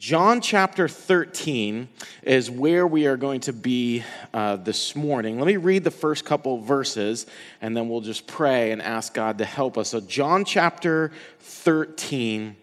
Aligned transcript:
John 0.00 0.40
chapter 0.40 0.88
13 0.88 1.86
is 2.22 2.50
where 2.50 2.86
we 2.86 3.06
are 3.06 3.18
going 3.18 3.40
to 3.40 3.52
be 3.52 4.02
uh, 4.32 4.56
this 4.56 4.96
morning. 4.96 5.36
Let 5.36 5.46
me 5.46 5.58
read 5.58 5.84
the 5.84 5.90
first 5.90 6.24
couple 6.24 6.58
verses 6.62 7.26
and 7.60 7.76
then 7.76 7.90
we'll 7.90 8.00
just 8.00 8.26
pray 8.26 8.72
and 8.72 8.80
ask 8.80 9.12
God 9.12 9.36
to 9.36 9.44
help 9.44 9.76
us. 9.76 9.90
So, 9.90 10.00
John 10.00 10.46
chapter 10.46 11.12
13. 11.40 12.56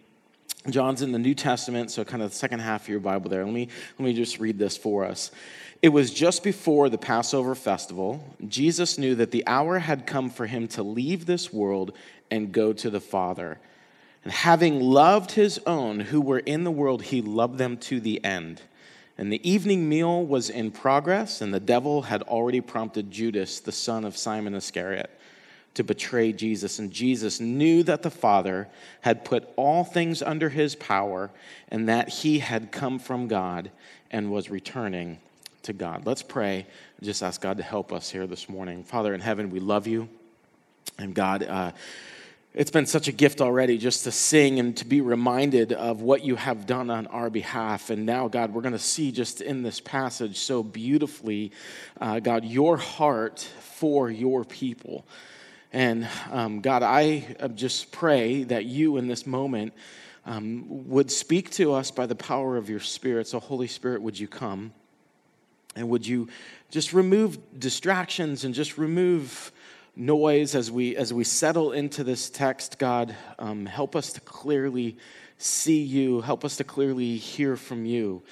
John's 0.68 1.00
in 1.00 1.12
the 1.12 1.18
New 1.20 1.36
Testament, 1.36 1.92
so 1.92 2.04
kind 2.04 2.24
of 2.24 2.30
the 2.30 2.36
second 2.36 2.58
half 2.58 2.82
of 2.82 2.88
your 2.88 2.98
Bible 2.98 3.30
there. 3.30 3.44
Let 3.44 3.54
me, 3.54 3.68
let 4.00 4.04
me 4.04 4.14
just 4.14 4.40
read 4.40 4.58
this 4.58 4.76
for 4.76 5.04
us. 5.04 5.30
It 5.80 5.90
was 5.90 6.12
just 6.12 6.42
before 6.42 6.88
the 6.88 6.98
Passover 6.98 7.54
festival. 7.54 8.34
Jesus 8.48 8.98
knew 8.98 9.14
that 9.14 9.30
the 9.30 9.46
hour 9.46 9.78
had 9.78 10.08
come 10.08 10.28
for 10.28 10.46
him 10.46 10.66
to 10.68 10.82
leave 10.82 11.26
this 11.26 11.52
world 11.52 11.92
and 12.32 12.50
go 12.50 12.72
to 12.72 12.90
the 12.90 13.00
Father. 13.00 13.60
And 14.24 14.32
having 14.32 14.80
loved 14.80 15.32
his 15.32 15.60
own 15.66 16.00
who 16.00 16.20
were 16.20 16.40
in 16.40 16.64
the 16.64 16.70
world, 16.70 17.02
he 17.02 17.22
loved 17.22 17.58
them 17.58 17.76
to 17.78 18.00
the 18.00 18.22
end. 18.24 18.62
And 19.16 19.32
the 19.32 19.48
evening 19.48 19.88
meal 19.88 20.24
was 20.24 20.50
in 20.50 20.70
progress, 20.70 21.40
and 21.40 21.52
the 21.52 21.60
devil 21.60 22.02
had 22.02 22.22
already 22.22 22.60
prompted 22.60 23.10
Judas, 23.10 23.60
the 23.60 23.72
son 23.72 24.04
of 24.04 24.16
Simon 24.16 24.54
Iscariot, 24.54 25.10
to 25.74 25.82
betray 25.82 26.32
Jesus. 26.32 26.78
And 26.78 26.92
Jesus 26.92 27.40
knew 27.40 27.82
that 27.84 28.02
the 28.02 28.10
Father 28.10 28.68
had 29.00 29.24
put 29.24 29.48
all 29.56 29.82
things 29.84 30.22
under 30.22 30.48
his 30.48 30.74
power, 30.74 31.30
and 31.68 31.88
that 31.88 32.08
he 32.08 32.38
had 32.38 32.70
come 32.70 32.98
from 32.98 33.28
God 33.28 33.70
and 34.10 34.30
was 34.30 34.50
returning 34.50 35.18
to 35.62 35.72
God. 35.72 36.06
Let's 36.06 36.22
pray 36.22 36.66
just 37.02 37.22
ask 37.22 37.40
God 37.40 37.58
to 37.58 37.62
help 37.62 37.92
us 37.92 38.10
here 38.10 38.26
this 38.26 38.48
morning. 38.48 38.82
Father 38.82 39.14
in 39.14 39.20
heaven, 39.20 39.50
we 39.50 39.60
love 39.60 39.86
you. 39.86 40.08
And 40.98 41.14
God, 41.14 41.44
uh, 41.44 41.72
it's 42.54 42.70
been 42.70 42.86
such 42.86 43.08
a 43.08 43.12
gift 43.12 43.40
already 43.40 43.78
just 43.78 44.04
to 44.04 44.10
sing 44.10 44.58
and 44.58 44.76
to 44.78 44.84
be 44.84 45.00
reminded 45.00 45.72
of 45.72 46.00
what 46.00 46.24
you 46.24 46.36
have 46.36 46.66
done 46.66 46.90
on 46.90 47.06
our 47.08 47.30
behalf. 47.30 47.90
And 47.90 48.06
now, 48.06 48.26
God, 48.28 48.52
we're 48.52 48.62
going 48.62 48.72
to 48.72 48.78
see 48.78 49.12
just 49.12 49.40
in 49.40 49.62
this 49.62 49.80
passage 49.80 50.38
so 50.38 50.62
beautifully, 50.62 51.52
uh, 52.00 52.20
God, 52.20 52.44
your 52.44 52.76
heart 52.76 53.40
for 53.60 54.10
your 54.10 54.44
people. 54.44 55.06
And 55.72 56.08
um, 56.30 56.60
God, 56.60 56.82
I 56.82 57.36
uh, 57.38 57.48
just 57.48 57.92
pray 57.92 58.44
that 58.44 58.64
you 58.64 58.96
in 58.96 59.06
this 59.06 59.26
moment 59.26 59.74
um, 60.24 60.88
would 60.88 61.10
speak 61.10 61.50
to 61.52 61.74
us 61.74 61.90
by 61.90 62.06
the 62.06 62.14
power 62.14 62.56
of 62.56 62.70
your 62.70 62.80
Spirit. 62.80 63.26
So, 63.26 63.40
Holy 63.40 63.66
Spirit, 63.66 64.00
would 64.00 64.18
you 64.18 64.28
come? 64.28 64.72
And 65.76 65.90
would 65.90 66.06
you 66.06 66.28
just 66.70 66.92
remove 66.92 67.38
distractions 67.58 68.44
and 68.44 68.54
just 68.54 68.78
remove 68.78 69.52
noise 69.98 70.54
as 70.54 70.70
we 70.70 70.96
as 70.96 71.12
we 71.12 71.24
settle 71.24 71.72
into 71.72 72.04
this 72.04 72.30
text 72.30 72.78
god 72.78 73.14
um, 73.38 73.66
help 73.66 73.96
us 73.96 74.12
to 74.12 74.20
clearly 74.20 74.96
see 75.38 75.80
you. 75.80 76.20
Help 76.20 76.44
us 76.44 76.56
to 76.56 76.64
clearly 76.64 77.16
hear 77.16 77.56
from 77.56 77.86
you. 77.86 78.22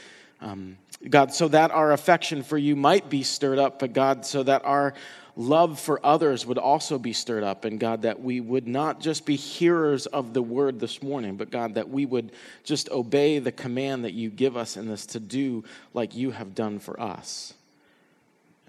Um, 0.41 0.77
god 1.09 1.33
so 1.33 1.49
that 1.49 1.71
our 1.71 1.93
affection 1.93 2.43
for 2.43 2.59
you 2.59 2.75
might 2.75 3.09
be 3.09 3.23
stirred 3.23 3.59
up 3.59 3.79
but 3.79 3.93
god 3.93 4.25
so 4.25 4.43
that 4.43 4.65
our 4.65 4.95
love 5.37 5.79
for 5.79 6.05
others 6.05 6.47
would 6.47 6.59
also 6.59 6.99
be 6.99 7.13
stirred 7.13 7.45
up 7.45 7.65
and 7.65 7.79
god 7.79 8.03
that 8.03 8.21
we 8.21 8.41
would 8.41 8.67
not 8.67 9.01
just 9.01 9.25
be 9.25 9.37
hearers 9.37 10.07
of 10.07 10.33
the 10.33 10.43
word 10.43 10.81
this 10.81 11.03
morning 11.03 11.37
but 11.37 11.51
god 11.51 11.75
that 11.75 11.89
we 11.89 12.05
would 12.07 12.33
just 12.65 12.91
obey 12.91 13.39
the 13.39 13.53
command 13.53 14.05
that 14.05 14.15
you 14.15 14.31
give 14.31 14.57
us 14.57 14.77
in 14.77 14.89
this 14.89 15.07
to 15.07 15.21
do 15.21 15.65
like 15.93 16.15
you 16.15 16.31
have 16.31 16.55
done 16.55 16.79
for 16.79 16.99
us 16.99 17.53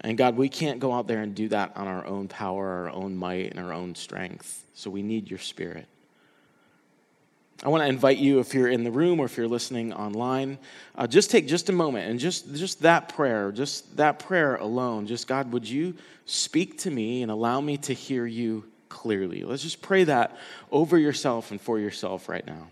and 0.00 0.16
God, 0.16 0.36
we 0.36 0.48
can't 0.48 0.78
go 0.78 0.92
out 0.92 1.08
there 1.08 1.22
and 1.22 1.34
do 1.34 1.48
that 1.48 1.76
on 1.76 1.88
our 1.88 2.06
own 2.06 2.28
power, 2.28 2.66
our 2.66 2.90
own 2.90 3.16
might, 3.16 3.50
and 3.50 3.58
our 3.58 3.72
own 3.72 3.94
strength. 3.94 4.64
So 4.74 4.90
we 4.90 5.02
need 5.02 5.28
your 5.28 5.40
spirit. 5.40 5.86
I 7.64 7.70
want 7.70 7.82
to 7.82 7.88
invite 7.88 8.18
you, 8.18 8.38
if 8.38 8.54
you're 8.54 8.68
in 8.68 8.84
the 8.84 8.90
room 8.92 9.18
or 9.18 9.24
if 9.24 9.36
you're 9.36 9.48
listening 9.48 9.92
online, 9.92 10.58
uh, 10.94 11.08
just 11.08 11.32
take 11.32 11.48
just 11.48 11.68
a 11.68 11.72
moment 11.72 12.08
and 12.08 12.20
just, 12.20 12.54
just 12.54 12.82
that 12.82 13.08
prayer, 13.08 13.50
just 13.50 13.96
that 13.96 14.20
prayer 14.20 14.54
alone. 14.54 15.08
Just, 15.08 15.26
God, 15.26 15.52
would 15.52 15.68
you 15.68 15.94
speak 16.24 16.78
to 16.80 16.90
me 16.90 17.22
and 17.22 17.32
allow 17.32 17.60
me 17.60 17.76
to 17.78 17.92
hear 17.92 18.26
you 18.26 18.64
clearly? 18.88 19.42
Let's 19.42 19.64
just 19.64 19.82
pray 19.82 20.04
that 20.04 20.36
over 20.70 20.96
yourself 20.96 21.50
and 21.50 21.60
for 21.60 21.80
yourself 21.80 22.28
right 22.28 22.46
now. 22.46 22.68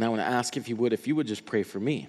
And 0.00 0.06
I 0.06 0.08
want 0.08 0.22
to 0.22 0.26
ask 0.26 0.56
if 0.56 0.66
you 0.66 0.76
would, 0.76 0.94
if 0.94 1.06
you 1.06 1.14
would 1.16 1.26
just 1.26 1.44
pray 1.44 1.62
for 1.62 1.78
me. 1.78 2.08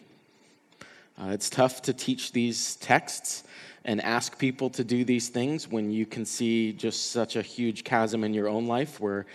Uh, 1.21 1.31
it's 1.31 1.49
tough 1.49 1.81
to 1.81 1.93
teach 1.93 2.31
these 2.31 2.77
texts 2.77 3.43
and 3.83 3.99
ask 3.99 4.39
people 4.39 4.69
to 4.69 4.85
do 4.85 5.03
these 5.03 5.27
things 5.27 5.67
when 5.67 5.91
you 5.91 6.05
can 6.05 6.23
see 6.23 6.71
just 6.71 7.11
such 7.11 7.35
a 7.35 7.41
huge 7.41 7.83
chasm 7.83 8.23
in 8.23 8.33
your 8.33 8.47
own 8.47 8.65
life 8.65 9.01
where 9.01 9.25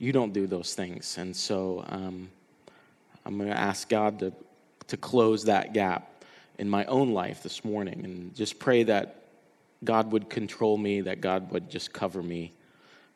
you 0.00 0.10
don't 0.10 0.32
do 0.32 0.48
those 0.48 0.74
things. 0.74 1.18
And 1.18 1.36
so 1.36 1.84
um, 1.86 2.28
I'm 3.24 3.38
going 3.38 3.48
to 3.48 3.56
ask 3.56 3.88
God 3.88 4.18
to, 4.18 4.32
to 4.88 4.96
close 4.96 5.44
that 5.44 5.72
gap 5.72 6.24
in 6.58 6.68
my 6.68 6.84
own 6.86 7.12
life 7.12 7.44
this 7.44 7.64
morning 7.64 8.00
and 8.02 8.34
just 8.34 8.58
pray 8.58 8.82
that 8.82 9.22
God 9.84 10.10
would 10.10 10.28
control 10.28 10.76
me, 10.76 11.02
that 11.02 11.20
God 11.20 11.52
would 11.52 11.70
just 11.70 11.92
cover 11.92 12.24
me, 12.24 12.54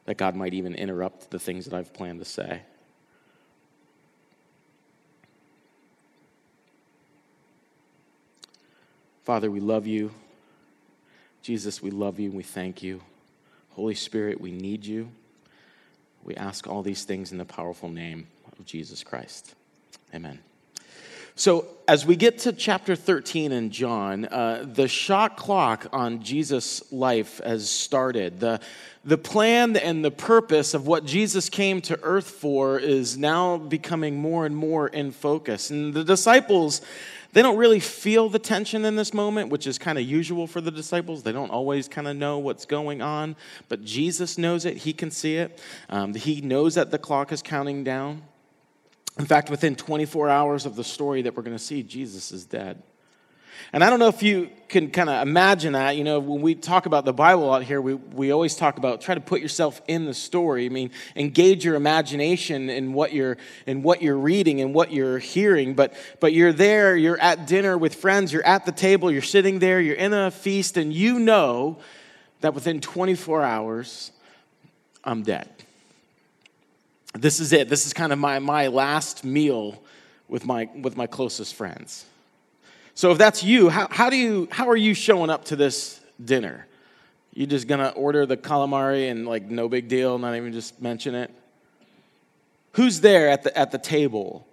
that 0.04 0.18
God 0.18 0.36
might 0.36 0.54
even 0.54 0.76
interrupt 0.76 1.32
the 1.32 1.40
things 1.40 1.64
that 1.64 1.74
I've 1.74 1.92
planned 1.92 2.20
to 2.20 2.24
say. 2.24 2.62
Father, 9.24 9.50
we 9.50 9.60
love 9.60 9.86
you. 9.86 10.10
Jesus, 11.40 11.82
we 11.82 11.90
love 11.90 12.20
you 12.20 12.28
and 12.28 12.36
we 12.36 12.42
thank 12.42 12.82
you. 12.82 13.00
Holy 13.70 13.94
Spirit, 13.94 14.38
we 14.38 14.52
need 14.52 14.84
you. 14.84 15.08
We 16.22 16.34
ask 16.34 16.66
all 16.66 16.82
these 16.82 17.04
things 17.04 17.32
in 17.32 17.38
the 17.38 17.46
powerful 17.46 17.88
name 17.88 18.26
of 18.58 18.66
Jesus 18.66 19.02
Christ. 19.02 19.54
Amen. 20.14 20.40
So, 21.36 21.64
as 21.88 22.06
we 22.06 22.16
get 22.16 22.40
to 22.40 22.52
chapter 22.52 22.94
13 22.94 23.50
in 23.50 23.70
John, 23.70 24.26
uh, 24.26 24.64
the 24.70 24.86
shot 24.86 25.36
clock 25.36 25.86
on 25.90 26.22
Jesus' 26.22 26.92
life 26.92 27.40
has 27.44 27.68
started. 27.68 28.40
The, 28.40 28.60
the 29.04 29.18
plan 29.18 29.76
and 29.76 30.04
the 30.04 30.10
purpose 30.10 30.74
of 30.74 30.86
what 30.86 31.06
Jesus 31.06 31.48
came 31.48 31.80
to 31.82 31.98
earth 32.02 32.28
for 32.28 32.78
is 32.78 33.16
now 33.16 33.56
becoming 33.56 34.16
more 34.16 34.46
and 34.46 34.56
more 34.56 34.86
in 34.86 35.10
focus. 35.10 35.70
And 35.70 35.92
the 35.92 36.04
disciples 36.04 36.82
they 37.34 37.42
don't 37.42 37.56
really 37.56 37.80
feel 37.80 38.28
the 38.28 38.38
tension 38.38 38.84
in 38.84 38.94
this 38.94 39.12
moment, 39.12 39.50
which 39.50 39.66
is 39.66 39.76
kind 39.76 39.98
of 39.98 40.04
usual 40.04 40.46
for 40.46 40.60
the 40.60 40.70
disciples. 40.70 41.24
They 41.24 41.32
don't 41.32 41.50
always 41.50 41.88
kind 41.88 42.06
of 42.06 42.16
know 42.16 42.38
what's 42.38 42.64
going 42.64 43.02
on, 43.02 43.34
but 43.68 43.84
Jesus 43.84 44.38
knows 44.38 44.64
it. 44.64 44.76
He 44.78 44.92
can 44.92 45.10
see 45.10 45.36
it. 45.36 45.60
Um, 45.90 46.14
he 46.14 46.40
knows 46.40 46.76
that 46.76 46.92
the 46.92 46.98
clock 46.98 47.32
is 47.32 47.42
counting 47.42 47.82
down. 47.82 48.22
In 49.18 49.26
fact, 49.26 49.50
within 49.50 49.74
24 49.74 50.28
hours 50.28 50.64
of 50.64 50.76
the 50.76 50.84
story 50.84 51.22
that 51.22 51.36
we're 51.36 51.42
going 51.42 51.56
to 51.56 51.62
see, 51.62 51.82
Jesus 51.82 52.30
is 52.30 52.46
dead. 52.46 52.82
And 53.72 53.82
I 53.82 53.90
don't 53.90 53.98
know 53.98 54.08
if 54.08 54.22
you 54.22 54.50
can 54.68 54.90
kind 54.90 55.08
of 55.08 55.26
imagine 55.26 55.72
that. 55.74 55.96
You 55.96 56.04
know, 56.04 56.18
when 56.18 56.40
we 56.40 56.54
talk 56.54 56.86
about 56.86 57.04
the 57.04 57.12
Bible 57.12 57.52
out 57.52 57.62
here, 57.62 57.80
we, 57.80 57.94
we 57.94 58.32
always 58.32 58.56
talk 58.56 58.78
about 58.78 59.00
try 59.00 59.14
to 59.14 59.20
put 59.20 59.40
yourself 59.40 59.80
in 59.88 60.04
the 60.04 60.14
story. 60.14 60.66
I 60.66 60.68
mean, 60.68 60.90
engage 61.16 61.64
your 61.64 61.74
imagination 61.74 62.70
in 62.70 62.92
what 62.92 63.12
you're 63.12 63.36
in 63.66 63.82
what 63.82 64.02
you're 64.02 64.16
reading 64.16 64.60
and 64.60 64.74
what 64.74 64.92
you're 64.92 65.18
hearing. 65.18 65.74
But 65.74 65.94
but 66.20 66.32
you're 66.32 66.52
there, 66.52 66.96
you're 66.96 67.20
at 67.20 67.46
dinner 67.46 67.76
with 67.78 67.94
friends, 67.94 68.32
you're 68.32 68.46
at 68.46 68.66
the 68.66 68.72
table, 68.72 69.10
you're 69.10 69.22
sitting 69.22 69.58
there, 69.58 69.80
you're 69.80 69.96
in 69.96 70.12
a 70.12 70.30
feast, 70.30 70.76
and 70.76 70.92
you 70.92 71.18
know 71.18 71.78
that 72.40 72.54
within 72.54 72.80
24 72.80 73.42
hours, 73.42 74.12
I'm 75.02 75.22
dead. 75.22 75.48
This 77.14 77.40
is 77.40 77.52
it. 77.52 77.68
This 77.68 77.86
is 77.86 77.92
kind 77.92 78.12
of 78.12 78.18
my, 78.18 78.38
my 78.40 78.66
last 78.66 79.24
meal 79.24 79.80
with 80.28 80.44
my 80.44 80.68
with 80.74 80.96
my 80.96 81.06
closest 81.06 81.54
friends. 81.54 82.06
So 82.94 83.10
if 83.10 83.18
that's 83.18 83.42
you, 83.42 83.68
how, 83.68 83.88
how, 83.90 84.08
do 84.08 84.16
you, 84.16 84.48
how 84.52 84.68
are 84.68 84.76
you 84.76 84.94
showing 84.94 85.28
up 85.28 85.46
to 85.46 85.56
this 85.56 86.00
dinner? 86.24 86.66
You 87.34 87.46
just 87.46 87.66
gonna 87.66 87.88
order 87.88 88.24
the 88.24 88.36
calamari 88.36 89.10
and 89.10 89.26
like 89.26 89.50
no 89.50 89.68
big 89.68 89.88
deal, 89.88 90.16
not 90.18 90.36
even 90.36 90.52
just 90.52 90.80
mention 90.80 91.16
it? 91.16 91.32
Who's 92.72 93.00
there 93.00 93.28
at 93.28 93.42
the, 93.42 93.56
at 93.58 93.72
the 93.72 93.78
table? 93.78 94.46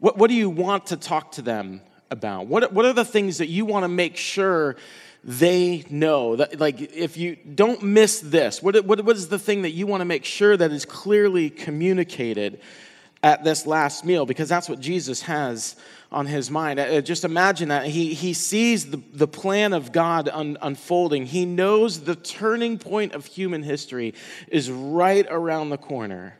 What, 0.00 0.18
what 0.18 0.28
do 0.28 0.34
you 0.34 0.50
want 0.50 0.86
to 0.86 0.96
talk 0.96 1.32
to 1.32 1.42
them 1.42 1.80
about? 2.10 2.48
What, 2.48 2.72
what 2.72 2.84
are 2.86 2.92
the 2.92 3.04
things 3.04 3.38
that 3.38 3.48
you 3.48 3.64
want 3.64 3.84
to 3.84 3.88
make 3.88 4.16
sure 4.16 4.76
they 5.22 5.84
know? 5.90 6.36
That, 6.36 6.58
like, 6.58 6.80
if 6.80 7.16
you 7.16 7.36
don't 7.36 7.82
miss 7.82 8.18
this, 8.20 8.60
what, 8.62 8.84
what, 8.84 9.04
what 9.04 9.16
is 9.16 9.28
the 9.28 9.38
thing 9.38 9.62
that 9.62 9.70
you 9.70 9.86
want 9.86 10.00
to 10.00 10.04
make 10.04 10.24
sure 10.24 10.56
that 10.56 10.72
is 10.72 10.84
clearly 10.84 11.50
communicated 11.50 12.60
at 13.22 13.44
this 13.44 13.66
last 13.66 14.04
meal? 14.04 14.26
Because 14.26 14.48
that's 14.48 14.68
what 14.68 14.80
Jesus 14.80 15.22
has 15.22 15.76
on 16.10 16.26
his 16.26 16.50
mind. 16.50 16.80
Uh, 16.80 17.00
just 17.00 17.24
imagine 17.24 17.68
that. 17.68 17.86
He, 17.86 18.14
he 18.14 18.32
sees 18.32 18.90
the, 18.90 19.00
the 19.12 19.28
plan 19.28 19.72
of 19.72 19.92
God 19.92 20.28
un, 20.28 20.56
unfolding. 20.60 21.26
He 21.26 21.44
knows 21.44 22.00
the 22.00 22.16
turning 22.16 22.78
point 22.78 23.12
of 23.12 23.26
human 23.26 23.62
history 23.62 24.14
is 24.48 24.70
right 24.70 25.26
around 25.30 25.70
the 25.70 25.78
corner. 25.78 26.36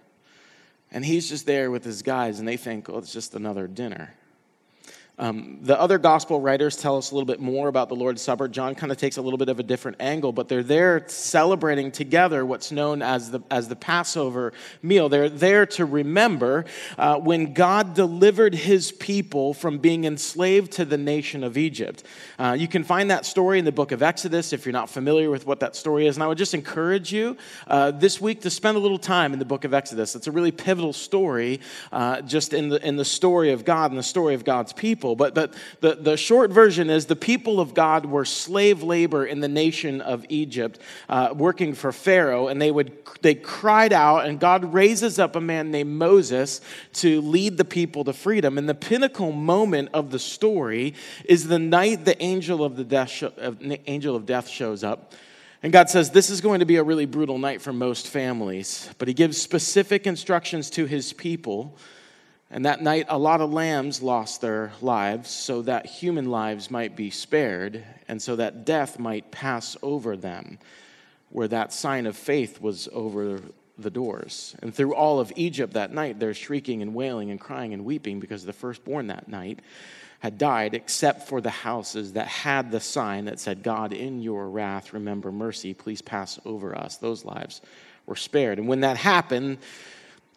And 0.91 1.05
he's 1.05 1.29
just 1.29 1.47
there 1.47 1.71
with 1.71 1.85
his 1.85 2.03
guys, 2.03 2.41
and 2.41 2.49
they 2.49 2.57
think, 2.57 2.89
oh, 2.89 2.99
it's 2.99 3.13
just 3.13 3.35
another 3.35 3.69
dinner. 3.69 4.13
Um, 5.21 5.59
the 5.61 5.79
other 5.79 5.99
gospel 5.99 6.41
writers 6.41 6.79
tell 6.79 6.97
us 6.97 7.11
a 7.11 7.15
little 7.15 7.27
bit 7.27 7.41
more 7.41 7.69
about 7.69 7.91
the 7.91 7.95
Lord's 7.95 8.23
Supper. 8.23 8.49
John 8.49 8.75
kind 8.75 8.91
of 8.91 8.97
takes 8.97 9.19
a 9.19 9.23
little 9.23 9.37
bit 9.37 9.51
of 9.51 9.61
a 9.61 9.63
different 9.63 9.99
angle, 10.01 10.33
but 10.33 10.49
they're 10.49 10.63
there 10.63 11.05
celebrating 11.09 11.93
together 11.93 12.47
what's 12.47 12.73
known 12.73 13.03
as 13.03 13.31
the, 13.31 13.41
as 13.51 13.69
the 13.69 13.77
Passover 13.77 14.55
meal. 14.83 15.11
They're 15.11 15.29
there 15.29 15.67
to 15.67 15.85
remember 15.85 16.65
uh, 16.97 17.19
when 17.19 17.53
God 17.53 17.93
delivered 17.93 18.55
his 18.55 18.93
people 18.93 19.53
from 19.53 19.77
being 19.77 20.07
enslaved 20.07 20.73
to 20.73 20.87
the 20.87 20.97
nation 20.97 21.45
of 21.45 21.59
Egypt. 21.59 22.03
Uh, 22.39 22.57
you 22.59 22.67
can 22.67 22.83
find 22.83 23.11
that 23.11 23.27
story 23.27 23.59
in 23.59 23.67
the 23.67 23.73
book 23.73 23.93
of 23.93 24.03
Exodus 24.03 24.55
if 24.55 24.65
you're 24.65 24.73
not 24.73 24.89
familiar 24.89 25.29
with 25.29 25.45
what 25.45 25.61
that 25.61 25.77
story 25.77 26.07
is. 26.07 26.17
And 26.17 26.25
I 26.25 26.29
would 26.29 26.39
just 26.39 26.55
encourage 26.55 27.13
you 27.13 27.37
uh, 27.67 27.91
this 27.91 28.23
week 28.23 28.41
to 28.41 28.49
spend 28.49 28.79
a 28.79 28.81
little 28.81 28.99
time 28.99 29.35
in 29.35 29.39
the 29.39 29.45
book 29.45 29.67
of 29.67 29.75
Exodus. 29.75 30.17
It's 30.17 30.29
a 30.29 30.33
really 30.33 30.51
pivotal 30.51 30.95
story 30.95 31.61
uh, 31.93 32.23
just 32.23 32.55
in 32.55 32.71
the, 32.71 32.83
in 32.87 32.97
the 32.97 33.05
story 33.05 33.53
of 33.53 33.67
God 33.67 33.91
and 33.91 33.99
the 33.99 34.03
story 34.03 34.33
of 34.33 34.45
God's 34.45 34.73
people 34.73 35.10
people. 35.17 35.17
But, 35.17 35.35
but 35.35 35.55
the, 35.81 36.03
the 36.03 36.17
short 36.17 36.51
version 36.51 36.91
is 36.91 37.07
the 37.07 37.17
people 37.17 37.61
of 37.61 37.75
God 37.75 38.07
were 38.07 38.25
slave 38.25 38.83
labor 38.83 39.25
in 39.25 39.41
the 39.41 39.49
nation 39.49 40.01
of 40.01 40.25
Egypt, 40.29 40.79
uh, 41.09 41.35
working 41.35 41.75
for 41.75 41.93
Pharaoh, 41.93 42.49
and 42.49 42.61
they, 42.61 42.71
would, 42.71 42.93
they 43.23 43.35
cried 43.35 43.93
out, 43.93 44.27
and 44.27 44.39
God 44.39 44.73
raises 44.73 45.19
up 45.19 45.37
a 45.37 45.41
man 45.41 45.71
named 45.71 45.91
Moses 45.91 46.61
to 46.95 47.21
lead 47.21 47.57
the 47.57 47.65
people 47.65 48.05
to 48.05 48.13
freedom. 48.13 48.59
And 48.59 48.69
the 48.69 48.75
pinnacle 48.75 49.33
moment 49.33 49.91
of 49.93 50.11
the 50.11 50.19
story 50.19 50.95
is 51.25 51.49
the 51.49 51.59
night 51.59 52.05
the 52.05 52.21
angel 52.23 52.65
of, 52.65 52.77
the 52.77 52.85
death, 52.85 53.11
sh- 53.11 53.25
angel 53.87 54.17
of 54.17 54.27
death 54.27 54.49
shows 54.49 54.85
up. 54.85 55.13
And 55.63 55.73
God 55.73 55.91
says, 55.91 56.11
This 56.11 56.31
is 56.31 56.41
going 56.41 56.61
to 56.61 56.67
be 56.67 56.77
a 56.77 56.83
really 56.83 57.05
brutal 57.05 57.39
night 57.39 57.61
for 57.61 57.73
most 57.73 58.09
families. 58.09 58.89
But 58.97 59.09
He 59.09 59.15
gives 59.15 59.37
specific 59.37 60.07
instructions 60.07 60.71
to 60.71 60.87
His 60.87 61.13
people 61.13 61.77
and 62.51 62.65
that 62.65 62.83
night, 62.83 63.07
a 63.09 63.19
lot 63.19 63.41
of 63.41 63.53
lambs 63.53 64.03
lost 64.03 64.41
their 64.41 64.73
lives 64.81 65.31
so 65.31 65.63
that 65.63 65.87
human 65.87 66.31
lives 66.31 66.71
might 66.71 66.97
be 66.97 67.11
spared 67.11 67.85
and 68.09 68.21
so 68.21 68.37
that 68.37 68.65
death 68.65 68.99
might 68.99 69.31
pass 69.31 69.77
over 69.83 70.17
them, 70.17 70.59
where 71.29 71.47
that 71.47 71.73
sign 71.73 72.07
of 72.07 72.17
faith 72.17 72.61
was 72.61 72.89
over 72.93 73.41
the 73.79 73.91
doors. 73.91 74.57
And 74.63 74.75
through 74.75 74.97
all 74.97 75.21
of 75.21 75.33
Egypt 75.37 75.75
that 75.75 75.93
night, 75.93 76.19
they're 76.19 76.35
shrieking 76.35 76.83
and 76.83 76.93
wailing 76.93 77.31
and 77.31 77.41
crying 77.41 77.73
and 77.73 77.85
weeping 77.85 78.19
because 78.19 78.45
the 78.45 78.53
firstborn 78.53 79.07
that 79.07 79.29
night 79.29 79.61
had 80.19 80.37
died, 80.37 80.75
except 80.75 81.29
for 81.29 81.41
the 81.41 81.51
houses 81.51 82.15
that 82.15 82.27
had 82.27 82.73
the 82.73 82.81
sign 82.81 83.27
that 83.27 83.39
said, 83.39 83.63
God, 83.63 83.93
in 83.93 84.21
your 84.21 84.51
wrath, 84.51 84.93
remember 84.93 85.31
mercy, 85.31 85.73
please 85.73 86.03
pass 86.03 86.39
over 86.45 86.77
us. 86.77 86.97
Those 86.97 87.25
lives 87.25 87.63
were 88.07 88.17
spared. 88.17 88.59
And 88.59 88.67
when 88.67 88.81
that 88.81 88.97
happened, 88.97 89.59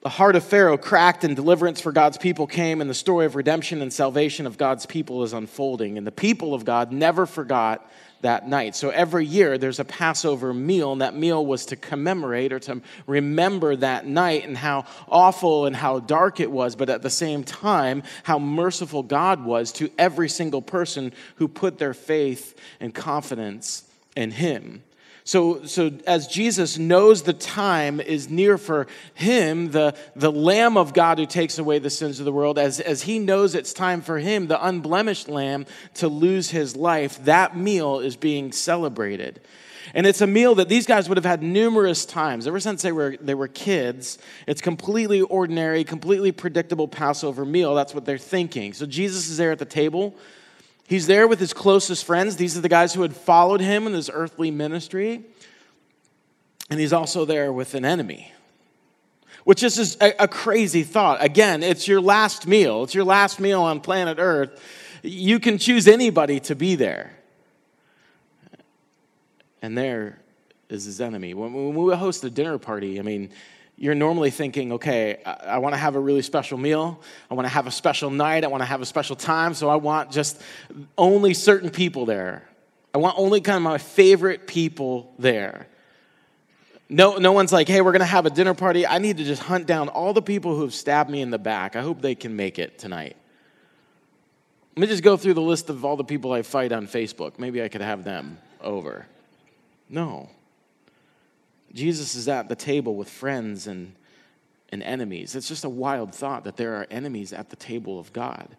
the 0.03 0.09
heart 0.09 0.35
of 0.35 0.43
Pharaoh 0.43 0.77
cracked 0.77 1.23
and 1.23 1.33
deliverance 1.33 1.79
for 1.79 1.93
God's 1.93 2.17
people 2.17 2.45
came, 2.45 2.81
and 2.81 2.89
the 2.89 2.93
story 2.93 3.25
of 3.25 3.35
redemption 3.35 3.81
and 3.81 3.91
salvation 3.91 4.45
of 4.45 4.57
God's 4.57 4.85
people 4.85 5.23
is 5.23 5.31
unfolding. 5.31 5.97
And 5.97 6.05
the 6.05 6.11
people 6.11 6.53
of 6.53 6.65
God 6.65 6.91
never 6.91 7.25
forgot 7.25 7.89
that 8.19 8.45
night. 8.45 8.75
So 8.75 8.89
every 8.89 9.25
year 9.25 9.57
there's 9.57 9.79
a 9.79 9.85
Passover 9.85 10.53
meal, 10.53 10.91
and 10.91 11.01
that 11.01 11.15
meal 11.15 11.45
was 11.45 11.67
to 11.67 11.77
commemorate 11.77 12.51
or 12.51 12.59
to 12.59 12.81
remember 13.07 13.77
that 13.77 14.05
night 14.05 14.45
and 14.45 14.57
how 14.57 14.85
awful 15.07 15.65
and 15.65 15.75
how 15.75 15.99
dark 15.99 16.41
it 16.41 16.51
was, 16.51 16.75
but 16.75 16.89
at 16.89 17.01
the 17.01 17.09
same 17.09 17.45
time, 17.45 18.03
how 18.23 18.39
merciful 18.39 19.03
God 19.03 19.45
was 19.45 19.71
to 19.73 19.89
every 19.97 20.27
single 20.27 20.61
person 20.61 21.13
who 21.35 21.47
put 21.47 21.77
their 21.77 21.93
faith 21.93 22.59
and 22.81 22.93
confidence 22.93 23.85
in 24.17 24.31
Him. 24.31 24.83
So, 25.25 25.65
so 25.65 25.91
as 26.05 26.27
Jesus 26.27 26.77
knows 26.77 27.23
the 27.23 27.33
time 27.33 28.01
is 28.01 28.29
near 28.29 28.57
for 28.57 28.87
him, 29.13 29.71
the, 29.71 29.95
the 30.15 30.31
Lamb 30.31 30.75
of 30.75 30.93
God 30.93 31.17
who 31.17 31.25
takes 31.25 31.57
away 31.57 31.79
the 31.79 31.89
sins 31.89 32.19
of 32.19 32.25
the 32.25 32.31
world, 32.33 32.59
as, 32.59 32.81
as 32.81 33.03
he 33.03 33.19
knows 33.19 33.55
it's 33.55 33.71
time 33.71 34.01
for 34.01 34.19
him, 34.19 34.47
the 34.47 34.65
unblemished 34.65 35.29
Lamb, 35.29 35.65
to 35.95 36.09
lose 36.09 36.49
his 36.49 36.75
life, 36.75 37.23
that 37.23 37.55
meal 37.55 37.99
is 37.99 38.17
being 38.17 38.51
celebrated. 38.51 39.39
And 39.93 40.05
it's 40.07 40.21
a 40.21 40.27
meal 40.27 40.55
that 40.55 40.69
these 40.69 40.85
guys 40.85 41.07
would 41.07 41.17
have 41.17 41.25
had 41.25 41.43
numerous 41.43 42.05
times. 42.05 42.47
Ever 42.47 42.59
since 42.59 42.81
they 42.81 42.91
were, 42.91 43.15
they 43.21 43.35
were 43.35 43.47
kids, 43.47 44.17
it's 44.47 44.61
completely 44.61 45.21
ordinary, 45.21 45.83
completely 45.83 46.31
predictable 46.31 46.87
Passover 46.87 47.45
meal. 47.45 47.75
That's 47.75 47.93
what 47.93 48.03
they're 48.03 48.17
thinking. 48.17 48.73
So 48.73 48.85
Jesus 48.85 49.29
is 49.29 49.37
there 49.37 49.51
at 49.51 49.59
the 49.59 49.65
table. 49.65 50.15
He's 50.93 51.07
there 51.07 51.27
with 51.27 51.39
his 51.39 51.53
closest 51.53 52.05
friends. 52.05 52.35
These 52.35 52.55
are 52.55 52.61
the 52.61 52.69
guys 52.69 52.93
who 52.93 53.01
had 53.01 53.15
followed 53.15 53.61
him 53.61 53.87
in 53.87 53.93
his 53.93 54.11
earthly 54.13 54.51
ministry. 54.51 55.23
And 56.69 56.79
he's 56.79 56.93
also 56.93 57.25
there 57.25 57.51
with 57.51 57.73
an 57.73 57.83
enemy, 57.83 58.31
which 59.43 59.63
is 59.63 59.97
a, 59.99 60.13
a 60.19 60.27
crazy 60.27 60.83
thought. 60.83 61.17
Again, 61.19 61.63
it's 61.63 61.87
your 61.87 61.99
last 61.99 62.45
meal, 62.45 62.83
it's 62.83 62.93
your 62.93 63.05
last 63.05 63.39
meal 63.39 63.63
on 63.63 63.81
planet 63.81 64.19
Earth. 64.19 64.61
You 65.01 65.39
can 65.39 65.57
choose 65.57 65.87
anybody 65.87 66.39
to 66.41 66.53
be 66.53 66.75
there. 66.75 67.17
And 69.63 69.75
there 69.75 70.19
is 70.69 70.85
his 70.85 71.01
enemy. 71.01 71.33
When 71.33 71.73
we 71.73 71.95
host 71.95 72.23
a 72.23 72.29
dinner 72.29 72.59
party, 72.59 72.99
I 72.99 73.01
mean, 73.01 73.31
you're 73.77 73.95
normally 73.95 74.29
thinking, 74.29 74.73
okay, 74.73 75.21
I, 75.25 75.57
want 75.57 75.73
to 75.73 75.77
have 75.77 75.95
a 75.95 75.99
really 75.99 76.21
special 76.21 76.57
meal. 76.57 77.01
I 77.29 77.33
want 77.33 77.45
to 77.45 77.53
have 77.53 77.67
a 77.67 77.71
special 77.71 78.09
night. 78.09 78.43
I 78.43 78.47
want 78.47 78.61
to 78.61 78.65
have 78.65 78.81
a 78.81 78.85
special 78.85 79.15
time. 79.15 79.53
So 79.53 79.67
I 79.67 79.75
want 79.75 80.11
just 80.11 80.41
only 80.97 81.33
certain 81.33 81.69
people 81.69 82.05
there. 82.05 82.47
I 82.93 82.99
want 82.99 83.17
only 83.17 83.41
kind 83.41 83.57
of 83.57 83.63
my 83.63 83.79
favorite 83.79 84.45
people 84.45 85.13
there. 85.17 85.67
No, 86.87 87.17
no 87.17 87.31
one's 87.31 87.51
like, 87.51 87.67
hey, 87.67 87.81
we're 87.81 87.91
going 87.91 88.01
to 88.01 88.05
have 88.05 88.27
a 88.27 88.29
dinner 88.29 88.53
party. 88.53 88.85
I 88.85 88.99
need 88.99 89.17
to 89.17 89.23
just 89.23 89.41
hunt 89.41 89.65
down 89.65 89.89
all 89.89 90.13
the 90.13 90.21
people 90.21 90.55
who 90.55 90.61
have 90.61 90.73
stabbed 90.73 91.09
me 91.09 91.21
in 91.21 91.31
the 91.31 91.39
back. 91.39 91.75
I 91.75 91.81
hope 91.81 92.01
they 92.01 92.13
can 92.13 92.35
make 92.35 92.59
it 92.59 92.77
tonight. 92.77 93.17
Let 94.75 94.81
me 94.81 94.87
just 94.87 95.03
go 95.03 95.17
through 95.17 95.33
the 95.33 95.41
list 95.41 95.69
of 95.69 95.85
all 95.85 95.97
the 95.97 96.03
people 96.03 96.31
I 96.31 96.43
fight 96.43 96.71
on 96.71 96.87
Facebook. 96.87 97.39
Maybe 97.39 97.63
I 97.63 97.67
could 97.67 97.81
have 97.81 98.03
them 98.03 98.37
over. 98.61 99.07
No. 99.89 100.29
Jesus 101.73 102.15
is 102.15 102.27
at 102.27 102.49
the 102.49 102.55
table 102.55 102.95
with 102.95 103.09
friends 103.09 103.67
and, 103.67 103.95
and 104.69 104.83
enemies. 104.83 105.35
It's 105.35 105.47
just 105.47 105.63
a 105.63 105.69
wild 105.69 106.13
thought 106.13 106.43
that 106.43 106.57
there 106.57 106.75
are 106.75 106.87
enemies 106.91 107.33
at 107.33 107.49
the 107.49 107.55
table 107.55 107.99
of 107.99 108.13
God. 108.13 108.55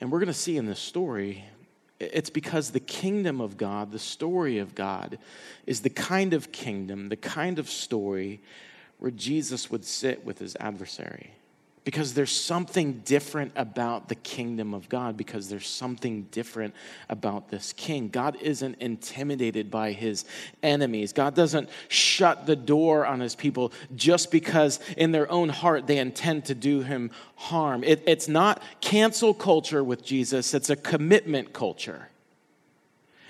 And 0.00 0.12
we're 0.12 0.18
going 0.18 0.28
to 0.28 0.34
see 0.34 0.56
in 0.56 0.66
this 0.66 0.80
story, 0.80 1.44
it's 1.98 2.30
because 2.30 2.70
the 2.70 2.80
kingdom 2.80 3.40
of 3.40 3.56
God, 3.56 3.90
the 3.90 3.98
story 3.98 4.58
of 4.58 4.74
God, 4.74 5.18
is 5.66 5.80
the 5.80 5.90
kind 5.90 6.34
of 6.34 6.52
kingdom, 6.52 7.08
the 7.08 7.16
kind 7.16 7.58
of 7.58 7.68
story 7.68 8.40
where 8.98 9.10
Jesus 9.10 9.70
would 9.70 9.84
sit 9.84 10.24
with 10.24 10.38
his 10.38 10.56
adversary 10.60 11.32
because 11.88 12.12
there's 12.12 12.30
something 12.30 13.00
different 13.06 13.50
about 13.56 14.10
the 14.10 14.14
kingdom 14.14 14.74
of 14.74 14.90
God, 14.90 15.16
because 15.16 15.48
there's 15.48 15.66
something 15.66 16.24
different 16.24 16.74
about 17.08 17.48
this 17.48 17.72
king. 17.72 18.10
God 18.10 18.36
isn't 18.42 18.74
intimidated 18.78 19.70
by 19.70 19.92
his 19.92 20.26
enemies. 20.62 21.14
God 21.14 21.34
doesn't 21.34 21.70
shut 21.88 22.44
the 22.44 22.56
door 22.56 23.06
on 23.06 23.20
his 23.20 23.34
people 23.34 23.72
just 23.96 24.30
because 24.30 24.80
in 24.98 25.12
their 25.12 25.32
own 25.32 25.48
heart 25.48 25.86
they 25.86 25.96
intend 25.96 26.44
to 26.44 26.54
do 26.54 26.82
him 26.82 27.10
harm. 27.36 27.82
It, 27.82 28.02
it's 28.06 28.28
not 28.28 28.62
cancel 28.82 29.32
culture 29.32 29.82
with 29.82 30.04
Jesus, 30.04 30.52
it's 30.52 30.68
a 30.68 30.76
commitment 30.76 31.54
culture. 31.54 32.10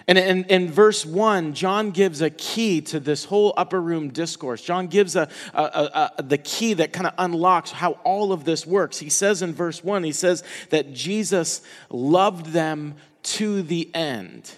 And 0.09 0.17
in, 0.17 0.45
in, 0.45 0.71
verse 0.71 1.05
1, 1.05 1.53
John 1.53 1.91
gives 1.91 2.23
a 2.23 2.31
key 2.31 2.81
to 2.81 2.99
this 2.99 3.27
whole 3.27 3.53
upper 3.59 3.81
room 3.81 4.09
discourse. 4.09 4.63
John 4.63 4.87
gives 4.87 5.17
a, 5.17 5.29
a, 5.53 5.63
a, 5.63 6.13
a 6.17 6.23
the 6.23 6.39
key 6.39 6.73
that 6.75 6.95
kind 6.95 7.07
of 7.07 7.13
unlocks 7.19 7.71
how 7.71 7.93
all 8.05 8.33
of 8.33 8.45
this 8.45 8.67
works. 8.67 8.99
He 8.99 9.11
says 9.11 9.43
in 9.43 9.53
verse 9.53 9.85
1, 9.85 10.05
he 10.05 10.13
says 10.13 10.43
that 10.71 10.95
Jesus 10.95 11.61
loved 11.91 12.47
them 12.47 12.95
to 13.25 13.61
the 13.61 13.95
end. 13.95 14.51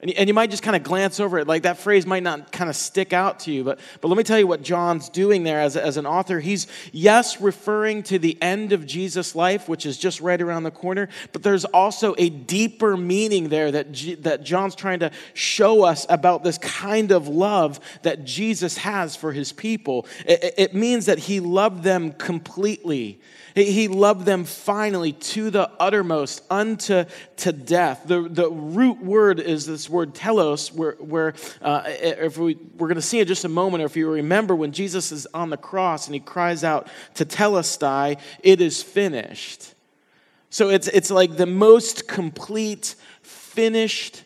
And, 0.00 0.10
and 0.10 0.28
you 0.28 0.34
might 0.34 0.50
just 0.50 0.62
kind 0.62 0.76
of 0.76 0.82
glance 0.82 1.20
over 1.20 1.38
it, 1.38 1.46
like 1.46 1.62
that 1.62 1.78
phrase 1.78 2.04
might 2.04 2.22
not 2.22 2.52
kind 2.52 2.68
of 2.68 2.76
stick 2.76 3.14
out 3.14 3.40
to 3.40 3.52
you. 3.52 3.64
But, 3.64 3.80
but 4.02 4.08
let 4.08 4.18
me 4.18 4.24
tell 4.24 4.38
you 4.38 4.46
what 4.46 4.60
John's 4.62 5.08
doing 5.08 5.42
there 5.42 5.60
as, 5.60 5.74
as 5.74 5.96
an 5.96 6.04
author. 6.04 6.38
He's, 6.38 6.66
yes, 6.92 7.40
referring 7.40 8.02
to 8.04 8.18
the 8.18 8.36
end 8.42 8.72
of 8.72 8.86
Jesus' 8.86 9.34
life, 9.34 9.70
which 9.70 9.86
is 9.86 9.96
just 9.96 10.20
right 10.20 10.40
around 10.40 10.64
the 10.64 10.70
corner, 10.70 11.08
but 11.32 11.42
there's 11.42 11.64
also 11.64 12.14
a 12.18 12.28
deeper 12.28 12.94
meaning 12.96 13.48
there 13.48 13.70
that, 13.72 13.92
G, 13.92 14.16
that 14.16 14.44
John's 14.44 14.74
trying 14.74 15.00
to 15.00 15.10
show 15.32 15.84
us 15.84 16.04
about 16.10 16.44
this 16.44 16.58
kind 16.58 17.10
of 17.10 17.28
love 17.28 17.80
that 18.02 18.24
Jesus 18.24 18.76
has 18.78 19.16
for 19.16 19.32
his 19.32 19.50
people. 19.52 20.06
It, 20.26 20.54
it 20.58 20.74
means 20.74 21.06
that 21.06 21.20
he 21.20 21.40
loved 21.40 21.84
them 21.84 22.12
completely 22.12 23.18
he 23.64 23.88
loved 23.88 24.26
them 24.26 24.44
finally 24.44 25.12
to 25.12 25.48
the 25.50 25.70
uttermost, 25.80 26.42
unto 26.50 27.04
to 27.38 27.52
death. 27.52 28.02
The, 28.04 28.28
the 28.28 28.50
root 28.50 29.02
word 29.02 29.40
is 29.40 29.64
this 29.64 29.88
word 29.88 30.14
telos, 30.14 30.72
where, 30.72 30.92
where 30.92 31.34
uh, 31.62 31.82
if 31.86 32.36
we, 32.36 32.58
we're 32.76 32.88
going 32.88 32.96
to 32.96 33.02
see 33.02 33.20
in 33.20 33.26
just 33.26 33.44
a 33.44 33.48
moment, 33.48 33.82
or 33.82 33.86
if 33.86 33.96
you 33.96 34.10
remember 34.10 34.54
when 34.54 34.72
Jesus 34.72 35.10
is 35.10 35.26
on 35.32 35.48
the 35.48 35.56
cross 35.56 36.06
and 36.06 36.14
he 36.14 36.20
cries 36.20 36.64
out 36.64 36.88
tetelestai, 37.14 38.20
it 38.42 38.60
is 38.60 38.82
finished. 38.82 39.72
So 40.50 40.68
it's, 40.68 40.88
it's 40.88 41.10
like 41.10 41.36
the 41.36 41.46
most 41.46 42.06
complete, 42.06 42.94
finished, 43.22 44.22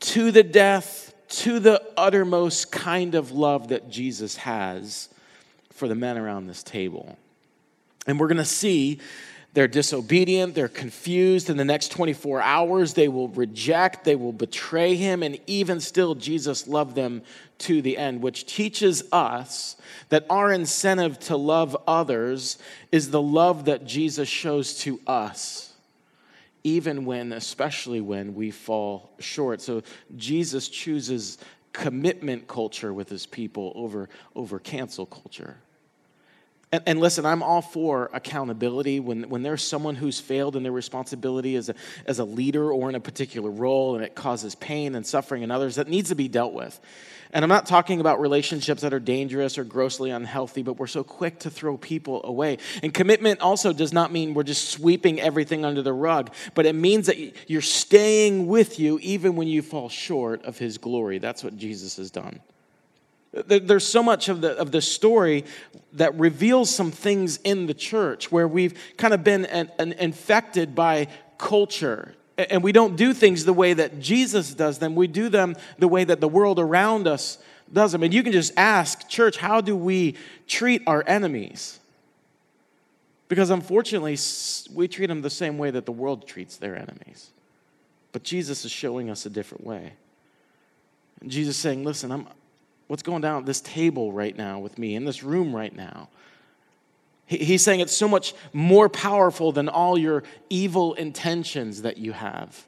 to 0.00 0.30
the 0.30 0.42
death, 0.44 1.12
to 1.28 1.58
the 1.58 1.82
uttermost 1.96 2.70
kind 2.70 3.14
of 3.14 3.32
love 3.32 3.68
that 3.68 3.90
Jesus 3.90 4.36
has 4.36 5.08
for 5.72 5.88
the 5.88 5.94
men 5.94 6.16
around 6.16 6.46
this 6.46 6.62
table. 6.62 7.18
And 8.08 8.18
we're 8.18 8.26
going 8.26 8.38
to 8.38 8.44
see 8.44 8.98
They're 9.54 9.66
disobedient, 9.66 10.54
they're 10.54 10.68
confused. 10.68 11.48
In 11.48 11.56
the 11.56 11.64
next 11.64 11.90
24 11.90 12.42
hours, 12.42 12.94
they 12.94 13.08
will 13.08 13.28
reject, 13.28 14.04
they 14.04 14.14
will 14.14 14.32
betray 14.32 14.94
him, 14.94 15.22
and 15.22 15.40
even 15.46 15.80
still, 15.80 16.14
Jesus 16.14 16.68
loved 16.68 16.94
them 16.94 17.22
to 17.58 17.80
the 17.80 17.96
end, 17.96 18.22
which 18.22 18.46
teaches 18.46 19.02
us 19.10 19.76
that 20.10 20.26
our 20.28 20.52
incentive 20.52 21.18
to 21.18 21.36
love 21.36 21.76
others 21.86 22.58
is 22.92 23.10
the 23.10 23.22
love 23.22 23.64
that 23.64 23.84
Jesus 23.86 24.28
shows 24.28 24.78
to 24.80 25.00
us, 25.06 25.72
even 26.62 27.04
when, 27.04 27.32
especially 27.32 28.00
when 28.00 28.34
we 28.34 28.50
fall 28.50 29.10
short. 29.18 29.62
So 29.62 29.82
Jesus 30.16 30.68
chooses 30.68 31.38
commitment 31.72 32.46
culture 32.46 32.92
with 32.92 33.08
his 33.08 33.26
people 33.26 33.72
over, 33.74 34.08
over 34.36 34.58
cancel 34.58 35.06
culture. 35.06 35.56
And, 36.70 36.82
and, 36.86 37.00
listen, 37.00 37.24
I'm 37.24 37.42
all 37.42 37.62
for 37.62 38.10
accountability. 38.12 39.00
When, 39.00 39.30
when 39.30 39.42
there's 39.42 39.62
someone 39.62 39.94
who's 39.94 40.20
failed 40.20 40.54
in 40.54 40.62
their 40.62 40.72
responsibility 40.72 41.56
as 41.56 41.70
a, 41.70 41.74
as 42.04 42.18
a 42.18 42.24
leader 42.24 42.70
or 42.70 42.90
in 42.90 42.94
a 42.94 43.00
particular 43.00 43.50
role 43.50 43.94
and 43.94 44.04
it 44.04 44.14
causes 44.14 44.54
pain 44.54 44.94
and 44.94 45.06
suffering 45.06 45.42
in 45.42 45.50
others, 45.50 45.76
that 45.76 45.88
needs 45.88 46.10
to 46.10 46.14
be 46.14 46.28
dealt 46.28 46.52
with. 46.52 46.78
And 47.32 47.42
I'm 47.42 47.48
not 47.48 47.66
talking 47.66 48.00
about 48.00 48.20
relationships 48.20 48.82
that 48.82 48.92
are 48.92 49.00
dangerous 49.00 49.58
or 49.58 49.64
grossly 49.64 50.10
unhealthy, 50.10 50.62
but 50.62 50.74
we're 50.74 50.86
so 50.86 51.04
quick 51.04 51.40
to 51.40 51.50
throw 51.50 51.76
people 51.76 52.22
away. 52.24 52.58
And 52.82 52.92
commitment 52.92 53.40
also 53.40 53.72
does 53.72 53.92
not 53.92 54.12
mean 54.12 54.34
we're 54.34 54.42
just 54.42 54.70
sweeping 54.70 55.20
everything 55.20 55.64
under 55.64 55.82
the 55.82 55.92
rug, 55.92 56.32
but 56.54 56.66
it 56.66 56.74
means 56.74 57.06
that 57.06 57.18
you're 57.48 57.60
staying 57.60 58.46
with 58.46 58.78
you 58.78 58.98
even 59.00 59.36
when 59.36 59.48
you 59.48 59.62
fall 59.62 59.88
short 59.88 60.44
of 60.44 60.58
his 60.58 60.78
glory. 60.78 61.18
That's 61.18 61.44
what 61.44 61.56
Jesus 61.56 61.96
has 61.96 62.10
done. 62.10 62.40
There's 63.46 63.86
so 63.86 64.02
much 64.02 64.28
of 64.28 64.40
the, 64.40 64.56
of 64.56 64.72
the 64.72 64.80
story 64.80 65.44
that 65.94 66.18
reveals 66.18 66.70
some 66.74 66.90
things 66.90 67.38
in 67.44 67.66
the 67.66 67.74
church 67.74 68.30
where 68.32 68.48
we've 68.48 68.78
kind 68.96 69.14
of 69.14 69.24
been 69.24 69.46
an, 69.46 69.70
an 69.78 69.92
infected 69.92 70.74
by 70.74 71.08
culture 71.38 72.14
and 72.38 72.62
we 72.62 72.70
don't 72.70 72.96
do 72.96 73.12
things 73.12 73.44
the 73.44 73.52
way 73.52 73.74
that 73.74 73.98
Jesus 73.98 74.54
does 74.54 74.78
them. 74.78 74.94
We 74.94 75.08
do 75.08 75.28
them 75.28 75.56
the 75.78 75.88
way 75.88 76.04
that 76.04 76.20
the 76.20 76.28
world 76.28 76.60
around 76.60 77.08
us 77.08 77.38
does 77.72 77.90
them. 77.90 78.04
And 78.04 78.14
you 78.14 78.22
can 78.22 78.32
just 78.32 78.52
ask, 78.56 79.08
church, 79.08 79.36
how 79.36 79.60
do 79.60 79.74
we 79.74 80.14
treat 80.46 80.82
our 80.86 81.02
enemies? 81.06 81.80
Because 83.26 83.50
unfortunately, 83.50 84.16
we 84.72 84.86
treat 84.86 85.06
them 85.06 85.20
the 85.20 85.30
same 85.30 85.58
way 85.58 85.72
that 85.72 85.84
the 85.84 85.92
world 85.92 86.28
treats 86.28 86.56
their 86.56 86.76
enemies. 86.76 87.30
But 88.12 88.22
Jesus 88.22 88.64
is 88.64 88.70
showing 88.70 89.10
us 89.10 89.26
a 89.26 89.30
different 89.30 89.66
way. 89.66 89.94
And 91.20 91.30
Jesus 91.32 91.56
is 91.56 91.60
saying, 91.60 91.84
listen, 91.84 92.12
I'm, 92.12 92.28
what's 92.88 93.02
going 93.02 93.22
down 93.22 93.40
at 93.40 93.46
this 93.46 93.60
table 93.60 94.12
right 94.12 94.36
now 94.36 94.58
with 94.58 94.78
me, 94.78 94.96
in 94.96 95.04
this 95.04 95.22
room 95.22 95.54
right 95.54 95.74
now? 95.74 96.08
He's 97.26 97.62
saying 97.62 97.80
it's 97.80 97.96
so 97.96 98.08
much 98.08 98.34
more 98.54 98.88
powerful 98.88 99.52
than 99.52 99.68
all 99.68 99.98
your 99.98 100.22
evil 100.48 100.94
intentions 100.94 101.82
that 101.82 101.98
you 101.98 102.12
have. 102.12 102.66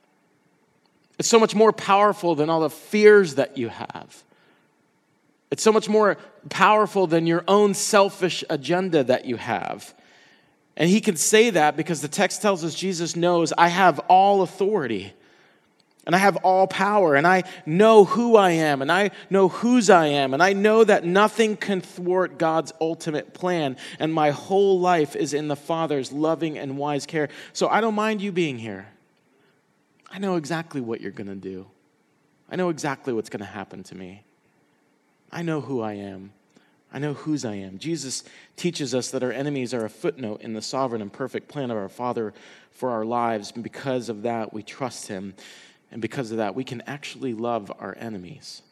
It's 1.19 1.29
so 1.29 1.39
much 1.39 1.55
more 1.55 1.73
powerful 1.73 2.35
than 2.35 2.51
all 2.51 2.61
the 2.61 2.71
fears 2.71 3.37
that 3.37 3.57
you 3.57 3.69
have. 3.69 4.23
It's 5.51 5.63
so 5.63 5.73
much 5.73 5.89
more 5.89 6.19
powerful 6.51 7.07
than 7.07 7.27
your 7.27 7.43
own 7.49 7.73
selfish 7.73 8.45
agenda 8.51 9.03
that 9.05 9.25
you 9.25 9.37
have. 9.37 9.95
And 10.77 10.89
he 10.89 11.01
can 11.01 11.17
say 11.17 11.51
that 11.51 11.77
because 11.77 12.03
the 12.03 12.09
text 12.09 12.43
tells 12.43 12.63
us 12.63 12.75
Jesus 12.75 13.17
knows, 13.17 13.53
I 13.57 13.69
have 13.69 13.99
all 14.09 14.43
authority 14.43 15.13
and 16.07 16.15
I 16.15 16.19
have 16.19 16.37
all 16.37 16.67
power, 16.67 17.15
and 17.15 17.27
I 17.27 17.45
know 17.67 18.05
who 18.05 18.37
I 18.37 18.53
am, 18.53 18.81
and 18.81 18.91
I 18.91 19.11
know 19.29 19.49
whose 19.49 19.91
I 19.91 20.07
am, 20.07 20.33
and 20.33 20.43
I 20.43 20.55
know 20.55 20.83
that 20.83 21.05
nothing 21.05 21.57
can 21.57 21.81
thwart 21.81 22.39
God's 22.39 22.73
ultimate 22.81 23.35
plan, 23.35 23.77
and 23.99 24.13
my 24.13 24.31
whole 24.31 24.81
life 24.81 25.15
is 25.15 25.35
in 25.35 25.49
the 25.49 25.57
Father's 25.57 26.11
loving 26.11 26.59
and 26.59 26.79
wise 26.79 27.05
care. 27.05 27.29
So 27.53 27.69
I 27.69 27.81
don't 27.81 27.95
mind 27.95 28.23
you 28.23 28.33
being 28.33 28.59
here. 28.59 28.89
I 30.11 30.19
know 30.19 30.37
exactly 30.37 30.81
what 30.81 31.01
you're 31.01 31.13
going 31.13 31.29
to 31.29 31.35
do, 31.35 31.67
I 32.51 32.57
know 32.57 32.71
exactly 32.71 33.13
what's 33.13 33.31
going 33.31 33.41
to 33.41 33.47
happen 33.47 33.83
to 33.85 33.95
me. 33.95 34.25
I 35.33 35.43
know 35.43 35.61
who 35.61 35.81
I 35.81 35.93
am. 35.93 36.33
I 36.93 36.99
know 36.99 37.15
whose 37.15 37.45
I 37.45 37.55
am. 37.55 37.79
Jesus 37.79 38.25
teaches 38.57 38.95
us 38.95 39.13
that 39.13 39.23
our 39.23 39.31
enemies 39.31 39.73
are 39.73 39.85
a 39.85 39.91
footnote 39.91 40.41
in 40.41 40.55
the 40.55 40.63
sovereign 40.63 41.01
and 41.01 41.13
perfect 41.13 41.47
plan 41.47 41.71
of 41.71 41.77
our 41.77 41.89
Father 41.89 42.35
for 42.73 42.91
our 42.91 43.05
lives, 43.05 43.53
and 43.55 43.63
because 43.63 44.09
of 44.09 44.23
that, 44.23 44.53
we 44.53 44.63
trust 44.63 45.07
Him. 45.07 45.35
And 45.93 46.01
because 46.01 46.31
of 46.31 46.39
that, 46.39 46.55
we 46.55 46.65
can 46.65 46.83
actually 46.83 47.35
love 47.35 47.73
our 47.79 47.97
enemies. 47.99 48.63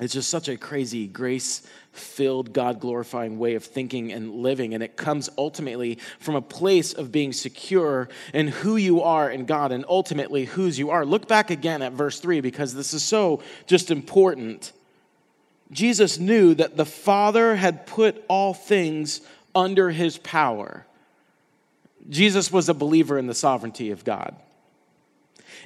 It's 0.00 0.14
just 0.14 0.30
such 0.30 0.48
a 0.48 0.56
crazy, 0.56 1.06
grace 1.06 1.62
filled, 1.92 2.54
God 2.54 2.80
glorifying 2.80 3.38
way 3.38 3.54
of 3.54 3.64
thinking 3.64 4.12
and 4.12 4.36
living. 4.36 4.72
And 4.72 4.82
it 4.82 4.96
comes 4.96 5.28
ultimately 5.36 5.98
from 6.18 6.36
a 6.36 6.42
place 6.42 6.94
of 6.94 7.12
being 7.12 7.34
secure 7.34 8.08
in 8.32 8.48
who 8.48 8.76
you 8.76 9.02
are 9.02 9.30
in 9.30 9.44
God 9.44 9.72
and 9.72 9.84
ultimately 9.86 10.46
whose 10.46 10.78
you 10.78 10.88
are. 10.88 11.04
Look 11.04 11.28
back 11.28 11.50
again 11.50 11.82
at 11.82 11.92
verse 11.92 12.18
3 12.18 12.40
because 12.40 12.72
this 12.72 12.94
is 12.94 13.02
so 13.02 13.42
just 13.66 13.90
important. 13.90 14.72
Jesus 15.70 16.18
knew 16.18 16.54
that 16.54 16.78
the 16.78 16.86
Father 16.86 17.56
had 17.56 17.86
put 17.86 18.24
all 18.26 18.54
things 18.54 19.20
under 19.54 19.90
his 19.90 20.16
power. 20.16 20.86
Jesus 22.08 22.50
was 22.50 22.70
a 22.70 22.74
believer 22.74 23.18
in 23.18 23.26
the 23.26 23.34
sovereignty 23.34 23.90
of 23.90 24.02
God 24.02 24.34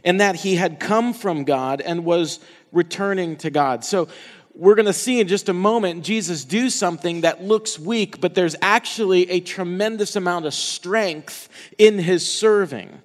and 0.05 0.21
that 0.21 0.37
he 0.37 0.57
had 0.57 0.79
come 0.79 1.15
from 1.15 1.45
God 1.45 1.81
and 1.81 2.05
was 2.05 2.39
returning 2.73 3.37
to 3.39 3.51
God. 3.51 3.85
So 3.85 4.09
we're 4.55 4.75
going 4.77 4.87
to 4.87 4.93
see 4.93 5.21
in 5.21 5.27
just 5.27 5.49
a 5.49 5.55
moment 5.55 6.05
Jesus 6.05 6.45
do 6.45 6.71
something 6.71 7.23
that 7.23 7.43
looks 7.43 7.79
weak, 7.79 8.21
but 8.21 8.35
there's 8.35 8.55
actually 8.63 9.29
a 9.31 9.41
tremendous 9.41 10.15
amount 10.15 10.47
of 10.47 10.55
strength 10.55 11.49
in 11.79 11.99
his 11.99 12.31
serving. 12.31 13.03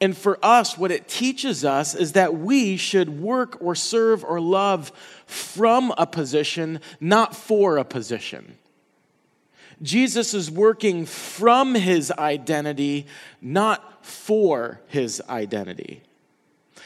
And 0.00 0.16
for 0.16 0.38
us, 0.42 0.78
what 0.78 0.90
it 0.90 1.08
teaches 1.08 1.64
us 1.64 1.94
is 1.94 2.12
that 2.12 2.38
we 2.38 2.76
should 2.76 3.20
work 3.20 3.58
or 3.60 3.74
serve 3.74 4.24
or 4.24 4.40
love 4.40 4.92
from 5.26 5.92
a 5.98 6.06
position, 6.06 6.80
not 7.00 7.34
for 7.34 7.76
a 7.76 7.84
position. 7.84 8.56
Jesus 9.82 10.34
is 10.34 10.50
working 10.50 11.04
from 11.04 11.74
his 11.74 12.10
identity, 12.12 13.06
not 13.40 14.04
for 14.04 14.80
his 14.86 15.20
identity. 15.28 16.02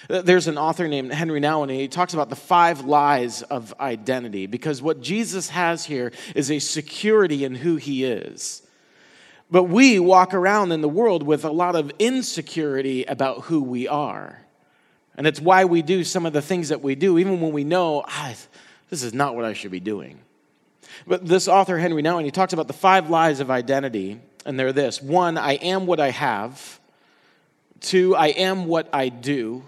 There's 0.09 0.49
an 0.49 0.59
author 0.59 0.87
named 0.87 1.13
Henry 1.13 1.41
Nouwen, 1.41 1.65
and 1.65 1.81
he 1.81 1.89
talks 1.89 2.15
about 2.15 2.29
the 2.29 2.37
five 2.37 2.85
lies 2.85 3.43
of 3.43 3.75
identity 3.81 4.47
because 4.47 4.83
what 4.83 5.01
Jesus 5.01 5.49
has 5.51 5.85
here 5.85 6.13
is 6.35 6.51
a 6.51 6.59
security 6.59 7.45
in 7.45 7.55
who 7.55 7.77
he 7.77 8.05
is. 8.05 8.63
But 9.51 9.65
we 9.65 9.99
walk 9.99 10.35
around 10.35 10.73
in 10.73 10.81
the 10.81 10.89
world 10.89 11.23
with 11.23 11.45
a 11.45 11.51
lot 11.51 11.77
of 11.77 11.93
insecurity 11.99 13.05
about 13.05 13.43
who 13.43 13.63
we 13.63 13.89
are. 13.89 14.41
And 15.17 15.27
it's 15.27 15.41
why 15.41 15.65
we 15.65 15.81
do 15.81 16.03
some 16.03 16.27
of 16.27 16.33
the 16.33 16.43
things 16.43 16.71
that 16.71 16.83
we 16.83 16.95
do, 16.95 17.19
even 17.19 17.41
when 17.41 17.53
we 17.53 17.65
know, 17.65 18.03
ah, 18.07 18.35
this 18.91 19.03
is 19.03 19.15
not 19.15 19.37
what 19.37 19.45
I 19.45 19.53
should 19.53 19.71
be 19.71 19.81
doing. 19.81 20.21
But 21.07 21.27
this 21.27 21.49
author, 21.49 21.79
Henry 21.79 22.03
Nouwen, 22.03 22.25
he 22.25 22.31
talks 22.31 22.53
about 22.53 22.67
the 22.67 22.73
five 22.73 23.11
lies 23.11 23.41
of 23.41 23.51
identity, 23.51 24.21
and 24.45 24.59
they're 24.59 24.73
this 24.73 25.01
one, 25.01 25.39
I 25.39 25.55
am 25.55 25.87
what 25.87 26.01
I 26.01 26.11
have. 26.11 26.81
Two, 27.81 28.17
I 28.17 28.29
am 28.29 28.67
what 28.67 28.89
I 28.93 29.09
do. 29.09 29.65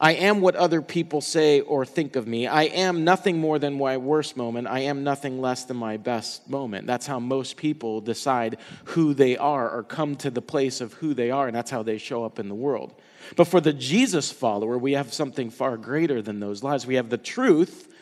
I 0.00 0.12
am 0.12 0.40
what 0.40 0.54
other 0.54 0.80
people 0.80 1.20
say 1.20 1.60
or 1.60 1.84
think 1.84 2.14
of 2.14 2.28
me. 2.28 2.46
I 2.46 2.64
am 2.64 3.02
nothing 3.02 3.38
more 3.38 3.58
than 3.58 3.76
my 3.76 3.96
worst 3.96 4.36
moment. 4.36 4.68
I 4.68 4.80
am 4.80 5.02
nothing 5.02 5.40
less 5.40 5.64
than 5.64 5.76
my 5.76 5.96
best 5.96 6.48
moment. 6.48 6.86
That's 6.86 7.06
how 7.06 7.18
most 7.18 7.56
people 7.56 8.00
decide 8.00 8.58
who 8.84 9.12
they 9.12 9.36
are 9.36 9.68
or 9.68 9.82
come 9.82 10.14
to 10.16 10.30
the 10.30 10.42
place 10.42 10.80
of 10.80 10.92
who 10.94 11.14
they 11.14 11.32
are, 11.32 11.48
and 11.48 11.56
that's 11.56 11.72
how 11.72 11.82
they 11.82 11.98
show 11.98 12.24
up 12.24 12.38
in 12.38 12.48
the 12.48 12.54
world. 12.54 12.94
But 13.34 13.48
for 13.48 13.60
the 13.60 13.72
Jesus 13.72 14.30
follower, 14.30 14.78
we 14.78 14.92
have 14.92 15.12
something 15.12 15.50
far 15.50 15.76
greater 15.76 16.22
than 16.22 16.38
those 16.38 16.62
lies. 16.62 16.86
We 16.86 16.94
have 16.94 17.10
the 17.10 17.18
truth 17.18 17.92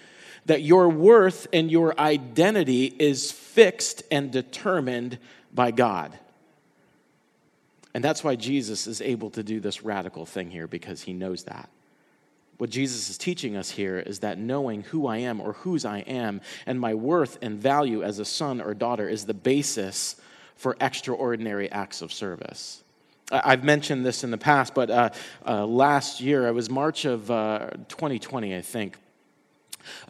that 0.44 0.62
your 0.62 0.90
worth 0.90 1.46
and 1.52 1.70
your 1.70 1.98
identity 1.98 2.84
is 2.84 3.32
fixed 3.32 4.02
and 4.10 4.30
determined 4.30 5.18
by 5.52 5.70
God. 5.70 6.16
And 7.94 8.04
that's 8.04 8.22
why 8.22 8.36
Jesus 8.36 8.86
is 8.86 9.00
able 9.00 9.30
to 9.30 9.42
do 9.42 9.60
this 9.60 9.82
radical 9.82 10.26
thing 10.26 10.50
here 10.50 10.66
because 10.66 11.00
he 11.00 11.14
knows 11.14 11.44
that. 11.44 11.70
What 12.58 12.70
Jesus 12.70 13.10
is 13.10 13.18
teaching 13.18 13.56
us 13.56 13.70
here 13.70 13.98
is 13.98 14.20
that 14.20 14.38
knowing 14.38 14.82
who 14.82 15.06
I 15.06 15.18
am 15.18 15.40
or 15.40 15.52
whose 15.54 15.84
I 15.84 15.98
am 16.00 16.40
and 16.64 16.80
my 16.80 16.94
worth 16.94 17.38
and 17.42 17.58
value 17.58 18.02
as 18.02 18.18
a 18.18 18.25
son 18.25 18.60
or 18.60 18.72
daughter 18.72 19.08
is 19.08 19.26
the 19.26 19.34
basis 19.34 20.16
for 20.56 20.76
extraordinary 20.80 21.70
acts 21.70 22.00
of 22.00 22.12
service. 22.12 22.82
I've 23.30 23.64
mentioned 23.64 24.06
this 24.06 24.22
in 24.25 24.30
the 24.30 24.38
past, 24.38 24.72
but 24.75 24.88
uh, 24.88 25.10
uh, 25.44 25.66
last 25.66 26.20
year, 26.20 26.46
it 26.46 26.52
was 26.52 26.70
March 26.70 27.04
of 27.04 27.30
uh, 27.30 27.70
2020, 27.88 28.56
I 28.56 28.62
think. 28.62 28.96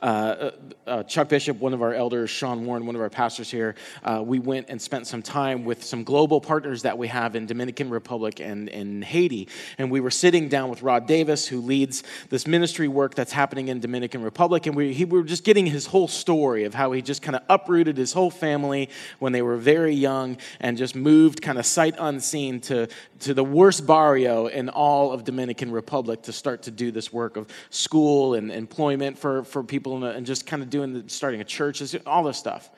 Uh, 0.02 0.50
uh, 0.87 1.02
Chuck 1.04 1.28
Bishop, 1.28 1.59
one 1.59 1.75
of 1.75 1.83
our 1.83 1.95
elders, 1.95 2.30
Sean 2.30 2.64
Warren, 2.64 2.87
one 2.87 2.95
of 2.95 3.00
our 3.00 3.11
pastors 3.11 3.50
here, 3.50 3.75
uh, 4.04 4.23
we 4.25 4.38
went 4.38 4.66
and 4.68 4.80
spent 4.80 5.06
some 5.06 5.23
time 5.23 5.64
with 5.64 5.85
some 5.85 6.04
global 6.04 6.40
partners 6.40 6.83
that 6.83 6.97
we 6.97 7.09
have 7.09 7.37
in 7.37 7.47
Dominican 7.47 7.90
Republic 7.90 8.40
and 8.40 8.68
in 8.68 9.02
Haiti. 9.02 9.49
And 9.78 9.90
we 9.90 10.00
were 10.00 10.11
sitting 10.11 10.49
down 10.49 10.71
with 10.71 10.83
Rod 10.83 11.06
Davis, 11.06 11.47
who 11.47 11.61
leads 11.61 12.02
this 12.30 12.47
ministry 12.47 12.88
work 12.88 13.14
that's 13.14 13.33
happening 13.33 13.68
in 13.68 13.80
Dominican 13.80 14.23
Republic. 14.23 14.66
And 14.66 14.76
we, 14.76 14.92
he, 14.92 15.04
we 15.04 15.18
were 15.18 15.26
just 15.26 15.45
getting 15.45 15.66
his 15.66 15.87
whole 15.87 16.09
story 16.09 16.64
of 16.64 16.75
how 16.75 16.92
he 16.92 17.02
just 17.02 17.23
kind 17.23 17.37
of 17.37 17.42
uprooted 17.49 17.97
his 17.97 18.12
whole 18.12 18.30
family 18.30 18.90
when 19.18 19.33
they 19.33 19.42
were 19.42 19.56
very 19.56 19.95
young 19.95 20.37
and 20.61 20.76
just 20.76 20.95
moved 20.95 21.42
kind 21.42 21.59
of 21.59 21.66
sight 21.66 21.95
unseen 21.99 22.61
to, 22.61 22.88
to 23.21 23.35
the 23.35 23.45
worst 23.45 23.87
barrio 23.87 24.47
in 24.47 24.68
all 24.68 25.12
of 25.12 25.25
Dominican 25.25 25.71
Republic 25.71 26.23
to 26.23 26.33
start 26.33 26.62
to 26.62 26.71
do 26.71 26.90
this 26.90 27.12
work 27.12 27.37
of 27.37 27.49
school 27.71 28.35
and 28.35 28.50
employment 28.50 29.18
for, 29.18 29.45
for 29.45 29.62
people 29.67 30.05
and 30.05 30.27
just 30.27 30.47
kind 30.47 30.63
of 30.63 30.71
doing 30.71 30.93
the, 30.93 31.09
starting 31.09 31.41
a 31.41 31.45
church, 31.45 31.83
all 32.07 32.23
this 32.23 32.39
stuff. 32.39 32.71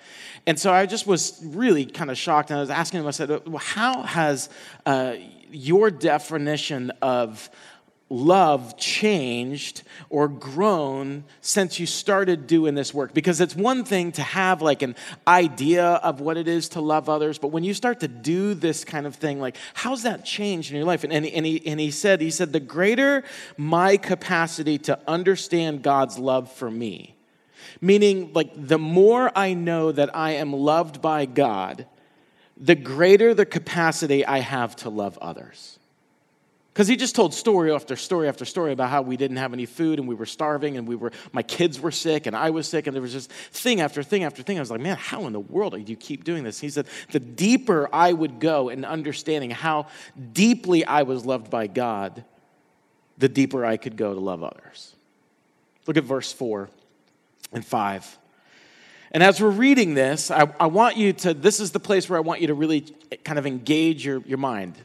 And 0.47 0.59
so 0.59 0.73
I 0.73 0.87
just 0.87 1.07
was 1.07 1.40
really 1.45 1.87
kind 1.87 2.11
of 2.11 2.18
shocked. 2.18 2.50
And 2.50 2.59
I 2.59 2.61
was 2.61 2.71
asking 2.71 3.00
him, 3.00 3.07
I 3.07 3.11
said, 3.12 3.28
well, 3.47 3.59
how 3.59 4.02
has 4.02 4.49
uh, 4.87 5.14
your 5.50 5.90
definition 5.90 6.90
of 7.02 7.50
love 8.10 8.76
changed 8.78 9.82
or 10.08 10.28
grown 10.28 11.24
since 11.40 11.78
you 11.78 11.86
started 11.86 12.46
doing 12.46 12.74
this 12.74 12.94
work? 12.94 13.12
Because 13.12 13.40
it's 13.40 13.54
one 13.54 13.84
thing 13.84 14.12
to 14.12 14.22
have 14.22 14.62
like 14.62 14.82
an 14.82 14.96
idea 15.26 15.84
of 15.84 16.20
what 16.20 16.36
it 16.36 16.48
is 16.48 16.70
to 16.70 16.80
love 16.80 17.08
others 17.08 17.38
but 17.38 17.48
when 17.48 17.64
you 17.64 17.74
start 17.74 18.00
to 18.00 18.08
do 18.08 18.54
this 18.54 18.84
kind 18.84 19.06
of 19.06 19.14
thing 19.14 19.40
like 19.40 19.56
how's 19.74 20.02
that 20.02 20.24
changed 20.24 20.70
in 20.70 20.76
your 20.76 20.86
life? 20.86 21.04
And, 21.04 21.12
and, 21.12 21.26
and, 21.26 21.46
he, 21.46 21.66
and 21.66 21.80
he 21.80 21.90
said 21.90 22.20
he 22.20 22.30
said 22.30 22.52
the 22.52 22.60
greater 22.60 23.24
my 23.56 23.96
capacity 23.96 24.78
to 24.78 24.98
understand 25.06 25.82
god's 25.82 26.18
love 26.18 26.50
for 26.52 26.70
me 26.70 27.16
meaning 27.80 28.32
like 28.32 28.50
the 28.54 28.78
more 28.78 29.30
i 29.36 29.54
know 29.54 29.92
that 29.92 30.14
i 30.16 30.32
am 30.32 30.52
loved 30.52 31.00
by 31.00 31.26
god 31.26 31.86
the 32.56 32.74
greater 32.74 33.34
the 33.34 33.46
capacity 33.46 34.24
i 34.24 34.38
have 34.38 34.74
to 34.76 34.90
love 34.90 35.18
others 35.18 35.77
because 36.78 36.87
he 36.87 36.94
just 36.94 37.16
told 37.16 37.35
story 37.35 37.73
after 37.73 37.97
story 37.97 38.28
after 38.28 38.44
story 38.44 38.70
about 38.70 38.88
how 38.88 39.02
we 39.02 39.16
didn't 39.16 39.38
have 39.38 39.52
any 39.52 39.66
food 39.66 39.99
and 39.99 40.06
we 40.06 40.14
were 40.14 40.25
starving 40.25 40.76
and 40.76 40.87
we 40.87 40.94
were, 40.94 41.11
my 41.32 41.42
kids 41.42 41.80
were 41.80 41.90
sick 41.90 42.28
and 42.28 42.37
I 42.37 42.50
was 42.50 42.68
sick 42.68 42.87
and 42.87 42.94
there 42.94 43.02
was 43.02 43.12
just 43.12 43.32
thing 43.32 43.80
after 43.80 44.00
thing 44.04 44.23
after 44.23 44.44
thing. 44.44 44.58
I 44.58 44.61
was 44.61 44.70
like, 44.70 44.80
man, 44.80 44.97
how 44.97 45.26
in 45.26 45.32
the 45.32 45.40
world 45.40 45.73
do 45.73 45.80
you 45.80 45.97
keep 45.97 46.23
doing 46.23 46.44
this? 46.44 46.61
He 46.61 46.70
said, 46.70 46.87
the 47.11 47.18
deeper 47.18 47.88
I 47.92 48.12
would 48.12 48.38
go 48.38 48.68
in 48.68 48.85
understanding 48.85 49.50
how 49.50 49.88
deeply 50.32 50.85
I 50.85 51.02
was 51.02 51.26
loved 51.26 51.50
by 51.50 51.66
God, 51.66 52.23
the 53.16 53.28
deeper 53.28 53.64
I 53.64 53.76
could 53.76 53.97
go 53.97 54.14
to 54.14 54.20
love 54.20 54.44
others. 54.44 54.94
Look 55.88 55.97
at 55.97 56.04
verse 56.04 56.32
4 56.32 56.70
and 57.52 57.64
5. 57.64 58.18
And 59.11 59.25
as 59.25 59.42
we're 59.42 59.50
reading 59.50 59.94
this, 59.94 60.30
I, 60.30 60.49
I, 60.61 60.66
want 60.66 60.97
you 60.97 61.12
to, 61.12 61.35
this 61.35 61.58
is 61.58 61.73
the 61.73 61.80
place 61.80 62.08
where 62.08 62.18
I 62.18 62.20
want 62.20 62.40
you 62.40 62.47
to 62.47 62.54
really 62.54 62.82
kind 63.25 63.37
of 63.37 63.49
engage 63.49 64.06
your, 64.06 64.20
your 64.20 64.38
mind 64.38 64.76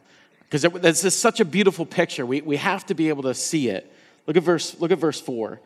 because 0.53 0.71
this 0.83 1.03
is 1.03 1.15
such 1.15 1.39
a 1.39 1.45
beautiful 1.45 1.83
picture. 1.83 2.27
We, 2.27 2.41
we 2.41 2.57
have 2.57 2.85
to 2.85 2.93
be 2.93 3.09
able 3.09 3.23
to 3.23 3.33
see 3.33 3.69
it. 3.69 3.91
Look 4.27 4.37
at 4.37 4.43
verse, 4.43 4.79
look 4.79 4.91
at 4.91 4.99
verse 4.99 5.19
4. 5.19 5.59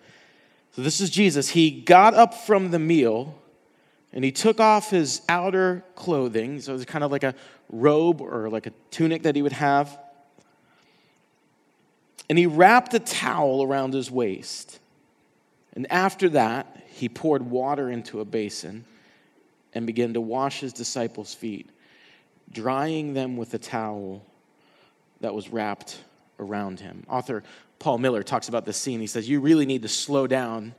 So 0.71 0.81
this 0.81 1.01
is 1.01 1.09
Jesus. 1.09 1.49
He 1.49 1.71
got 1.71 2.13
up 2.13 2.33
from 2.33 2.71
the 2.71 2.79
meal 2.79 3.37
and 4.13 4.23
he 4.23 4.31
took 4.31 4.61
off 4.61 4.89
his 4.89 5.23
outer 5.27 5.83
clothing. 5.95 6.61
So 6.61 6.73
it's 6.73 6.85
kind 6.85 7.03
of 7.03 7.11
like 7.11 7.25
a 7.25 7.35
robe 7.69 8.21
or 8.21 8.49
like 8.49 8.65
a 8.65 8.71
tunic 8.89 9.23
that 9.23 9.35
he 9.35 9.41
would 9.41 9.51
have. 9.51 9.99
And 12.29 12.37
he 12.37 12.45
wrapped 12.45 12.93
a 12.93 12.99
towel 12.99 13.63
around 13.63 13.93
his 13.93 14.09
waist. 14.09 14.79
And 15.73 15.85
after 15.91 16.29
that, 16.29 16.81
he 16.93 17.09
poured 17.09 17.41
water 17.41 17.89
into 17.89 18.21
a 18.21 18.25
basin 18.25 18.85
and 19.73 19.85
began 19.85 20.13
to 20.13 20.21
wash 20.21 20.61
his 20.61 20.71
disciples' 20.71 21.33
feet, 21.33 21.69
drying 22.53 23.13
them 23.13 23.35
with 23.35 23.53
a 23.53 23.59
towel 23.59 24.23
that 25.21 25.33
was 25.33 25.49
wrapped 25.49 25.97
around 26.39 26.79
him. 26.79 27.05
Author 27.09 27.43
Paul 27.79 27.99
Miller 27.99 28.23
talks 28.23 28.49
about 28.49 28.65
this 28.65 28.77
scene. 28.77 28.99
He 28.99 29.07
says, 29.07 29.29
You 29.29 29.39
really 29.39 29.65
need 29.65 29.83
to 29.83 29.87
slow 29.87 30.27
down 30.27 30.73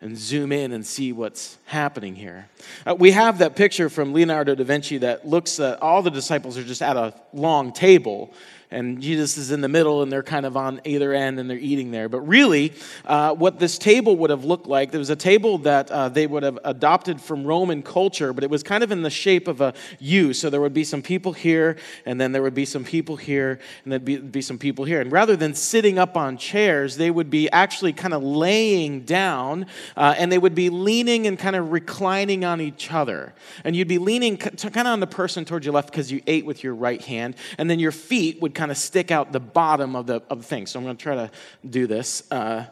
and 0.00 0.18
zoom 0.18 0.52
in 0.52 0.72
and 0.72 0.84
see 0.84 1.12
what's 1.12 1.56
happening 1.64 2.14
here. 2.14 2.48
Uh, 2.86 2.94
we 2.94 3.10
have 3.12 3.38
that 3.38 3.56
picture 3.56 3.88
from 3.88 4.12
Leonardo 4.12 4.54
da 4.54 4.64
Vinci 4.64 4.98
that 4.98 5.26
looks 5.26 5.58
at 5.58 5.80
all 5.80 6.02
the 6.02 6.10
disciples 6.10 6.58
are 6.58 6.62
just 6.62 6.82
at 6.82 6.96
a 6.96 7.14
long 7.32 7.72
table 7.72 8.32
and 8.74 9.00
Jesus 9.00 9.36
is 9.36 9.50
in 9.50 9.60
the 9.60 9.68
middle, 9.68 10.02
and 10.02 10.10
they're 10.10 10.22
kind 10.22 10.44
of 10.44 10.56
on 10.56 10.80
either 10.84 11.12
end, 11.12 11.38
and 11.38 11.48
they're 11.48 11.56
eating 11.56 11.90
there. 11.92 12.08
But 12.08 12.20
really, 12.22 12.72
uh, 13.04 13.34
what 13.34 13.58
this 13.58 13.78
table 13.78 14.16
would 14.16 14.30
have 14.30 14.44
looked 14.44 14.66
like, 14.66 14.90
there 14.90 14.98
was 14.98 15.10
a 15.10 15.16
table 15.16 15.58
that 15.58 15.90
uh, 15.90 16.08
they 16.08 16.26
would 16.26 16.42
have 16.42 16.58
adopted 16.64 17.20
from 17.20 17.44
Roman 17.44 17.82
culture, 17.82 18.32
but 18.32 18.44
it 18.44 18.50
was 18.50 18.62
kind 18.62 18.82
of 18.82 18.90
in 18.90 19.02
the 19.02 19.10
shape 19.10 19.48
of 19.48 19.60
a 19.60 19.74
U. 20.00 20.34
So 20.34 20.50
there 20.50 20.60
would 20.60 20.74
be 20.74 20.84
some 20.84 21.02
people 21.02 21.32
here, 21.32 21.76
and 22.04 22.20
then 22.20 22.32
there 22.32 22.42
would 22.42 22.54
be 22.54 22.64
some 22.64 22.84
people 22.84 23.16
here, 23.16 23.60
and 23.84 23.92
there'd 23.92 24.04
be, 24.04 24.16
be 24.16 24.42
some 24.42 24.58
people 24.58 24.84
here. 24.84 25.00
And 25.00 25.12
rather 25.12 25.36
than 25.36 25.54
sitting 25.54 25.98
up 25.98 26.16
on 26.16 26.36
chairs, 26.36 26.96
they 26.96 27.10
would 27.10 27.30
be 27.30 27.48
actually 27.50 27.92
kind 27.92 28.12
of 28.12 28.22
laying 28.22 29.02
down, 29.02 29.66
uh, 29.96 30.14
and 30.18 30.30
they 30.32 30.38
would 30.38 30.54
be 30.54 30.68
leaning 30.68 31.26
and 31.26 31.38
kind 31.38 31.56
of 31.56 31.70
reclining 31.70 32.44
on 32.44 32.60
each 32.60 32.92
other. 32.92 33.34
And 33.62 33.76
you'd 33.76 33.88
be 33.88 33.98
leaning 33.98 34.36
kind 34.36 34.76
of 34.76 34.86
on 34.86 35.00
the 35.00 35.06
person 35.06 35.44
towards 35.44 35.64
your 35.64 35.74
left 35.74 35.90
because 35.90 36.10
you 36.10 36.20
ate 36.26 36.44
with 36.44 36.64
your 36.64 36.74
right 36.74 37.00
hand, 37.00 37.36
and 37.56 37.70
then 37.70 37.78
your 37.78 37.92
feet 37.92 38.42
would 38.42 38.54
kind 38.54 38.63
of 38.70 38.76
stick 38.76 39.10
out 39.10 39.32
the 39.32 39.40
bottom 39.40 39.96
of 39.96 40.06
the, 40.06 40.22
of 40.30 40.38
the 40.38 40.44
thing. 40.44 40.66
So 40.66 40.78
I'm 40.78 40.84
going 40.84 40.96
to 40.96 41.02
try 41.02 41.14
to 41.14 41.30
do 41.68 41.86
this. 41.86 42.30
Uh, 42.30 42.66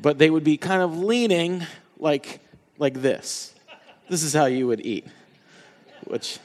but 0.00 0.18
they 0.18 0.30
would 0.30 0.44
be 0.44 0.56
kind 0.56 0.82
of 0.82 0.98
leaning 0.98 1.66
like, 1.98 2.40
like 2.78 2.94
this. 2.94 3.54
This 4.08 4.22
is 4.22 4.32
how 4.32 4.46
you 4.46 4.66
would 4.66 4.84
eat. 4.84 5.06
Which, 6.04 6.38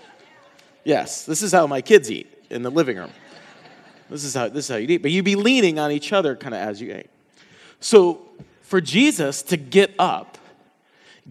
yes, 0.84 1.26
this 1.26 1.42
is 1.42 1.52
how 1.52 1.68
my 1.68 1.82
kids 1.82 2.12
eat 2.12 2.28
in 2.50 2.64
the 2.64 2.72
living 2.72 2.98
room. 2.98 3.12
This 4.10 4.24
is 4.24 4.34
how, 4.34 4.50
this 4.50 4.66
is 4.66 4.70
how 4.70 4.78
you 4.78 4.88
eat. 4.90 5.02
But 5.02 5.12
you'd 5.12 5.26
be 5.26 5.36
leaning 5.36 5.80
on 5.80 5.92
each 5.92 6.12
other 6.12 6.36
kind 6.36 6.54
of 6.54 6.62
as 6.62 6.82
you 6.82 6.94
ate. 6.94 7.10
So 7.80 8.22
for 8.62 8.82
Jesus 8.82 9.44
to 9.44 9.58
get 9.58 9.94
up, 9.98 10.38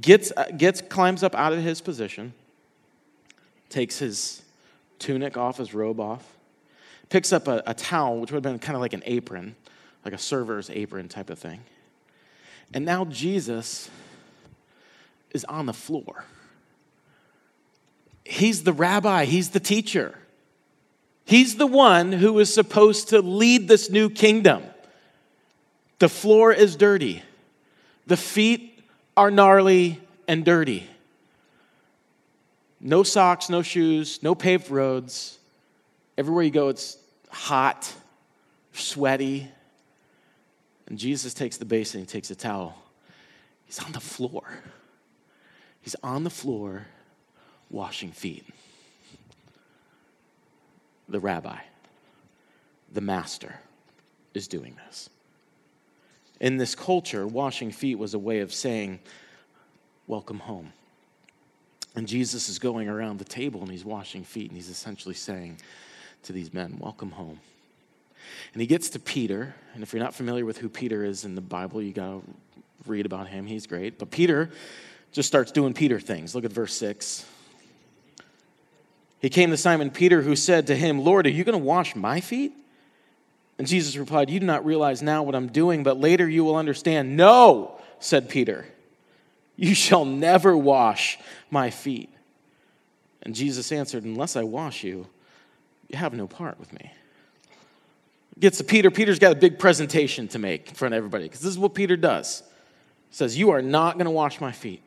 gets, 0.01 0.33
uh, 0.37 0.47
gets, 0.57 0.81
climbs 0.81 1.23
up 1.23 1.35
out 1.35 1.53
of 1.53 1.63
his 1.63 1.81
position, 1.81 2.33
takes 3.69 3.99
his 3.99 4.43
tunic 4.99 5.37
off, 5.37 5.59
his 5.59 5.75
robe 5.75 6.01
off, 6.01 6.32
picks 7.13 7.31
up 7.31 7.47
a, 7.47 7.63
a 7.67 7.75
towel, 7.75 8.19
which 8.21 8.33
would 8.33 8.43
have 8.43 8.53
been 8.55 8.59
kind 8.59 8.75
of 8.75 8.81
like 8.81 8.95
an 8.95 9.03
apron, 9.05 9.55
like 10.03 10.15
a 10.15 10.19
server's 10.19 10.71
apron 10.71 11.11
type 11.11 11.29
of 11.29 11.39
thing. 11.39 11.61
And 12.73 12.87
now 12.87 13.05
Jesus 13.05 13.91
is 15.33 15.45
on 15.45 15.67
the 15.67 15.75
floor. 15.75 16.25
He's 18.25 18.63
the 18.63 18.73
rabbi, 18.73 19.27
he's 19.27 19.51
the 19.51 19.61
teacher. 19.61 20.17
He's 21.27 21.57
the 21.57 21.67
one 21.67 22.13
who 22.13 22.39
is 22.39 22.53
supposed 22.53 23.11
to 23.11 23.21
lead 23.21 23.69
this 23.69 23.91
new 23.91 24.09
kingdom. 24.09 24.63
The 25.99 26.09
floor 26.09 26.51
is 26.51 26.77
dirty, 26.77 27.23
the 28.07 28.17
feet 28.17 28.83
are 29.19 29.31
gnarly 29.31 30.01
and 30.27 30.47
dirty. 30.47 30.89
No 32.81 33.03
socks, 33.03 33.51
no 33.51 33.61
shoes, 33.61 34.23
no 34.23 34.35
paved 34.35 34.71
roads. 34.71 35.39
Everywhere 36.17 36.45
you 36.45 36.51
go, 36.51 36.69
it's 36.69 36.97
hot, 37.33 37.93
sweaty. 38.73 39.49
And 40.87 40.99
Jesus 40.99 41.35
takes 41.35 41.57
the 41.57 41.65
basin, 41.65 42.01
he 42.01 42.07
takes 42.07 42.31
a 42.31 42.35
towel. 42.35 42.77
He's 43.65 43.79
on 43.81 43.93
the 43.93 44.01
floor. 44.01 44.45
He's 45.81 45.97
on 46.03 46.25
the 46.25 46.31
floor 46.31 46.87
washing 47.71 48.13
feet. 48.13 48.45
The 51.09 51.19
rabbi, 51.19 51.59
the 52.93 53.01
master, 53.01 53.59
is 54.35 54.47
doing 54.47 54.77
this. 54.87 55.11
In 56.41 56.57
this 56.57 56.75
culture, 56.75 57.27
washing 57.27 57.71
feet 57.71 57.99
was 57.99 58.15
a 58.15 58.19
way 58.19 58.41
of 58.41 58.53
saying, 58.53 59.01
Welcome 60.07 60.41
home. 60.41 60.73
And 61.95 62.09
Jesus 62.09 62.49
is 62.49 62.59
going 62.59 62.89
around 62.89 63.19
the 63.19 63.25
table 63.25 63.61
and 63.61 63.71
he's 63.71 63.85
washing 63.85 64.25
feet 64.25 64.51
and 64.51 64.57
he's 64.57 64.69
essentially 64.69 65.15
saying, 65.15 65.59
to 66.25 66.33
these 66.33 66.53
men, 66.53 66.77
Welcome 66.79 67.13
home. 67.13 67.41
And 68.53 68.61
he 68.61 68.67
gets 68.67 68.91
to 68.91 68.99
Peter, 68.99 69.55
and 69.75 69.83
if 69.83 69.93
you're 69.93 70.03
not 70.03 70.15
familiar 70.15 70.45
with 70.45 70.59
who 70.59 70.69
Peter 70.69 71.05
is 71.05 71.25
in 71.25 71.35
the 71.35 71.41
Bible, 71.41 71.83
you 71.83 71.93
got 71.93 72.07
to 72.07 72.23
read 72.87 73.07
about 73.07 73.29
him. 73.29 73.47
He's 73.47 73.67
great. 73.67 73.99
But 73.99 74.11
Peter 74.11 74.51
just 75.13 75.29
starts 75.29 75.53
doing 75.53 75.75
Peter 75.75 76.01
things. 76.01 76.35
Look 76.35 76.45
at 76.45 76.53
verse 76.53 76.75
6. 76.75 77.27
He 79.21 79.29
came 79.29 79.51
to 79.51 79.57
Simon 79.57 79.91
Peter, 79.91 80.23
who 80.23 80.35
said 80.35 80.67
to 80.67 80.77
him, 80.77 81.05
Lord, 81.05 81.27
are 81.27 81.31
you 81.31 81.45
going 81.45 81.59
to 81.59 81.65
wash 81.65 81.95
my 81.95 82.21
feet? 82.21 82.53
And 83.59 83.67
Jesus 83.67 83.97
replied, 83.97 84.31
You 84.31 84.41
do 84.41 84.47
not 84.47 84.65
realize 84.65 85.03
now 85.03 85.23
what 85.23 85.35
I'm 85.35 85.47
doing, 85.47 85.85
but 85.85 86.01
later 86.01 86.29
you 86.29 86.43
will 86.45 86.57
understand. 86.57 87.17
No, 87.17 87.81
said 88.01 88.29
Peter, 88.29 88.67
you 89.57 89.75
shall 89.75 90.05
never 90.05 90.57
wash 90.57 91.19
my 91.51 91.71
feet. 91.71 92.11
And 93.23 93.35
Jesus 93.35 93.71
answered, 93.71 94.03
Unless 94.03 94.35
I 94.35 94.43
wash 94.43 94.83
you, 94.83 95.07
you 95.93 95.99
have 95.99 96.15
no 96.15 96.27
part 96.27 96.59
with 96.59 96.73
me. 96.73 96.93
Gets 98.39 98.59
to 98.59 98.65
Peter. 98.65 98.91
Peter's 98.91 99.19
got 99.19 99.33
a 99.33 99.37
big 99.37 99.59
presentation 99.59 100.27
to 100.29 100.39
make 100.39 100.69
in 100.69 100.75
front 100.75 100.95
of 100.95 100.99
everybody 100.99 101.25
because 101.25 101.41
this 101.41 101.51
is 101.51 101.59
what 101.59 101.75
Peter 101.75 101.97
does. 101.97 102.43
says, 103.11 103.39
You 103.39 103.51
are 103.51 103.63
not 103.63 103.95
going 103.95 104.07
to 104.07 104.11
wash 104.11 104.41
my 104.41 104.53
feet. 104.53 104.83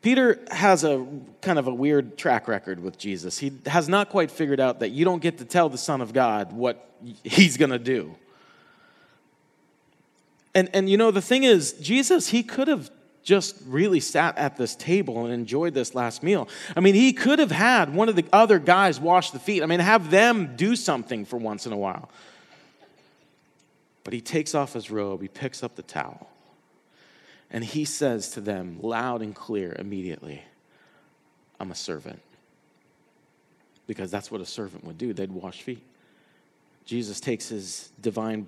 Peter 0.00 0.38
has 0.52 0.84
a 0.84 1.04
kind 1.40 1.58
of 1.58 1.66
a 1.66 1.74
weird 1.74 2.16
track 2.16 2.46
record 2.46 2.80
with 2.80 2.96
Jesus. 2.96 3.38
He 3.38 3.52
has 3.66 3.88
not 3.88 4.08
quite 4.08 4.30
figured 4.30 4.60
out 4.60 4.80
that 4.80 4.90
you 4.90 5.04
don't 5.04 5.20
get 5.20 5.38
to 5.38 5.44
tell 5.44 5.68
the 5.68 5.78
Son 5.78 6.00
of 6.00 6.12
God 6.12 6.52
what 6.52 6.88
he's 7.24 7.56
going 7.56 7.72
to 7.72 7.78
do. 7.78 8.14
And, 10.54 10.70
and 10.72 10.88
you 10.88 10.96
know, 10.96 11.10
the 11.10 11.20
thing 11.20 11.42
is, 11.42 11.72
Jesus, 11.72 12.28
he 12.28 12.44
could 12.44 12.68
have 12.68 12.90
just 13.28 13.56
really 13.66 14.00
sat 14.00 14.38
at 14.38 14.56
this 14.56 14.74
table 14.74 15.26
and 15.26 15.34
enjoyed 15.34 15.74
this 15.74 15.94
last 15.94 16.22
meal. 16.22 16.48
I 16.74 16.80
mean, 16.80 16.94
he 16.94 17.12
could 17.12 17.38
have 17.40 17.50
had 17.50 17.94
one 17.94 18.08
of 18.08 18.16
the 18.16 18.24
other 18.32 18.58
guys 18.58 18.98
wash 18.98 19.32
the 19.32 19.38
feet. 19.38 19.62
I 19.62 19.66
mean, 19.66 19.80
have 19.80 20.10
them 20.10 20.56
do 20.56 20.74
something 20.74 21.26
for 21.26 21.36
once 21.36 21.66
in 21.66 21.72
a 21.74 21.76
while. 21.76 22.08
But 24.02 24.14
he 24.14 24.22
takes 24.22 24.54
off 24.54 24.72
his 24.72 24.90
robe, 24.90 25.20
he 25.20 25.28
picks 25.28 25.62
up 25.62 25.76
the 25.76 25.82
towel, 25.82 26.30
and 27.50 27.62
he 27.62 27.84
says 27.84 28.30
to 28.30 28.40
them 28.40 28.78
loud 28.80 29.20
and 29.20 29.34
clear 29.34 29.76
immediately, 29.78 30.42
I'm 31.60 31.70
a 31.70 31.74
servant. 31.74 32.22
Because 33.86 34.10
that's 34.10 34.30
what 34.30 34.40
a 34.40 34.46
servant 34.46 34.84
would 34.84 34.96
do, 34.96 35.12
they'd 35.12 35.30
wash 35.30 35.60
feet. 35.60 35.84
Jesus 36.86 37.20
takes 37.20 37.50
his 37.50 37.90
divine 38.00 38.46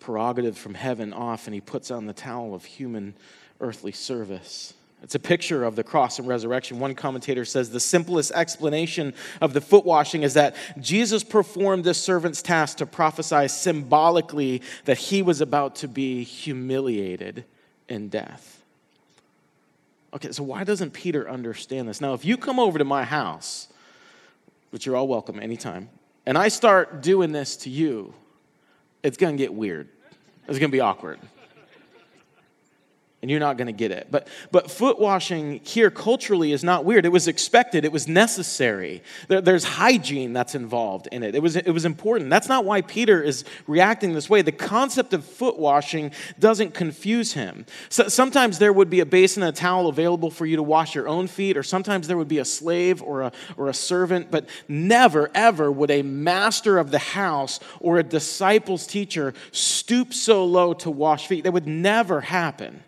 prerogative 0.00 0.58
from 0.58 0.74
heaven 0.74 1.14
off 1.14 1.46
and 1.46 1.54
he 1.54 1.62
puts 1.62 1.90
on 1.90 2.04
the 2.04 2.12
towel 2.12 2.54
of 2.54 2.66
human 2.66 3.14
earthly 3.60 3.92
service. 3.92 4.74
It's 5.02 5.14
a 5.14 5.20
picture 5.20 5.64
of 5.64 5.76
the 5.76 5.84
cross 5.84 6.18
and 6.18 6.26
resurrection. 6.26 6.80
One 6.80 6.94
commentator 6.94 7.44
says 7.44 7.70
the 7.70 7.78
simplest 7.78 8.32
explanation 8.32 9.14
of 9.40 9.52
the 9.52 9.60
foot 9.60 9.84
washing 9.84 10.24
is 10.24 10.34
that 10.34 10.56
Jesus 10.80 11.22
performed 11.22 11.84
this 11.84 11.98
servant's 11.98 12.42
task 12.42 12.78
to 12.78 12.86
prophesy 12.86 13.46
symbolically 13.46 14.62
that 14.86 14.98
he 14.98 15.22
was 15.22 15.40
about 15.40 15.76
to 15.76 15.88
be 15.88 16.24
humiliated 16.24 17.44
in 17.88 18.08
death. 18.08 18.62
Okay, 20.14 20.32
so 20.32 20.42
why 20.42 20.64
doesn't 20.64 20.92
Peter 20.92 21.28
understand 21.28 21.88
this? 21.88 22.00
Now, 22.00 22.14
if 22.14 22.24
you 22.24 22.36
come 22.36 22.58
over 22.58 22.78
to 22.78 22.84
my 22.84 23.04
house, 23.04 23.68
which 24.70 24.84
you're 24.84 24.96
all 24.96 25.06
welcome 25.06 25.38
anytime, 25.38 25.90
and 26.26 26.36
I 26.36 26.48
start 26.48 27.02
doing 27.02 27.30
this 27.30 27.56
to 27.58 27.70
you, 27.70 28.14
it's 29.04 29.16
going 29.16 29.36
to 29.36 29.42
get 29.42 29.54
weird. 29.54 29.88
It's 30.48 30.58
going 30.58 30.70
to 30.70 30.76
be 30.76 30.80
awkward 30.80 31.20
and 33.20 33.28
you're 33.30 33.40
not 33.40 33.56
going 33.56 33.66
to 33.66 33.72
get 33.72 33.90
it. 33.90 34.06
But, 34.12 34.28
but 34.52 34.70
foot 34.70 35.00
washing 35.00 35.58
here 35.64 35.90
culturally 35.90 36.52
is 36.52 36.62
not 36.62 36.84
weird. 36.84 37.04
It 37.04 37.08
was 37.08 37.26
expected, 37.26 37.84
it 37.84 37.90
was 37.90 38.06
necessary. 38.06 39.02
There, 39.26 39.40
there's 39.40 39.64
hygiene 39.64 40.32
that's 40.32 40.54
involved 40.54 41.08
in 41.10 41.24
it. 41.24 41.34
It 41.34 41.42
was, 41.42 41.56
it 41.56 41.70
was 41.70 41.84
important. 41.84 42.30
That's 42.30 42.48
not 42.48 42.64
why 42.64 42.80
Peter 42.82 43.20
is 43.20 43.44
reacting 43.66 44.12
this 44.12 44.30
way. 44.30 44.42
The 44.42 44.52
concept 44.52 45.14
of 45.14 45.24
foot 45.24 45.58
washing 45.58 46.12
doesn't 46.38 46.74
confuse 46.74 47.32
him. 47.32 47.66
So, 47.88 48.06
sometimes 48.06 48.60
there 48.60 48.72
would 48.72 48.88
be 48.88 49.00
a 49.00 49.06
basin 49.06 49.42
and 49.42 49.54
a 49.54 49.58
towel 49.58 49.88
available 49.88 50.30
for 50.30 50.46
you 50.46 50.54
to 50.56 50.62
wash 50.62 50.94
your 50.94 51.08
own 51.08 51.26
feet, 51.26 51.56
or 51.56 51.64
sometimes 51.64 52.06
there 52.06 52.18
would 52.18 52.28
be 52.28 52.38
a 52.38 52.44
slave 52.44 53.02
or 53.02 53.22
a, 53.22 53.32
or 53.56 53.68
a 53.68 53.74
servant, 53.74 54.30
but 54.30 54.48
never, 54.68 55.28
ever 55.34 55.72
would 55.72 55.90
a 55.90 56.02
master 56.02 56.78
of 56.78 56.92
the 56.92 56.98
house 56.98 57.58
or 57.80 57.98
a 57.98 58.04
disciple's 58.04 58.86
teacher 58.86 59.34
stoop 59.50 60.14
so 60.14 60.44
low 60.44 60.72
to 60.74 60.90
wash 60.90 61.26
feet. 61.26 61.42
That 61.42 61.52
would 61.52 61.66
never 61.66 62.20
happen. 62.20 62.84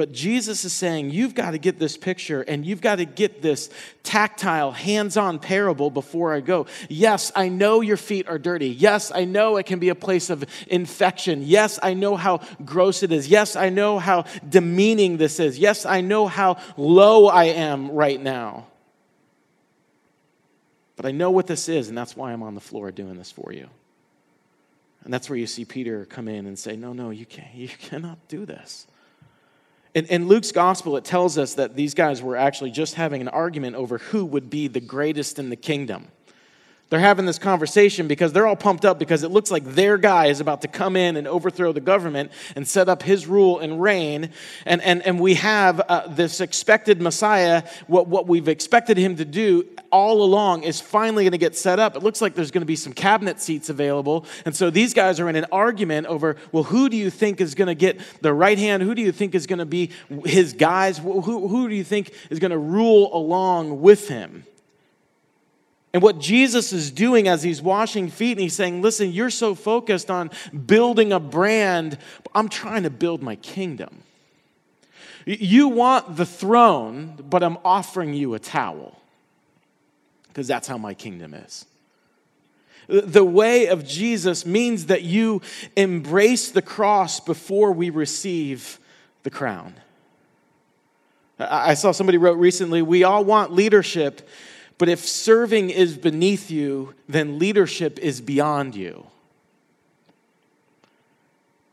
But 0.00 0.12
Jesus 0.12 0.64
is 0.64 0.72
saying, 0.72 1.10
you've 1.10 1.34
got 1.34 1.50
to 1.50 1.58
get 1.58 1.78
this 1.78 1.98
picture 1.98 2.40
and 2.40 2.64
you've 2.64 2.80
got 2.80 2.96
to 2.96 3.04
get 3.04 3.42
this 3.42 3.68
tactile, 4.02 4.72
hands 4.72 5.18
on 5.18 5.38
parable 5.38 5.90
before 5.90 6.32
I 6.32 6.40
go. 6.40 6.68
Yes, 6.88 7.30
I 7.36 7.50
know 7.50 7.82
your 7.82 7.98
feet 7.98 8.26
are 8.26 8.38
dirty. 8.38 8.70
Yes, 8.70 9.12
I 9.14 9.26
know 9.26 9.58
it 9.58 9.66
can 9.66 9.78
be 9.78 9.90
a 9.90 9.94
place 9.94 10.30
of 10.30 10.42
infection. 10.68 11.42
Yes, 11.42 11.78
I 11.82 11.92
know 11.92 12.16
how 12.16 12.40
gross 12.64 13.02
it 13.02 13.12
is. 13.12 13.28
Yes, 13.28 13.56
I 13.56 13.68
know 13.68 13.98
how 13.98 14.24
demeaning 14.48 15.18
this 15.18 15.38
is. 15.38 15.58
Yes, 15.58 15.84
I 15.84 16.00
know 16.00 16.26
how 16.26 16.56
low 16.78 17.26
I 17.26 17.44
am 17.44 17.90
right 17.90 18.22
now. 18.22 18.68
But 20.96 21.04
I 21.04 21.10
know 21.10 21.30
what 21.30 21.46
this 21.46 21.68
is, 21.68 21.90
and 21.90 21.98
that's 21.98 22.16
why 22.16 22.32
I'm 22.32 22.42
on 22.42 22.54
the 22.54 22.62
floor 22.62 22.90
doing 22.90 23.18
this 23.18 23.30
for 23.30 23.52
you. 23.52 23.68
And 25.04 25.12
that's 25.12 25.28
where 25.28 25.38
you 25.38 25.46
see 25.46 25.66
Peter 25.66 26.06
come 26.06 26.26
in 26.26 26.46
and 26.46 26.58
say, 26.58 26.74
No, 26.74 26.94
no, 26.94 27.10
you 27.10 27.26
can't. 27.26 27.54
You 27.54 27.68
cannot 27.78 28.28
do 28.28 28.46
this. 28.46 28.86
In, 29.92 30.06
in, 30.06 30.28
Luke's 30.28 30.52
gospel, 30.52 30.96
it 30.96 31.04
tells 31.04 31.36
us 31.36 31.54
that 31.54 31.74
these 31.74 31.94
guys 31.94 32.22
were 32.22 32.36
actually 32.36 32.70
just 32.70 32.94
having 32.94 33.20
an 33.20 33.28
argument 33.28 33.74
over 33.74 33.98
who 33.98 34.24
would 34.24 34.48
be 34.48 34.68
the 34.68 34.80
greatest 34.80 35.38
in 35.38 35.50
the 35.50 35.56
kingdom. 35.56 36.08
They're 36.90 36.98
having 36.98 37.24
this 37.24 37.38
conversation 37.38 38.08
because 38.08 38.32
they're 38.32 38.48
all 38.48 38.56
pumped 38.56 38.84
up 38.84 38.98
because 38.98 39.22
it 39.22 39.30
looks 39.30 39.52
like 39.52 39.64
their 39.64 39.96
guy 39.96 40.26
is 40.26 40.40
about 40.40 40.62
to 40.62 40.68
come 40.68 40.96
in 40.96 41.16
and 41.16 41.28
overthrow 41.28 41.72
the 41.72 41.80
government 41.80 42.32
and 42.56 42.66
set 42.66 42.88
up 42.88 43.04
his 43.04 43.28
rule 43.28 43.60
and 43.60 43.80
reign. 43.80 44.30
And, 44.66 44.82
and, 44.82 45.00
and 45.06 45.20
we 45.20 45.34
have 45.34 45.80
uh, 45.80 46.08
this 46.08 46.40
expected 46.40 47.00
Messiah, 47.00 47.62
what, 47.86 48.08
what 48.08 48.26
we've 48.26 48.48
expected 48.48 48.96
him 48.96 49.16
to 49.16 49.24
do 49.24 49.68
all 49.92 50.24
along 50.24 50.64
is 50.64 50.80
finally 50.80 51.22
going 51.22 51.32
to 51.32 51.38
get 51.38 51.56
set 51.56 51.78
up. 51.78 51.94
It 51.94 52.02
looks 52.02 52.20
like 52.20 52.34
there's 52.34 52.50
going 52.50 52.62
to 52.62 52.66
be 52.66 52.76
some 52.76 52.92
cabinet 52.92 53.40
seats 53.40 53.68
available. 53.68 54.26
And 54.44 54.54
so 54.54 54.68
these 54.68 54.92
guys 54.92 55.20
are 55.20 55.28
in 55.28 55.36
an 55.36 55.46
argument 55.52 56.08
over, 56.08 56.36
well, 56.50 56.64
who 56.64 56.88
do 56.88 56.96
you 56.96 57.08
think 57.08 57.40
is 57.40 57.54
going 57.54 57.68
to 57.68 57.76
get 57.76 58.00
the 58.20 58.34
right 58.34 58.58
hand? 58.58 58.82
Who 58.82 58.96
do 58.96 59.02
you 59.02 59.12
think 59.12 59.36
is 59.36 59.46
going 59.46 59.60
to 59.60 59.64
be 59.64 59.90
his 60.24 60.54
guys? 60.54 60.98
Who, 60.98 61.20
who 61.20 61.68
do 61.68 61.74
you 61.76 61.84
think 61.84 62.12
is 62.30 62.40
going 62.40 62.50
to 62.50 62.58
rule 62.58 63.14
along 63.14 63.80
with 63.80 64.08
him? 64.08 64.44
And 65.92 66.02
what 66.02 66.20
Jesus 66.20 66.72
is 66.72 66.90
doing 66.90 67.26
as 67.26 67.42
he's 67.42 67.60
washing 67.60 68.08
feet, 68.08 68.32
and 68.32 68.40
he's 68.40 68.54
saying, 68.54 68.80
Listen, 68.80 69.10
you're 69.10 69.30
so 69.30 69.54
focused 69.54 70.10
on 70.10 70.30
building 70.66 71.12
a 71.12 71.18
brand, 71.18 71.98
I'm 72.34 72.48
trying 72.48 72.84
to 72.84 72.90
build 72.90 73.22
my 73.22 73.36
kingdom. 73.36 74.02
You 75.26 75.68
want 75.68 76.16
the 76.16 76.26
throne, 76.26 77.16
but 77.28 77.42
I'm 77.42 77.58
offering 77.64 78.14
you 78.14 78.34
a 78.34 78.38
towel 78.38 79.00
because 80.28 80.46
that's 80.46 80.66
how 80.66 80.78
my 80.78 80.94
kingdom 80.94 81.34
is. 81.34 81.66
The 82.88 83.24
way 83.24 83.66
of 83.66 83.86
Jesus 83.86 84.46
means 84.46 84.86
that 84.86 85.02
you 85.02 85.42
embrace 85.76 86.50
the 86.50 86.62
cross 86.62 87.20
before 87.20 87.72
we 87.72 87.90
receive 87.90 88.80
the 89.22 89.30
crown. 89.30 89.74
I 91.38 91.74
saw 91.74 91.92
somebody 91.92 92.18
wrote 92.18 92.38
recently, 92.38 92.82
we 92.82 93.04
all 93.04 93.24
want 93.24 93.52
leadership 93.52 94.28
but 94.80 94.88
if 94.88 95.06
serving 95.06 95.68
is 95.68 95.98
beneath 95.98 96.50
you, 96.50 96.94
then 97.06 97.38
leadership 97.38 97.98
is 97.98 98.22
beyond 98.22 98.74
you. 98.74 99.06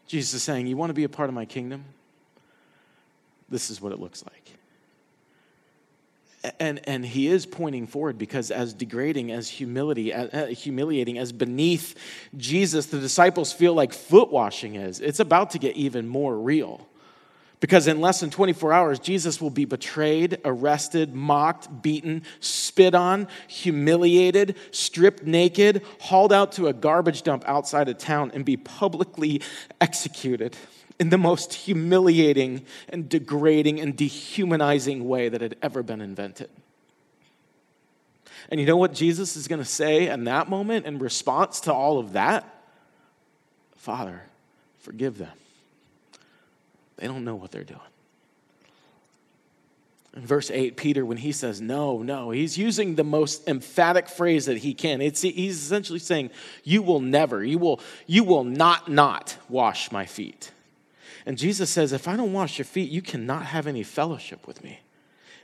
Jesus 0.07 0.33
is 0.33 0.43
saying, 0.43 0.67
You 0.67 0.75
want 0.75 0.89
to 0.89 0.93
be 0.93 1.05
a 1.05 1.09
part 1.09 1.29
of 1.29 1.33
my 1.33 1.45
kingdom? 1.45 1.85
This 3.47 3.69
is 3.69 3.79
what 3.79 3.93
it 3.93 3.99
looks 4.01 4.25
like. 4.25 4.51
And, 6.59 6.81
and 6.83 7.05
he 7.05 7.27
is 7.27 7.45
pointing 7.45 7.87
forward 7.87 8.17
because 8.17 8.51
as 8.51 8.73
degrading 8.73 9.31
as 9.31 9.47
humility 9.47 10.13
uh, 10.13 10.47
humiliating 10.47 11.17
as 11.17 11.33
beneath 11.33 11.95
jesus 12.37 12.85
the 12.85 12.99
disciples 12.99 13.51
feel 13.51 13.73
like 13.73 13.91
foot 13.91 14.31
washing 14.31 14.75
is 14.75 15.01
it's 15.01 15.19
about 15.19 15.49
to 15.49 15.59
get 15.59 15.75
even 15.75 16.07
more 16.07 16.37
real 16.37 16.87
because 17.59 17.87
in 17.87 18.01
less 18.01 18.19
than 18.19 18.29
24 18.29 18.71
hours, 18.71 18.99
Jesus 18.99 19.41
will 19.41 19.49
be 19.49 19.65
betrayed, 19.65 20.39
arrested, 20.45 21.15
mocked, 21.15 21.81
beaten, 21.81 22.23
spit 22.39 22.93
on, 22.93 23.27
humiliated, 23.47 24.55
stripped 24.71 25.23
naked, 25.23 25.81
hauled 25.99 26.31
out 26.31 26.51
to 26.53 26.67
a 26.67 26.73
garbage 26.73 27.23
dump 27.23 27.43
outside 27.47 27.89
of 27.89 27.97
town, 27.97 28.31
and 28.35 28.45
be 28.45 28.57
publicly 28.57 29.41
executed 29.81 30.55
in 30.99 31.09
the 31.09 31.17
most 31.17 31.53
humiliating 31.53 32.63
and 32.89 33.09
degrading 33.09 33.79
and 33.79 33.95
dehumanizing 33.95 35.07
way 35.07 35.29
that 35.29 35.41
had 35.41 35.55
ever 35.61 35.81
been 35.81 36.01
invented. 36.01 36.49
And 38.49 38.59
you 38.59 38.67
know 38.67 38.77
what 38.77 38.93
Jesus 38.93 39.35
is 39.35 39.47
going 39.47 39.59
to 39.59 39.65
say 39.65 40.07
in 40.07 40.25
that 40.25 40.47
moment 40.47 40.85
in 40.85 40.99
response 40.99 41.59
to 41.61 41.73
all 41.73 41.97
of 41.97 42.13
that? 42.13 42.45
Father, 43.75 44.21
forgive 44.79 45.17
them 45.17 45.33
they 46.97 47.07
don't 47.07 47.23
know 47.23 47.35
what 47.35 47.51
they're 47.51 47.63
doing. 47.63 47.79
In 50.15 50.25
verse 50.25 50.49
8, 50.49 50.77
Peter, 50.77 51.05
when 51.05 51.17
he 51.17 51.31
says 51.31 51.61
no, 51.61 52.01
no, 52.01 52.31
he's 52.31 52.57
using 52.57 52.95
the 52.95 53.03
most 53.03 53.47
emphatic 53.47 54.09
phrase 54.09 54.47
that 54.47 54.57
he 54.57 54.73
can. 54.73 54.99
It's, 54.99 55.21
he's 55.21 55.61
essentially 55.61 55.99
saying, 55.99 56.31
You 56.63 56.81
will 56.81 56.99
never, 56.99 57.43
you 57.43 57.59
will, 57.59 57.79
you 58.07 58.23
will 58.23 58.43
not 58.43 58.89
not 58.89 59.37
wash 59.47 59.91
my 59.91 60.05
feet. 60.07 60.51
And 61.27 61.37
Jesus 61.37 61.69
says, 61.69 61.93
If 61.93 62.07
I 62.07 62.15
don't 62.17 62.33
wash 62.33 62.57
your 62.57 62.65
feet, 62.65 62.89
you 62.89 63.03
cannot 63.03 63.45
have 63.45 63.67
any 63.67 63.83
fellowship 63.83 64.47
with 64.47 64.63
me. 64.63 64.79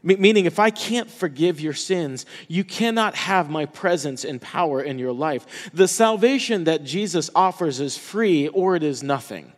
Meaning, 0.02 0.46
if 0.46 0.60
I 0.60 0.70
can't 0.70 1.10
forgive 1.10 1.62
your 1.62 1.74
sins, 1.74 2.26
you 2.50 2.66
cannot 2.66 3.16
have 3.16 3.50
my 3.50 3.66
presence 3.66 4.26
and 4.26 4.42
power 4.42 4.82
in 4.82 5.00
your 5.00 5.14
life. 5.14 5.70
The 5.74 5.88
salvation 5.88 6.66
that 6.66 6.84
Jesus 6.84 7.30
offers 7.34 7.80
is 7.80 7.98
free 7.98 8.50
or 8.50 8.76
it 8.76 8.84
is 8.84 9.02
nothing. 9.02 9.54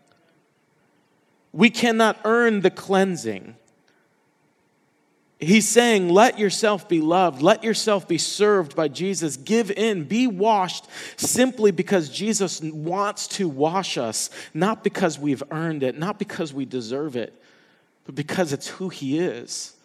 We 1.55 1.69
cannot 1.69 2.19
earn 2.25 2.59
the 2.59 2.69
cleansing. 2.69 3.55
He's 5.39 5.67
saying, 5.69 6.09
let 6.09 6.37
yourself 6.37 6.89
be 6.89 6.99
loved, 6.99 7.41
let 7.41 7.63
yourself 7.63 8.09
be 8.09 8.17
served 8.17 8.75
by 8.75 8.89
Jesus. 8.89 9.37
Give 9.37 9.71
in, 9.71 10.03
be 10.03 10.27
washed 10.27 10.85
simply 11.15 11.71
because 11.71 12.09
Jesus 12.09 12.59
wants 12.61 13.27
to 13.29 13.47
wash 13.47 13.97
us, 13.97 14.29
not 14.53 14.83
because 14.83 15.17
we've 15.17 15.43
earned 15.49 15.81
it, 15.81 15.97
not 15.97 16.19
because 16.19 16.53
we 16.53 16.65
deserve 16.65 17.15
it, 17.15 17.33
but 18.05 18.15
because 18.15 18.51
it's 18.51 18.67
who 18.67 18.89
He 18.89 19.17
is. 19.17 19.77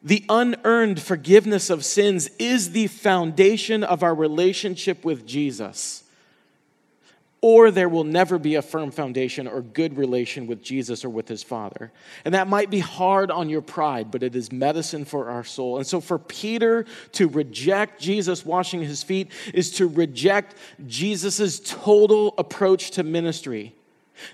The 0.00 0.24
unearned 0.28 1.02
forgiveness 1.02 1.70
of 1.70 1.84
sins 1.84 2.30
is 2.38 2.70
the 2.70 2.86
foundation 2.86 3.82
of 3.82 4.04
our 4.04 4.14
relationship 4.14 5.04
with 5.04 5.26
Jesus 5.26 6.03
or 7.44 7.70
there 7.70 7.90
will 7.90 8.04
never 8.04 8.38
be 8.38 8.54
a 8.54 8.62
firm 8.62 8.90
foundation 8.90 9.46
or 9.46 9.60
good 9.60 9.98
relation 9.98 10.46
with 10.46 10.62
Jesus 10.62 11.04
or 11.04 11.10
with 11.10 11.28
his 11.28 11.42
Father. 11.42 11.92
And 12.24 12.32
that 12.32 12.48
might 12.48 12.70
be 12.70 12.78
hard 12.78 13.30
on 13.30 13.50
your 13.50 13.60
pride, 13.60 14.10
but 14.10 14.22
it 14.22 14.34
is 14.34 14.50
medicine 14.50 15.04
for 15.04 15.28
our 15.28 15.44
soul. 15.44 15.76
And 15.76 15.86
so 15.86 16.00
for 16.00 16.18
Peter 16.18 16.86
to 17.12 17.28
reject 17.28 18.00
Jesus 18.00 18.46
washing 18.46 18.80
his 18.80 19.02
feet 19.02 19.30
is 19.52 19.72
to 19.72 19.86
reject 19.86 20.54
Jesus' 20.86 21.60
total 21.60 22.34
approach 22.38 22.92
to 22.92 23.02
ministry. 23.02 23.74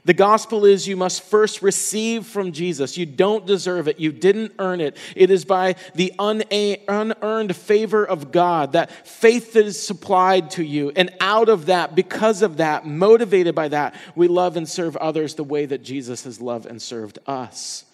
The 0.05 0.15
gospel 0.15 0.65
is 0.65 0.87
you 0.87 0.97
must 0.97 1.23
first 1.23 1.63
receive 1.63 2.27
from 2.27 2.53
Jesus. 2.53 2.99
You 2.99 3.07
don't 3.07 3.47
deserve 3.47 3.89
it. 3.89 3.99
You 3.99 4.13
didn't 4.13 4.53
earn 4.59 4.81
it. 4.81 4.97
It 5.17 5.31
is 5.31 5.45
by 5.45 5.77
the 5.95 6.13
unearned 6.19 7.57
favor 7.57 8.05
of 8.05 8.31
God, 8.31 8.73
that 8.73 9.07
faith 9.07 9.55
that 9.55 9.65
is 9.65 9.81
supplied 9.81 10.51
to 10.53 10.65
you. 10.65 10.93
And 10.97 11.11
out 11.21 11.49
of 11.49 11.67
that, 11.67 11.95
because 11.95 12.43
of 12.43 12.59
that, 12.59 12.87
motivated 12.87 13.55
by 13.55 13.69
that, 13.69 13.95
we 14.15 14.29
love 14.29 14.57
and 14.57 14.69
serve 14.69 14.97
others 14.97 15.35
the 15.35 15.45
way 15.45 15.67
that 15.67 15.83
Jesus 15.83 16.25
has 16.25 16.41
loved 16.41 16.67
and 16.67 16.81
served 16.81 17.19
us. 17.27 17.85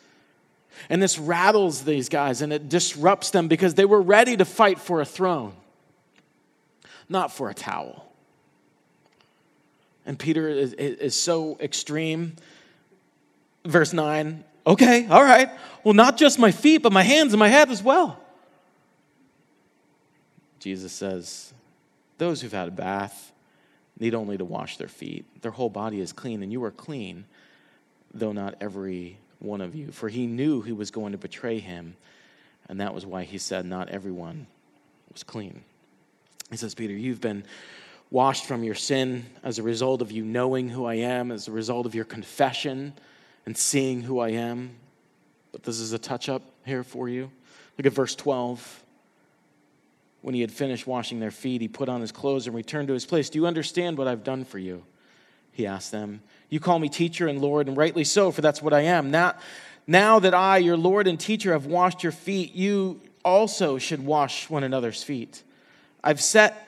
And 0.90 1.03
this 1.03 1.18
rattles 1.18 1.85
these 1.85 2.09
guys 2.09 2.42
and 2.42 2.53
it 2.53 2.68
disrupts 2.68 3.31
them 3.31 3.49
because 3.49 3.75
they 3.75 3.85
were 3.85 4.03
ready 4.03 4.37
to 4.37 4.44
fight 4.44 4.79
for 4.79 5.01
a 5.01 5.07
throne, 5.07 5.55
not 7.09 7.33
for 7.33 7.49
a 7.49 7.55
towel. 7.55 8.07
And 10.07 10.19
Peter 10.19 10.49
is, 10.49 10.73
is 10.73 11.16
so 11.16 11.59
extreme. 11.61 12.37
Verse 13.64 13.92
9, 13.92 14.45
okay, 14.66 15.07
all 15.09 15.25
right. 15.25 15.51
Well, 15.83 15.95
not 15.95 16.16
just 16.16 16.38
my 16.38 16.53
feet, 16.53 16.79
but 16.83 16.92
my 16.92 17.03
hands 17.03 17.33
and 17.33 17.40
my 17.40 17.49
head 17.49 17.71
as 17.71 17.83
well. 17.83 18.19
Jesus 20.61 20.92
says, 20.92 21.53
Those 22.19 22.40
who've 22.40 22.53
had 22.53 22.69
a 22.69 22.73
bath 22.73 23.33
need 23.99 24.14
only 24.14 24.37
to 24.37 24.45
wash 24.45 24.77
their 24.77 24.88
feet. 24.88 25.25
Their 25.42 25.51
whole 25.51 25.71
body 25.71 26.01
is 26.01 26.12
clean, 26.12 26.42
and 26.42 26.53
you 26.53 26.62
are 26.64 26.71
clean, 26.71 27.25
though 28.14 28.33
not 28.33 28.55
every 28.61 29.19
one 29.38 29.61
of 29.61 29.75
you. 29.75 29.90
For 29.92 30.09
he 30.09 30.27
knew 30.27 30.62
he 30.62 30.73
was 30.73 30.90
going 30.90 31.12
to 31.12 31.19
betray 31.19 31.59
him, 31.59 31.97
and 32.69 32.81
that 32.81 32.95
was 32.95 33.07
why 33.07 33.25
he 33.25 33.38
said, 33.38 33.66
Not 33.66 33.88
everyone 33.88 34.47
was 35.12 35.23
clean. 35.23 35.62
He 36.51 36.57
says, 36.57 36.75
Peter, 36.75 36.92
you've 36.92 37.21
been 37.21 37.45
washed 38.11 38.47
from 38.47 38.62
your 38.62 38.75
sin 38.75 39.27
as 39.42 39.59
a 39.59 39.62
result 39.62 40.03
of 40.03 40.12
you 40.12 40.25
knowing 40.25 40.69
who 40.69 40.85
I 40.85 40.95
am, 40.95 41.33
as 41.33 41.49
a 41.49 41.53
result 41.53 41.87
of 41.87 41.95
your 41.95 42.05
confession 42.05 42.92
and 43.45 43.57
seeing 43.57 44.03
who 44.03 44.21
I 44.21 44.31
am. 44.31 44.71
But 45.53 45.62
this 45.62 45.81
is 45.81 45.92
a 45.92 45.99
touch 45.99 46.29
up 46.29 46.42
here 46.64 46.85
for 46.85 47.09
you. 47.09 47.31
Look 47.79 47.87
at 47.87 47.92
verse 47.92 48.14
12. 48.14 48.83
When 50.23 50.35
he 50.35 50.40
had 50.40 50.51
finished 50.51 50.87
washing 50.87 51.21
their 51.21 51.31
feet, 51.31 51.61
he 51.61 51.69
put 51.69 51.88
on 51.88 52.01
his 52.01 52.11
clothes 52.11 52.47
and 52.47 52.57
returned 52.57 52.88
to 52.88 52.95
his 52.95 53.07
place. 53.07 53.31
Do 53.31 53.38
you 53.38 53.47
understand 53.47 53.97
what 53.99 54.09
I've 54.09 54.25
done 54.25 54.45
for 54.45 54.59
you? 54.59 54.83
He 55.53 55.66
asked 55.66 55.92
them. 55.92 56.21
You 56.51 56.61
call 56.61 56.79
me 56.79 56.88
teacher 56.88 57.29
and 57.29 57.40
Lord, 57.40 57.69
and 57.69 57.77
rightly 57.77 58.05
so, 58.05 58.31
for 58.31 58.40
that's 58.40 58.61
what 58.61 58.75
I 58.75 58.83
am. 58.83 59.11
Now, 59.11 59.35
now 59.87 60.19
that 60.19 60.35
I, 60.35 60.59
your 60.59 60.77
Lord 60.77 61.07
and 61.07 61.19
teacher, 61.19 61.53
have 61.53 61.66
washed 61.66 62.03
your 62.03 62.12
feet, 62.12 62.55
you 62.55 63.01
also 63.25 63.79
should 63.79 64.05
wash 64.05 64.51
one 64.51 64.64
another's 64.64 65.03
feet. 65.03 65.42
I've 66.03 66.21
set 66.21 66.65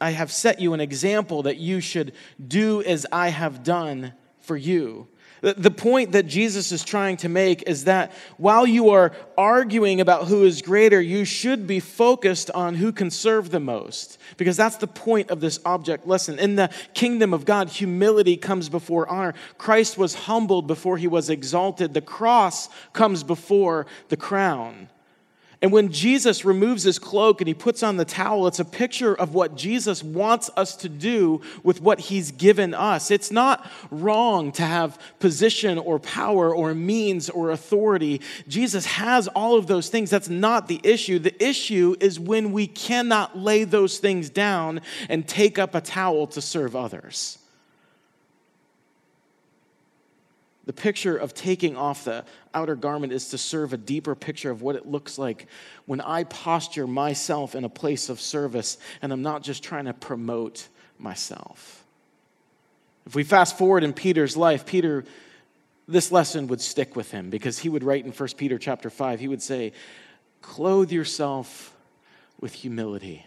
I 0.00 0.10
have 0.10 0.32
set 0.32 0.60
you 0.60 0.72
an 0.72 0.80
example 0.80 1.42
that 1.42 1.58
you 1.58 1.80
should 1.80 2.12
do 2.46 2.82
as 2.82 3.06
I 3.12 3.28
have 3.28 3.62
done 3.62 4.14
for 4.40 4.56
you. 4.56 5.08
The 5.42 5.70
point 5.70 6.12
that 6.12 6.26
Jesus 6.26 6.70
is 6.70 6.84
trying 6.84 7.16
to 7.18 7.28
make 7.30 7.62
is 7.66 7.84
that 7.84 8.12
while 8.36 8.66
you 8.66 8.90
are 8.90 9.12
arguing 9.38 10.02
about 10.02 10.26
who 10.28 10.44
is 10.44 10.60
greater, 10.60 11.00
you 11.00 11.24
should 11.24 11.66
be 11.66 11.80
focused 11.80 12.50
on 12.50 12.74
who 12.74 12.92
can 12.92 13.10
serve 13.10 13.50
the 13.50 13.60
most. 13.60 14.18
Because 14.36 14.58
that's 14.58 14.76
the 14.76 14.86
point 14.86 15.30
of 15.30 15.40
this 15.40 15.58
object 15.64 16.06
lesson. 16.06 16.38
In 16.38 16.56
the 16.56 16.68
kingdom 16.92 17.32
of 17.32 17.46
God, 17.46 17.70
humility 17.70 18.36
comes 18.36 18.68
before 18.68 19.08
honor. 19.08 19.32
Christ 19.56 19.96
was 19.96 20.14
humbled 20.14 20.66
before 20.66 20.98
he 20.98 21.08
was 21.08 21.30
exalted. 21.30 21.94
The 21.94 22.02
cross 22.02 22.68
comes 22.92 23.22
before 23.22 23.86
the 24.08 24.18
crown. 24.18 24.90
And 25.62 25.72
when 25.72 25.92
Jesus 25.92 26.44
removes 26.44 26.84
his 26.84 26.98
cloak 26.98 27.42
and 27.42 27.48
he 27.48 27.52
puts 27.52 27.82
on 27.82 27.98
the 27.98 28.06
towel, 28.06 28.46
it's 28.46 28.60
a 28.60 28.64
picture 28.64 29.14
of 29.14 29.34
what 29.34 29.56
Jesus 29.56 30.02
wants 30.02 30.48
us 30.56 30.74
to 30.76 30.88
do 30.88 31.42
with 31.62 31.82
what 31.82 32.00
he's 32.00 32.30
given 32.30 32.72
us. 32.72 33.10
It's 33.10 33.30
not 33.30 33.70
wrong 33.90 34.52
to 34.52 34.62
have 34.62 34.98
position 35.18 35.76
or 35.76 35.98
power 35.98 36.54
or 36.54 36.72
means 36.72 37.28
or 37.28 37.50
authority. 37.50 38.22
Jesus 38.48 38.86
has 38.86 39.28
all 39.28 39.58
of 39.58 39.66
those 39.66 39.90
things. 39.90 40.08
That's 40.08 40.30
not 40.30 40.66
the 40.66 40.80
issue. 40.82 41.18
The 41.18 41.44
issue 41.44 41.94
is 42.00 42.18
when 42.18 42.52
we 42.52 42.66
cannot 42.66 43.36
lay 43.36 43.64
those 43.64 43.98
things 43.98 44.30
down 44.30 44.80
and 45.10 45.28
take 45.28 45.58
up 45.58 45.74
a 45.74 45.82
towel 45.82 46.26
to 46.28 46.40
serve 46.40 46.74
others. 46.74 47.39
The 50.70 50.74
picture 50.74 51.16
of 51.16 51.34
taking 51.34 51.76
off 51.76 52.04
the 52.04 52.24
outer 52.54 52.76
garment 52.76 53.12
is 53.12 53.30
to 53.30 53.38
serve 53.38 53.72
a 53.72 53.76
deeper 53.76 54.14
picture 54.14 54.52
of 54.52 54.62
what 54.62 54.76
it 54.76 54.86
looks 54.86 55.18
like 55.18 55.48
when 55.86 56.00
I 56.00 56.22
posture 56.22 56.86
myself 56.86 57.56
in 57.56 57.64
a 57.64 57.68
place 57.68 58.08
of 58.08 58.20
service 58.20 58.78
and 59.02 59.12
I'm 59.12 59.20
not 59.20 59.42
just 59.42 59.64
trying 59.64 59.86
to 59.86 59.92
promote 59.92 60.68
myself. 60.96 61.84
If 63.04 63.16
we 63.16 63.24
fast 63.24 63.58
forward 63.58 63.82
in 63.82 63.92
Peter's 63.92 64.36
life, 64.36 64.64
Peter, 64.64 65.04
this 65.88 66.12
lesson 66.12 66.46
would 66.46 66.60
stick 66.60 66.94
with 66.94 67.10
him 67.10 67.30
because 67.30 67.58
he 67.58 67.68
would 67.68 67.82
write 67.82 68.04
in 68.04 68.12
1 68.12 68.28
Peter 68.36 68.56
chapter 68.56 68.90
5, 68.90 69.18
he 69.18 69.26
would 69.26 69.42
say, 69.42 69.72
Clothe 70.40 70.92
yourself 70.92 71.74
with 72.40 72.52
humility. 72.52 73.26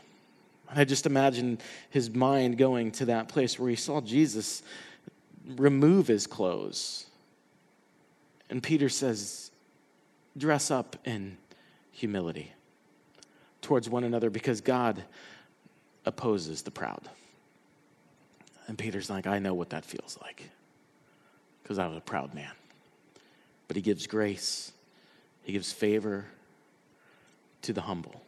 And 0.70 0.80
I 0.80 0.86
just 0.86 1.06
imagine 1.06 1.60
his 1.90 2.10
mind 2.10 2.58
going 2.58 2.94
to 2.94 3.06
that 3.08 3.28
place 3.28 3.60
where 3.60 3.70
he 3.70 3.76
saw 3.76 4.00
Jesus 4.00 4.64
remove 5.58 6.08
his 6.08 6.26
clothes 6.26 7.08
and 8.54 8.62
Peter 8.62 8.88
says, 8.88 9.50
dress 10.38 10.70
up 10.70 10.96
in 11.06 11.38
humility 11.92 12.52
towards 13.64 13.90
one 13.90 14.04
another 14.04 14.30
because 14.30 14.62
God 14.62 15.04
opposes 16.06 16.62
the 16.62 16.70
proud. 16.70 17.10
And 18.68 18.78
Peter's 18.78 19.10
like, 19.10 19.26
I 19.26 19.40
know 19.40 19.56
what 19.56 19.72
that 19.72 19.84
feels 19.84 20.20
like 20.22 20.52
because 21.64 21.80
I 21.80 21.88
was 21.88 21.98
a 21.98 22.02
proud 22.02 22.36
man. 22.36 22.52
But 23.68 23.76
he 23.76 23.82
gives 23.82 24.06
grace, 24.06 24.72
he 25.42 25.52
gives 25.52 25.72
favor 25.72 26.26
to 27.64 27.74
the 27.74 27.82
humble. 27.82 28.22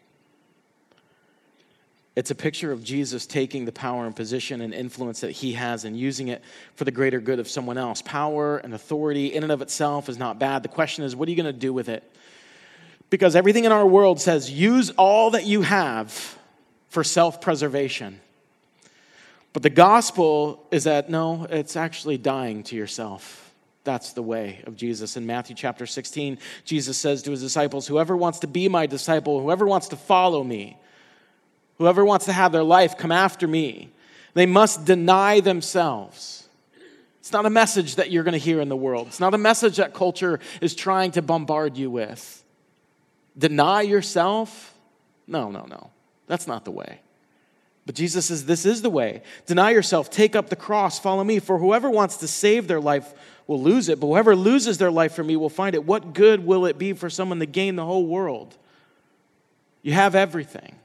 It's 2.15 2.31
a 2.31 2.35
picture 2.35 2.71
of 2.71 2.81
Jesus 2.83 3.25
taking 3.25 3.65
the 3.65 3.73
power 3.73 4.05
and 4.05 4.15
position 4.15 4.61
and 4.61 4.73
influence 4.73 5.19
that 5.19 5.31
he 5.31 5.53
has 5.53 5.83
and 5.83 5.99
using 5.99 6.29
it 6.29 6.41
for 6.75 6.85
the 6.85 6.91
greater 6.91 7.19
good 7.19 7.39
of 7.39 7.49
someone 7.49 7.77
else. 7.77 8.01
Power 8.01 8.57
and 8.57 8.73
authority 8.73 9.33
in 9.33 9.43
and 9.43 9.51
of 9.51 9.61
itself 9.61 10.07
is 10.07 10.17
not 10.17 10.39
bad. 10.39 10.63
The 10.63 10.69
question 10.69 11.03
is, 11.03 11.15
what 11.15 11.27
are 11.27 11.31
you 11.31 11.37
going 11.37 11.53
to 11.53 11.59
do 11.59 11.73
with 11.73 11.89
it? 11.89 12.09
Because 13.09 13.35
everything 13.35 13.65
in 13.65 13.71
our 13.73 13.85
world 13.85 14.21
says, 14.21 14.49
use 14.49 14.91
all 14.91 15.31
that 15.31 15.45
you 15.45 15.61
have 15.61 16.37
for 16.89 17.03
self 17.03 17.41
preservation. 17.41 18.21
But 19.51 19.63
the 19.63 19.69
gospel 19.69 20.65
is 20.71 20.85
that 20.85 21.09
no, 21.09 21.45
it's 21.49 21.75
actually 21.75 22.17
dying 22.17 22.63
to 22.63 22.75
yourself. 22.75 23.53
That's 23.83 24.13
the 24.13 24.23
way 24.23 24.61
of 24.65 24.75
Jesus. 24.75 25.15
In 25.15 25.25
Matthew 25.25 25.55
chapter 25.55 25.85
16, 25.85 26.39
Jesus 26.63 26.97
says 26.97 27.21
to 27.23 27.31
his 27.31 27.41
disciples, 27.41 27.87
Whoever 27.87 28.17
wants 28.17 28.39
to 28.39 28.47
be 28.47 28.67
my 28.67 28.85
disciple, 28.85 29.41
whoever 29.41 29.65
wants 29.67 29.89
to 29.89 29.95
follow 29.95 30.43
me, 30.43 30.77
Whoever 31.77 32.05
wants 32.05 32.25
to 32.25 32.33
have 32.33 32.51
their 32.51 32.63
life 32.63 32.97
come 32.97 33.11
after 33.11 33.47
me, 33.47 33.91
they 34.33 34.45
must 34.45 34.85
deny 34.85 35.39
themselves. 35.39 36.47
It's 37.19 37.31
not 37.31 37.45
a 37.45 37.49
message 37.49 37.95
that 37.95 38.11
you're 38.11 38.23
going 38.23 38.33
to 38.33 38.37
hear 38.37 38.61
in 38.61 38.69
the 38.69 38.75
world. 38.75 39.07
It's 39.07 39.19
not 39.19 39.33
a 39.33 39.37
message 39.37 39.77
that 39.77 39.93
culture 39.93 40.39
is 40.61 40.75
trying 40.75 41.11
to 41.11 41.21
bombard 41.21 41.77
you 41.77 41.89
with. 41.89 42.43
Deny 43.37 43.81
yourself? 43.81 44.73
No, 45.27 45.49
no, 45.49 45.65
no. 45.65 45.89
That's 46.27 46.47
not 46.47 46.65
the 46.65 46.71
way. 46.71 46.99
But 47.85 47.95
Jesus 47.95 48.27
says, 48.27 48.45
This 48.45 48.65
is 48.65 48.81
the 48.81 48.89
way. 48.89 49.21
Deny 49.45 49.71
yourself, 49.71 50.09
take 50.09 50.35
up 50.35 50.49
the 50.49 50.55
cross, 50.55 50.99
follow 50.99 51.23
me. 51.23 51.39
For 51.39 51.57
whoever 51.57 51.89
wants 51.89 52.17
to 52.17 52.27
save 52.27 52.67
their 52.67 52.79
life 52.79 53.13
will 53.47 53.61
lose 53.61 53.89
it, 53.89 53.99
but 53.99 54.07
whoever 54.07 54.35
loses 54.35 54.77
their 54.77 54.91
life 54.91 55.13
for 55.13 55.23
me 55.23 55.35
will 55.35 55.49
find 55.49 55.75
it. 55.75 55.83
What 55.83 56.13
good 56.13 56.45
will 56.45 56.65
it 56.65 56.77
be 56.77 56.93
for 56.93 57.09
someone 57.09 57.39
to 57.39 57.45
gain 57.45 57.75
the 57.75 57.85
whole 57.85 58.05
world? 58.05 58.55
You 59.83 59.93
have 59.93 60.15
everything 60.15 60.75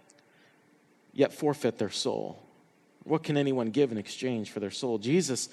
yet 1.12 1.32
forfeit 1.32 1.78
their 1.78 1.90
soul. 1.90 2.42
What 3.04 3.22
can 3.22 3.36
anyone 3.36 3.70
give 3.70 3.92
in 3.92 3.98
exchange 3.98 4.50
for 4.50 4.60
their 4.60 4.70
soul? 4.70 4.98
Jesus 4.98 5.48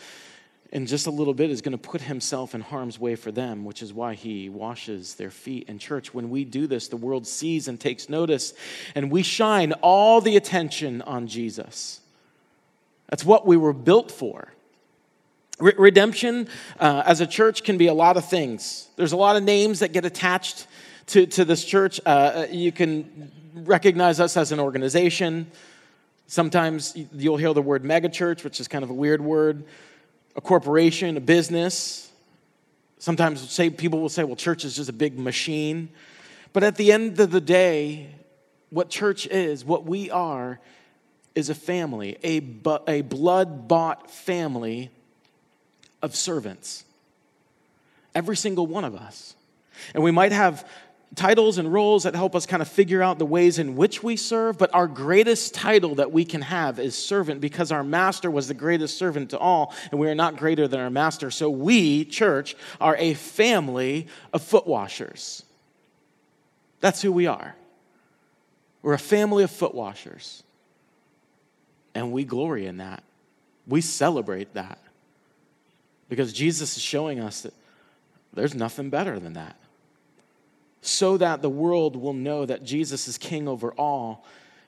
in 0.72 0.86
just 0.86 1.08
a 1.08 1.12
little 1.12 1.34
bit 1.34 1.50
is 1.50 1.62
going 1.62 1.78
to 1.78 1.78
put 1.78 2.02
himself 2.02 2.54
in 2.54 2.62
harm's 2.62 3.00
way 3.00 3.16
for 3.16 3.32
them, 3.32 3.64
which 3.64 3.82
is 3.82 3.94
why 3.94 4.14
he 4.14 4.50
washes 4.50 5.16
their 5.16 5.30
feet 5.30 5.68
in 5.70 5.80
church. 5.80 6.14
When 6.14 6.30
we 6.30 6.44
do 6.44 6.68
this, 6.68 6.88
the 6.90 6.98
world 6.98 7.26
sees 7.26 7.68
and 7.68 7.80
takes 7.80 8.10
notice, 8.10 8.54
and 8.94 9.10
we 9.10 9.24
shine 9.24 9.74
all 9.82 10.20
the 10.20 10.36
attention 10.36 11.02
on 11.04 11.28
Jesus. 11.28 12.02
That's 13.08 13.24
what 13.24 13.48
we 13.48 13.56
were 13.56 13.74
built 13.74 14.12
for. 14.12 14.54
Redemption 15.60 16.50
uh, 16.80 17.04
as 17.06 17.22
a 17.22 17.26
church 17.26 17.64
can 17.64 17.78
be 17.78 17.88
a 17.88 17.94
lot 17.94 18.18
of 18.18 18.30
things. 18.30 18.90
There's 18.96 19.14
a 19.14 19.18
lot 19.18 19.38
of 19.38 19.44
names 19.44 19.80
that 19.80 19.92
get 19.92 20.06
attached 20.06 20.68
to, 21.08 21.26
to 21.26 21.46
this 21.46 21.66
church. 21.66 22.00
Uh, 22.06 22.10
uh 22.10 22.48
you 22.52 22.72
can 22.72 23.32
recognize 23.54 24.20
us 24.20 24.38
as 24.38 24.52
an 24.52 24.60
organization. 24.60 25.52
Sometimes 26.28 26.94
you'll 27.14 27.38
hear 27.38 27.54
the 27.54 27.62
word 27.62 27.84
megachurch, 27.84 28.44
which 28.44 28.60
is 28.60 28.68
kind 28.68 28.84
of 28.84 28.90
a 28.90 28.94
weird 28.94 29.22
word 29.22 29.64
a 30.38 30.42
corporation, 30.42 31.18
a 31.18 31.20
business. 31.20 32.12
Sometimes 33.00 33.50
say, 33.52 33.70
people 33.70 34.00
will 34.00 34.08
say, 34.08 34.24
well, 34.24 34.36
church 34.36 34.64
is 34.64 34.76
just 34.76 34.90
a 34.90 34.94
big 34.94 35.18
machine. 35.18 35.90
But 36.54 36.64
at 36.64 36.76
the 36.76 36.92
end 36.92 37.20
of 37.20 37.32
the 37.32 37.42
day, 37.42 38.12
what 38.70 38.90
church 38.90 39.28
is, 39.28 39.66
what 39.66 39.86
we 39.86 40.10
are, 40.12 40.60
is 41.36 41.50
a 41.50 41.56
family, 41.56 42.18
a, 42.24 42.40
bu- 42.40 42.80
a 42.88 43.02
blood 43.02 43.68
bought 43.68 44.10
family 44.10 44.92
of 46.02 46.16
servants. 46.16 46.86
Every 48.16 48.38
single 48.38 48.68
one 48.68 48.86
of 48.86 48.96
us. 48.96 49.36
And 49.94 50.04
we 50.04 50.12
might 50.12 50.32
have 50.32 50.68
titles 51.16 51.58
and 51.58 51.72
roles 51.72 52.04
that 52.04 52.16
help 52.16 52.36
us 52.36 52.46
kind 52.46 52.62
of 52.62 52.68
figure 52.68 53.02
out 53.02 53.18
the 53.18 53.26
ways 53.26 53.60
in 53.60 53.76
which 53.76 54.04
we 54.04 54.16
serve, 54.16 54.58
but 54.58 54.74
our 54.74 54.88
greatest 54.88 55.54
title 55.54 55.96
that 55.96 56.12
we 56.12 56.26
can 56.26 56.42
have 56.42 56.80
is 56.80 56.98
servant 56.98 57.42
because 57.42 57.72
our 57.72 57.84
master 57.84 58.30
was 58.30 58.48
the 58.48 58.54
greatest 58.54 58.98
servant 58.98 59.32
to 59.32 59.40
all, 59.40 59.74
and 59.92 60.00
we 60.00 60.10
are 60.10 60.16
not 60.16 60.38
greater 60.38 60.68
than 60.68 60.80
our 60.80 60.90
master. 60.90 61.32
So 61.32 61.50
we, 61.50 62.06
church, 62.06 62.56
are 62.82 62.96
a 62.98 63.14
family 63.14 64.08
of 64.34 64.42
foot 64.42 64.68
washers. 64.68 65.44
That's 66.82 67.02
who 67.02 67.12
we 67.12 67.26
are. 67.28 67.56
We're 68.82 68.94
a 68.94 69.00
family 69.00 69.44
of 69.44 69.52
foot 69.52 69.74
washers. 69.74 70.44
And 71.96 72.12
we 72.12 72.26
glory 72.26 72.68
in 72.68 72.78
that. 72.78 73.04
We 73.66 73.82
celebrate 73.82 74.54
that. 74.54 74.80
Because 76.10 76.32
Jesus 76.32 76.78
is 76.78 76.84
showing 76.84 77.20
us 77.20 77.42
that 77.42 77.54
there's 78.34 78.54
nothing 78.54 78.90
better 78.90 79.20
than 79.20 79.34
that 79.34 79.58
so 80.88 81.18
that 81.18 81.42
the 81.42 81.50
world 81.50 81.96
will 81.96 82.14
know 82.14 82.46
that 82.46 82.64
Jesus 82.64 83.08
is 83.08 83.18
king 83.18 83.48
over 83.48 83.72
all 83.74 84.26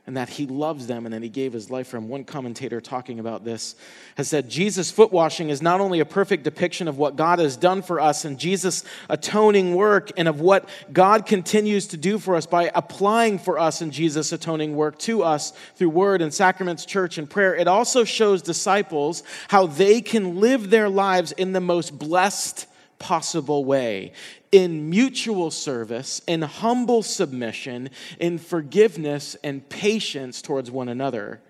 and 0.10 0.17
that 0.17 0.27
he 0.27 0.47
loves 0.47 0.88
them 0.88 1.05
and 1.05 1.13
that 1.13 1.21
he 1.21 1.29
gave 1.29 1.53
his 1.53 1.69
life 1.69 1.89
for 1.89 1.97
them. 1.97 2.10
One 2.10 2.23
commentator 2.23 2.82
talking 2.82 3.19
about 3.19 3.45
this 3.45 3.75
has 4.15 4.27
said 4.27 4.49
Jesus' 4.49 4.89
foot 4.89 5.12
washing 5.12 5.49
is 5.49 5.62
not 5.62 5.82
only 5.82 5.99
a 5.99 6.05
perfect 6.05 6.43
depiction 6.43 6.88
of 6.88 6.97
what 6.97 7.15
God 7.15 7.38
has 7.38 7.55
done 7.55 7.84
for 7.84 7.99
us 7.99 8.25
and 8.25 8.39
Jesus' 8.39 8.84
atoning 9.08 9.75
work 9.75 10.12
and 10.17 10.27
of 10.27 10.41
what 10.41 10.67
God 10.91 11.27
continues 11.27 11.86
to 11.88 11.97
do 11.97 12.17
for 12.17 12.36
us 12.36 12.47
by 12.47 12.71
applying 12.73 13.38
for 13.38 13.60
us 13.60 13.84
in 13.84 13.91
Jesus' 13.91 14.32
atoning 14.32 14.75
work 14.75 14.97
to 14.99 15.21
us 15.21 15.53
through 15.75 15.89
word 15.89 16.23
and 16.23 16.34
sacraments, 16.34 16.86
church, 16.86 17.19
and 17.19 17.29
prayer. 17.29 17.53
It 17.53 17.67
also 17.67 18.03
shows 18.03 18.41
disciples 18.41 19.21
how 19.47 19.67
they 19.67 20.01
can 20.01 20.39
live 20.39 20.71
their 20.71 20.89
lives 20.89 21.34
in 21.34 21.53
the 21.53 21.62
most 21.62 21.99
blessed 21.99 22.65
possible 23.00 23.66
way 23.66 24.12
in 24.52 24.90
mutual 24.90 25.52
service, 25.52 26.22
in 26.28 26.42
humble 26.42 27.02
submission, 27.02 27.90
in 28.20 28.38
forgiveness 28.38 29.36
and 29.44 29.68
patience 29.70 30.42
towards 30.42 30.70
one 30.70 30.90
another. 30.90 31.42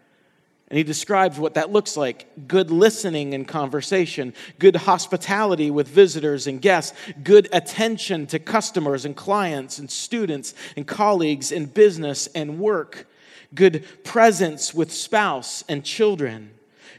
And 0.70 0.78
he 0.78 0.84
describes 0.84 1.40
what 1.40 1.56
that 1.56 1.72
looks 1.72 1.98
like 1.98 2.48
good 2.48 2.70
listening 2.70 3.34
and 3.34 3.48
conversation, 3.48 4.34
good 4.60 4.76
hospitality 4.76 5.72
with 5.72 5.88
visitors 5.88 6.46
and 6.46 6.62
guests, 6.62 6.96
good 7.24 7.50
attention 7.52 8.28
to 8.28 8.40
customers 8.40 9.06
and 9.06 9.16
clients 9.16 9.80
and 9.80 9.90
students 9.90 10.54
and 10.78 10.86
colleagues 10.86 11.52
in 11.52 11.66
business 11.66 12.28
and 12.36 12.60
work, 12.60 13.08
good 13.56 13.84
presence 14.04 14.74
with 14.74 14.92
spouse 14.92 15.64
and 15.68 15.84
children 15.84 16.52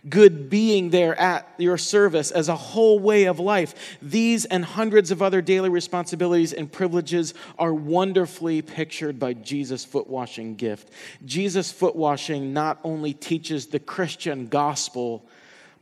good 0.08 0.48
being 0.48 0.90
there 0.90 1.18
at 1.18 1.48
your 1.58 1.78
service 1.78 2.30
as 2.30 2.48
a 2.48 2.56
whole 2.56 2.98
way 2.98 3.24
of 3.24 3.38
life. 3.38 3.98
These 4.00 4.44
and 4.44 4.64
hundreds 4.64 5.10
of 5.10 5.22
other 5.22 5.42
daily 5.42 5.68
responsibilities 5.68 6.52
and 6.52 6.70
privileges 6.70 7.34
are 7.58 7.74
wonderfully 7.74 8.62
pictured 8.62 9.18
by 9.18 9.34
Jesus' 9.34 9.84
foot 9.84 10.08
washing 10.08 10.54
gift. 10.54 10.90
Jesus' 11.24 11.70
foot 11.72 11.96
washing 11.96 12.52
not 12.52 12.78
only 12.84 13.12
teaches 13.12 13.66
the 13.66 13.80
Christian 13.80 14.46
gospel, 14.46 15.26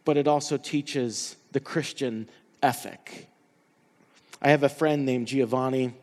but 0.05 0.17
it 0.17 0.27
also 0.27 0.57
teaches 0.57 1.37
the 1.53 1.61
Christian 1.61 2.29
ethic. 2.63 3.29
I 4.41 4.51
have 4.51 4.63
a 4.63 4.69
friend 4.69 5.05
named 5.05 5.27
Giovanni 5.27 5.95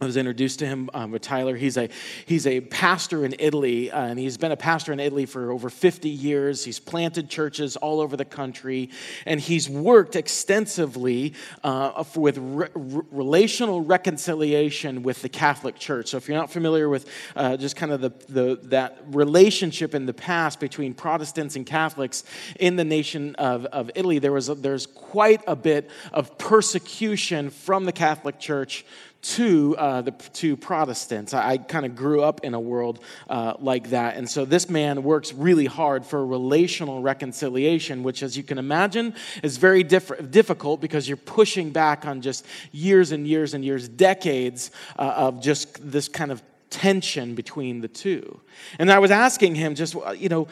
I 0.00 0.06
was 0.06 0.16
introduced 0.16 0.58
to 0.58 0.66
him 0.66 0.90
um, 0.92 1.12
with 1.12 1.22
Tyler. 1.22 1.54
He's 1.56 1.76
a, 1.76 1.88
he's 2.26 2.48
a 2.48 2.60
pastor 2.62 3.24
in 3.24 3.36
Italy, 3.38 3.92
uh, 3.92 4.06
and 4.06 4.18
he's 4.18 4.36
been 4.36 4.50
a 4.50 4.56
pastor 4.56 4.92
in 4.92 4.98
Italy 4.98 5.24
for 5.24 5.52
over 5.52 5.70
50 5.70 6.08
years. 6.08 6.64
He's 6.64 6.80
planted 6.80 7.30
churches 7.30 7.76
all 7.76 8.00
over 8.00 8.16
the 8.16 8.24
country, 8.24 8.90
and 9.24 9.40
he's 9.40 9.70
worked 9.70 10.16
extensively 10.16 11.34
uh, 11.62 12.02
with 12.16 12.38
re- 12.38 12.66
relational 12.74 13.82
reconciliation 13.82 15.04
with 15.04 15.22
the 15.22 15.28
Catholic 15.28 15.76
Church. 15.76 16.08
So, 16.08 16.16
if 16.16 16.26
you're 16.26 16.36
not 16.36 16.50
familiar 16.50 16.88
with 16.88 17.08
uh, 17.36 17.56
just 17.56 17.76
kind 17.76 17.92
of 17.92 18.00
the, 18.00 18.10
the, 18.28 18.58
that 18.64 18.98
relationship 19.06 19.94
in 19.94 20.06
the 20.06 20.14
past 20.14 20.58
between 20.58 20.92
Protestants 20.92 21.54
and 21.54 21.64
Catholics 21.64 22.24
in 22.58 22.74
the 22.74 22.84
nation 22.84 23.36
of, 23.36 23.64
of 23.66 23.92
Italy, 23.94 24.18
there 24.18 24.32
was 24.32 24.48
a, 24.48 24.56
there's 24.56 24.86
quite 24.86 25.42
a 25.46 25.54
bit 25.54 25.88
of 26.12 26.36
persecution 26.36 27.48
from 27.48 27.84
the 27.84 27.92
Catholic 27.92 28.40
Church 28.40 28.84
to 29.24 29.74
uh, 29.78 30.02
the 30.02 30.10
to 30.10 30.56
Protestants. 30.56 31.32
I, 31.32 31.52
I 31.52 31.58
kind 31.58 31.86
of 31.86 31.96
grew 31.96 32.22
up 32.22 32.44
in 32.44 32.52
a 32.52 32.60
world 32.60 33.00
uh, 33.28 33.54
like 33.58 33.90
that, 33.90 34.16
and 34.16 34.28
so 34.28 34.44
this 34.44 34.68
man 34.68 35.02
works 35.02 35.32
really 35.32 35.64
hard 35.64 36.04
for 36.04 36.24
relational 36.26 37.00
reconciliation, 37.00 38.02
which, 38.02 38.22
as 38.22 38.36
you 38.36 38.42
can 38.42 38.58
imagine, 38.58 39.14
is 39.42 39.56
very 39.56 39.82
diff- 39.82 40.30
difficult 40.30 40.80
because 40.80 41.08
you're 41.08 41.16
pushing 41.16 41.70
back 41.70 42.04
on 42.04 42.20
just 42.20 42.44
years 42.70 43.12
and 43.12 43.26
years 43.26 43.54
and 43.54 43.64
years, 43.64 43.88
decades 43.88 44.70
uh, 44.98 45.14
of 45.16 45.40
just 45.40 45.90
this 45.90 46.06
kind 46.06 46.30
of 46.30 46.42
tension 46.68 47.34
between 47.34 47.80
the 47.80 47.88
two. 47.88 48.40
And 48.78 48.92
I 48.92 48.98
was 48.98 49.10
asking 49.10 49.54
him, 49.54 49.74
just 49.74 49.96
you 50.16 50.28
know, 50.28 50.48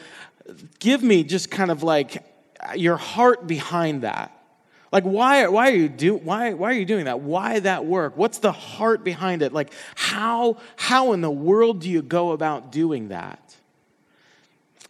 give 0.79 1.03
me 1.03 1.23
just 1.23 1.51
kind 1.51 1.69
of 1.69 1.83
like 1.83 2.23
your 2.75 2.97
heart 2.97 3.45
behind 3.45 4.01
that 4.01 4.32
like, 4.93 5.05
why, 5.05 5.47
why, 5.47 5.71
are 5.71 5.75
you 5.75 5.89
do, 5.89 6.13
why, 6.13 6.53
why 6.53 6.69
are 6.69 6.75
you 6.75 6.85
doing 6.85 7.05
that? 7.05 7.19
Why 7.19 7.59
that 7.61 7.83
work? 7.83 8.15
What's 8.15 8.37
the 8.37 8.51
heart 8.51 9.03
behind 9.03 9.41
it? 9.41 9.51
Like, 9.51 9.73
how, 9.95 10.57
how 10.75 11.13
in 11.13 11.21
the 11.21 11.31
world 11.31 11.81
do 11.81 11.89
you 11.89 12.03
go 12.03 12.31
about 12.31 12.71
doing 12.71 13.07
that? 13.07 13.55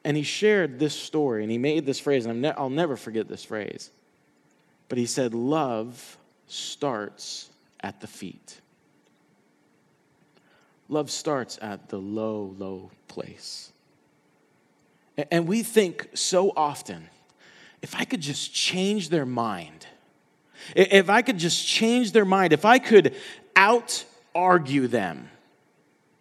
And 0.04 0.18
he 0.18 0.24
shared 0.24 0.78
this 0.78 0.94
story 0.94 1.42
and 1.42 1.50
he 1.50 1.58
made 1.58 1.86
this 1.86 2.02
phrase, 2.02 2.26
and 2.26 2.42
ne- 2.42 2.52
I'll 2.52 2.70
never 2.70 2.98
forget 2.98 3.30
this 3.30 3.46
phrase. 3.46 3.92
But 4.90 4.98
he 4.98 5.06
said, 5.06 5.34
Love 5.34 6.18
starts 6.48 7.50
at 7.80 8.02
the 8.02 8.08
feet. 8.08 8.60
Love 10.90 11.10
starts 11.10 11.58
at 11.62 11.88
the 11.88 11.98
low, 11.98 12.54
low 12.58 12.92
place. 13.08 13.72
And 15.32 15.48
we 15.48 15.64
think 15.64 16.10
so 16.14 16.52
often, 16.58 17.08
if 17.82 17.96
I 17.96 18.04
could 18.04 18.20
just 18.20 18.54
change 18.54 19.08
their 19.08 19.26
mind, 19.26 19.88
if 20.76 21.10
I 21.10 21.22
could 21.22 21.38
just 21.38 21.68
change 21.68 22.12
their 22.12 22.26
mind, 22.26 22.54
if 22.54 22.66
I 22.66 22.80
could 22.80 23.16
out 23.56 24.06
argue 24.36 24.88
them. 24.88 25.30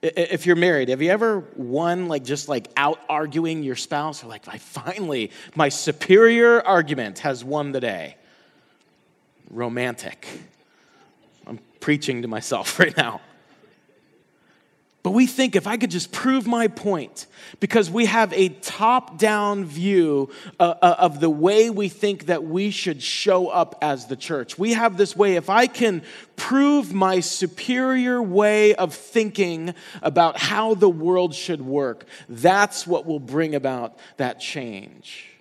If 0.03 0.47
you're 0.47 0.57
married, 0.57 0.89
have 0.89 1.01
you 1.01 1.11
ever 1.11 1.45
won 1.55 2.09
like 2.09 2.25
just 2.25 2.49
like 2.49 2.69
out 2.77 2.99
arguing 3.09 3.63
your 3.63 3.77
spouse? 3.77 4.25
Or 4.25 4.27
like, 4.27 4.49
I 4.49 4.59
finally, 4.59 5.31
my 5.55 5.69
superior 5.69 6.61
argument 6.61 7.21
has 7.21 7.45
won 7.45 7.71
the 7.71 7.81
day. 7.81 8.17
Romantic. 9.49 10.27
I'm 11.47 11.61
preaching 11.79 12.23
to 12.23 12.29
myself 12.29 12.79
right 12.81 12.97
now. 12.97 13.21
But 15.03 15.11
we 15.11 15.27
think 15.27 15.57
if 15.57 15.67
I 15.67 15.79
could 15.79 15.91
just 15.91 16.13
prove 16.13 16.47
my 16.47 16.69
point, 16.69 17.27
because 17.59 17.91
we 17.91 18.07
have 18.07 18.33
a 18.33 18.51
top 18.51 19.19
down 19.19 19.65
view 19.65 20.31
uh, 20.61 20.75
uh, 20.81 20.95
of 20.99 21.19
the 21.19 21.31
way 21.31 21.71
we 21.71 21.89
think 21.89 22.27
that 22.27 22.45
we 22.45 22.71
should 22.71 23.03
show 23.03 23.49
up 23.49 23.77
as 23.83 24.07
the 24.07 24.15
church. 24.15 24.59
We 24.59 24.75
have 24.75 24.97
this 24.97 25.17
way, 25.17 25.35
if 25.35 25.51
I 25.51 25.67
can 25.67 26.03
prove 26.37 26.93
my 26.93 27.19
superior 27.19 28.23
way 28.23 28.77
of 28.77 28.95
thinking 28.95 29.75
about 30.03 30.39
how 30.39 30.75
the 30.75 30.91
world 30.91 31.35
should 31.35 31.63
work, 31.63 32.07
that's 32.29 32.87
what 32.87 33.05
will 33.05 33.21
bring 33.21 33.57
about 33.57 33.99
that 34.19 34.39
change. 34.39 35.32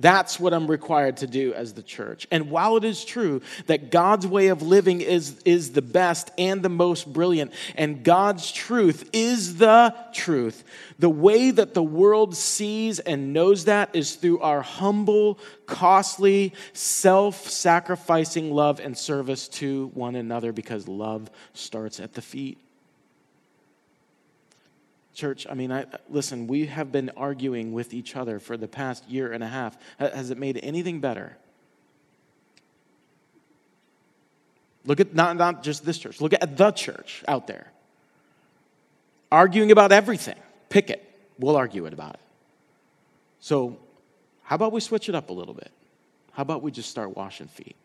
That's 0.00 0.40
what 0.40 0.52
I'm 0.52 0.66
required 0.66 1.18
to 1.18 1.28
do 1.28 1.54
as 1.54 1.74
the 1.74 1.82
church. 1.82 2.26
And 2.32 2.50
while 2.50 2.76
it 2.76 2.82
is 2.82 3.04
true 3.04 3.42
that 3.66 3.92
God's 3.92 4.26
way 4.26 4.48
of 4.48 4.60
living 4.60 5.00
is, 5.00 5.40
is 5.44 5.70
the 5.70 5.82
best 5.82 6.32
and 6.36 6.62
the 6.62 6.68
most 6.68 7.12
brilliant, 7.12 7.52
and 7.76 8.02
God's 8.02 8.50
truth 8.50 9.08
is 9.12 9.58
the 9.58 9.94
truth, 10.12 10.64
the 10.98 11.08
way 11.10 11.52
that 11.52 11.74
the 11.74 11.82
world 11.82 12.34
sees 12.34 12.98
and 12.98 13.32
knows 13.32 13.66
that 13.66 13.94
is 13.94 14.16
through 14.16 14.40
our 14.40 14.62
humble, 14.62 15.38
costly, 15.66 16.54
self 16.72 17.48
sacrificing 17.48 18.50
love 18.50 18.80
and 18.80 18.98
service 18.98 19.46
to 19.48 19.92
one 19.94 20.16
another 20.16 20.52
because 20.52 20.88
love 20.88 21.30
starts 21.52 22.00
at 22.00 22.14
the 22.14 22.22
feet. 22.22 22.63
Church, 25.14 25.46
I 25.48 25.54
mean, 25.54 25.70
I, 25.70 25.86
listen, 26.10 26.48
we 26.48 26.66
have 26.66 26.90
been 26.90 27.10
arguing 27.16 27.72
with 27.72 27.94
each 27.94 28.16
other 28.16 28.40
for 28.40 28.56
the 28.56 28.66
past 28.66 29.08
year 29.08 29.32
and 29.32 29.44
a 29.44 29.46
half. 29.46 29.78
Has 29.98 30.30
it 30.30 30.38
made 30.38 30.58
anything 30.62 31.00
better? 31.00 31.36
Look 34.84 35.00
at 35.00 35.14
not, 35.14 35.36
not 35.36 35.62
just 35.62 35.84
this 35.84 35.98
church, 35.98 36.20
look 36.20 36.32
at 36.32 36.56
the 36.56 36.70
church 36.72 37.22
out 37.28 37.46
there. 37.46 37.68
Arguing 39.30 39.70
about 39.70 39.92
everything. 39.92 40.36
Pick 40.68 40.90
it. 40.90 41.02
We'll 41.38 41.56
argue 41.56 41.86
it 41.86 41.92
about 41.92 42.14
it. 42.14 42.20
So, 43.40 43.78
how 44.42 44.56
about 44.56 44.72
we 44.72 44.80
switch 44.80 45.08
it 45.08 45.14
up 45.14 45.30
a 45.30 45.32
little 45.32 45.54
bit? 45.54 45.70
How 46.32 46.42
about 46.42 46.62
we 46.62 46.70
just 46.70 46.90
start 46.90 47.16
washing 47.16 47.46
feet? 47.46 47.76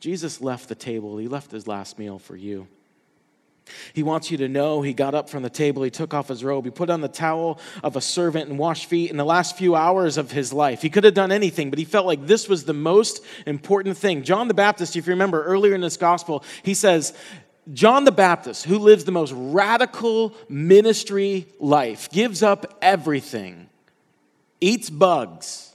Jesus 0.00 0.40
left 0.40 0.68
the 0.68 0.74
table, 0.74 1.16
he 1.18 1.28
left 1.28 1.50
his 1.50 1.66
last 1.66 1.98
meal 1.98 2.18
for 2.18 2.36
you. 2.36 2.66
He 3.92 4.02
wants 4.02 4.30
you 4.30 4.36
to 4.38 4.48
know 4.48 4.82
he 4.82 4.92
got 4.92 5.14
up 5.14 5.28
from 5.28 5.42
the 5.42 5.50
table, 5.50 5.82
he 5.82 5.90
took 5.90 6.12
off 6.12 6.28
his 6.28 6.44
robe, 6.44 6.64
he 6.64 6.70
put 6.70 6.90
on 6.90 7.00
the 7.00 7.08
towel 7.08 7.58
of 7.82 7.96
a 7.96 8.00
servant 8.00 8.48
and 8.48 8.58
washed 8.58 8.86
feet 8.86 9.10
in 9.10 9.16
the 9.16 9.24
last 9.24 9.56
few 9.56 9.74
hours 9.74 10.18
of 10.18 10.30
his 10.30 10.52
life. 10.52 10.82
He 10.82 10.90
could 10.90 11.04
have 11.04 11.14
done 11.14 11.32
anything, 11.32 11.70
but 11.70 11.78
he 11.78 11.84
felt 11.84 12.06
like 12.06 12.26
this 12.26 12.48
was 12.48 12.64
the 12.64 12.74
most 12.74 13.24
important 13.46 13.96
thing. 13.96 14.22
John 14.22 14.48
the 14.48 14.54
Baptist, 14.54 14.96
if 14.96 15.06
you 15.06 15.12
remember 15.12 15.42
earlier 15.44 15.74
in 15.74 15.80
this 15.80 15.96
gospel, 15.96 16.44
he 16.62 16.74
says, 16.74 17.14
John 17.72 18.04
the 18.04 18.12
Baptist, 18.12 18.66
who 18.66 18.78
lives 18.78 19.04
the 19.04 19.12
most 19.12 19.32
radical 19.34 20.34
ministry 20.48 21.46
life, 21.58 22.10
gives 22.10 22.42
up 22.42 22.76
everything, 22.82 23.70
eats 24.60 24.90
bugs. 24.90 25.74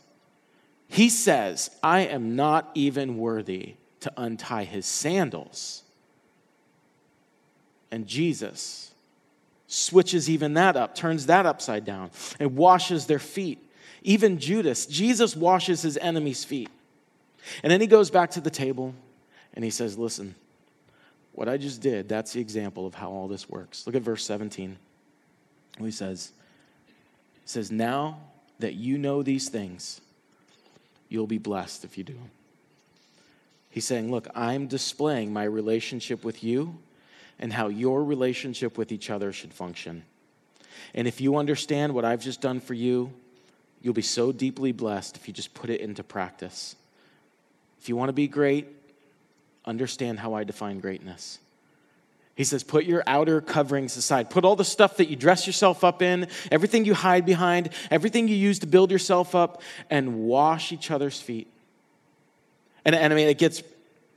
He 0.88 1.10
says, 1.10 1.72
I 1.82 2.02
am 2.02 2.36
not 2.36 2.70
even 2.76 3.18
worthy 3.18 3.76
to 4.02 4.14
untie 4.18 4.66
his 4.66 4.86
sandals. 4.86 5.84
And 7.92 8.08
Jesus 8.08 8.92
switches 9.68 10.30
even 10.30 10.56
that 10.56 10.76
up, 10.76 10.96
turns 10.96 11.28
that 11.28 11.46
upside 11.46 11.86
down, 11.86 12.12
and 12.40 12.56
washes 12.56 13.06
their 13.06 13.20
feet. 13.20 13.64
Even 14.02 14.40
Judas, 14.40 14.86
Jesus 14.86 15.36
washes 15.36 15.82
his 15.82 15.98
enemy's 15.98 16.44
feet. 16.44 16.70
And 17.64 17.72
then 17.72 17.82
he 17.82 17.88
goes 17.88 18.10
back 18.10 18.32
to 18.32 18.42
the 18.42 18.50
table 18.50 18.94
and 19.54 19.64
he 19.64 19.72
says, 19.72 19.98
Listen, 19.98 20.36
what 21.34 21.48
I 21.48 21.58
just 21.58 21.82
did, 21.82 22.10
that's 22.10 22.34
the 22.34 22.42
example 22.42 22.86
of 22.86 22.96
how 22.96 23.10
all 23.10 23.28
this 23.28 23.50
works. 23.50 23.86
Look 23.86 23.96
at 23.96 24.02
verse 24.02 24.26
17. 24.26 24.78
He 25.80 25.92
says, 25.92 26.32
He 27.42 27.48
says, 27.48 27.72
Now 27.72 28.20
that 28.60 28.74
you 28.74 28.98
know 28.98 29.24
these 29.24 29.50
things, 29.50 30.02
you'll 31.08 31.28
be 31.28 31.38
blessed 31.38 31.86
if 31.86 31.98
you 31.98 32.04
do. 32.04 32.18
He's 33.70 33.86
saying, 33.86 34.12
Look, 34.12 34.28
I'm 34.36 34.68
displaying 34.68 35.32
my 35.32 35.44
relationship 35.44 36.24
with 36.24 36.44
you 36.44 36.78
and 37.40 37.54
how 37.54 37.68
your 37.68 38.04
relationship 38.04 38.78
with 38.78 38.92
each 38.92 39.10
other 39.10 39.32
should 39.32 39.54
function. 39.54 40.04
And 40.94 41.08
if 41.08 41.22
you 41.22 41.38
understand 41.38 41.94
what 41.94 42.06
I've 42.06 42.22
just 42.22 42.42
done 42.42 42.60
for 42.60 42.74
you, 42.74 43.14
you'll 43.82 43.94
be 43.94 44.02
so 44.02 44.32
deeply 44.32 44.72
blessed 44.72 45.16
if 45.16 45.28
you 45.28 45.34
just 45.34 45.54
put 45.54 45.70
it 45.70 45.82
into 45.82 46.04
practice. 46.04 46.76
If 47.82 47.88
you 47.88 47.96
want 47.96 48.10
to 48.10 48.14
be 48.14 48.28
great, 48.28 48.68
understand 49.66 50.20
how 50.20 50.34
I 50.34 50.44
define 50.44 50.80
greatness. 50.80 51.40
He 52.36 52.46
says, 52.46 52.64
put 52.64 52.86
your 52.86 53.04
outer 53.06 53.42
coverings 53.42 53.98
aside. 53.98 54.30
Put 54.30 54.46
all 54.46 54.56
the 54.56 54.64
stuff 54.64 54.98
that 54.98 55.10
you 55.10 55.18
dress 55.18 55.46
yourself 55.46 55.84
up 55.84 56.02
in, 56.02 56.28
everything 56.52 56.86
you 56.86 56.94
hide 56.94 57.26
behind, 57.26 57.70
everything 57.92 58.30
you 58.30 58.36
use 58.36 58.60
to 58.60 58.68
build 58.68 58.92
yourself 58.92 59.36
up, 59.36 59.62
and 59.90 60.22
wash 60.22 60.72
each 60.72 60.90
other's 60.90 61.20
feet. 61.20 61.48
And, 62.86 62.96
and 62.96 63.12
I 63.12 63.16
mean, 63.16 63.28
it 63.28 63.38
gets 63.38 63.62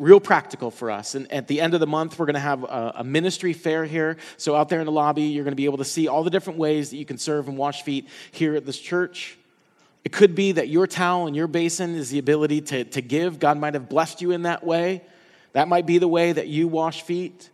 real 0.03 0.21
practical 0.21 0.71
for 0.71 0.91
us. 0.91 1.15
And 1.15 1.31
at 1.33 1.47
the 1.47 1.61
end 1.61 1.75
of 1.75 1.81
the 1.81 1.87
month, 1.87 2.19
we're 2.19 2.27
going 2.27 2.35
to 2.35 2.41
have 2.41 2.65
a, 2.65 2.93
a, 2.97 3.05
ministry 3.05 3.53
fair 3.53 3.85
here. 3.85 4.17
So 4.37 4.57
out 4.57 4.69
there 4.69 4.81
in 4.81 4.87
the 4.87 4.93
lobby, 4.93 5.23
you're 5.23 5.45
going 5.45 5.53
to 5.53 5.57
be 5.57 5.65
able 5.65 5.79
to 5.79 5.85
see 5.85 6.09
all 6.09 6.25
the 6.25 6.31
different 6.31 6.59
ways 6.59 6.91
that 6.91 6.97
you 6.97 7.05
can 7.05 7.19
serve 7.19 7.49
and 7.49 7.57
wash 7.57 7.83
feet 7.83 8.09
here 8.33 8.57
at 8.57 8.67
this 8.67 8.79
church. 8.79 9.39
It 10.05 10.11
could 10.11 10.35
be 10.35 10.53
that 10.53 10.69
your 10.69 10.89
towel 10.89 11.29
and 11.29 11.37
your 11.37 11.47
basin 11.47 11.95
is 11.95 12.11
the 12.11 12.19
ability 12.19 12.63
to, 12.63 12.85
to 12.85 13.01
give. 13.01 13.39
God 13.39 13.59
might 13.59 13.75
have 13.75 13.89
blessed 13.89 14.21
you 14.21 14.33
in 14.33 14.43
that 14.43 14.65
way. 14.65 15.03
That 15.53 15.69
might 15.69 15.87
be 15.87 15.99
the 15.99 16.09
way 16.09 16.33
that 16.33 16.49
you 16.49 16.67
wash 16.67 17.03
feet. 17.03 17.51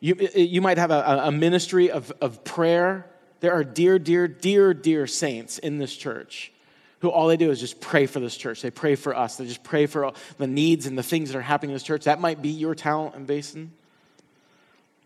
You, 0.00 0.16
you 0.34 0.60
might 0.60 0.76
have 0.76 0.90
a, 0.90 1.22
a 1.24 1.32
ministry 1.32 1.90
of, 1.90 2.12
of 2.20 2.44
prayer. 2.44 3.06
There 3.40 3.52
are 3.52 3.64
dear, 3.64 3.98
dear, 3.98 4.28
dear, 4.28 4.74
dear 4.74 5.06
saints 5.06 5.58
in 5.58 5.78
this 5.78 5.96
church 5.96 6.52
who 7.00 7.08
all 7.08 7.28
they 7.28 7.36
do 7.36 7.50
is 7.50 7.60
just 7.60 7.80
pray 7.80 8.06
for 8.06 8.20
this 8.20 8.36
church. 8.36 8.62
They 8.62 8.70
pray 8.70 8.94
for 8.94 9.16
us. 9.16 9.36
They 9.36 9.46
just 9.46 9.62
pray 9.62 9.86
for 9.86 10.12
the 10.38 10.46
needs 10.46 10.86
and 10.86 10.96
the 10.96 11.02
things 11.02 11.32
that 11.32 11.38
are 11.38 11.42
happening 11.42 11.70
in 11.70 11.74
this 11.74 11.82
church. 11.82 12.04
That 12.04 12.20
might 12.20 12.42
be 12.42 12.50
your 12.50 12.74
talent 12.74 13.14
and 13.14 13.26
basin. 13.26 13.72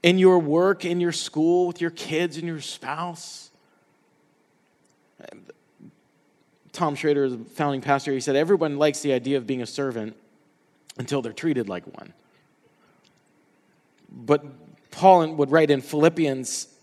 In 0.02 0.18
your 0.18 0.38
work, 0.38 0.84
in 0.84 1.00
your 1.00 1.12
school, 1.12 1.66
with 1.66 1.80
your 1.80 1.90
kids 1.90 2.36
and 2.36 2.46
your 2.46 2.60
spouse. 2.60 3.50
Tom 6.72 6.96
Schrader 6.96 7.24
is 7.24 7.32
a 7.34 7.38
founding 7.38 7.80
pastor. 7.80 8.12
He 8.12 8.20
said, 8.20 8.34
Everyone 8.34 8.76
likes 8.76 9.00
the 9.00 9.12
idea 9.12 9.38
of 9.38 9.46
being 9.46 9.62
a 9.62 9.66
servant 9.66 10.16
until 10.98 11.22
they're 11.22 11.32
treated 11.32 11.68
like 11.68 11.86
one. 11.96 12.12
But 14.10 14.44
Paul 14.90 15.32
would 15.34 15.50
write 15.50 15.70
in 15.70 15.80
Philippians 15.80 16.73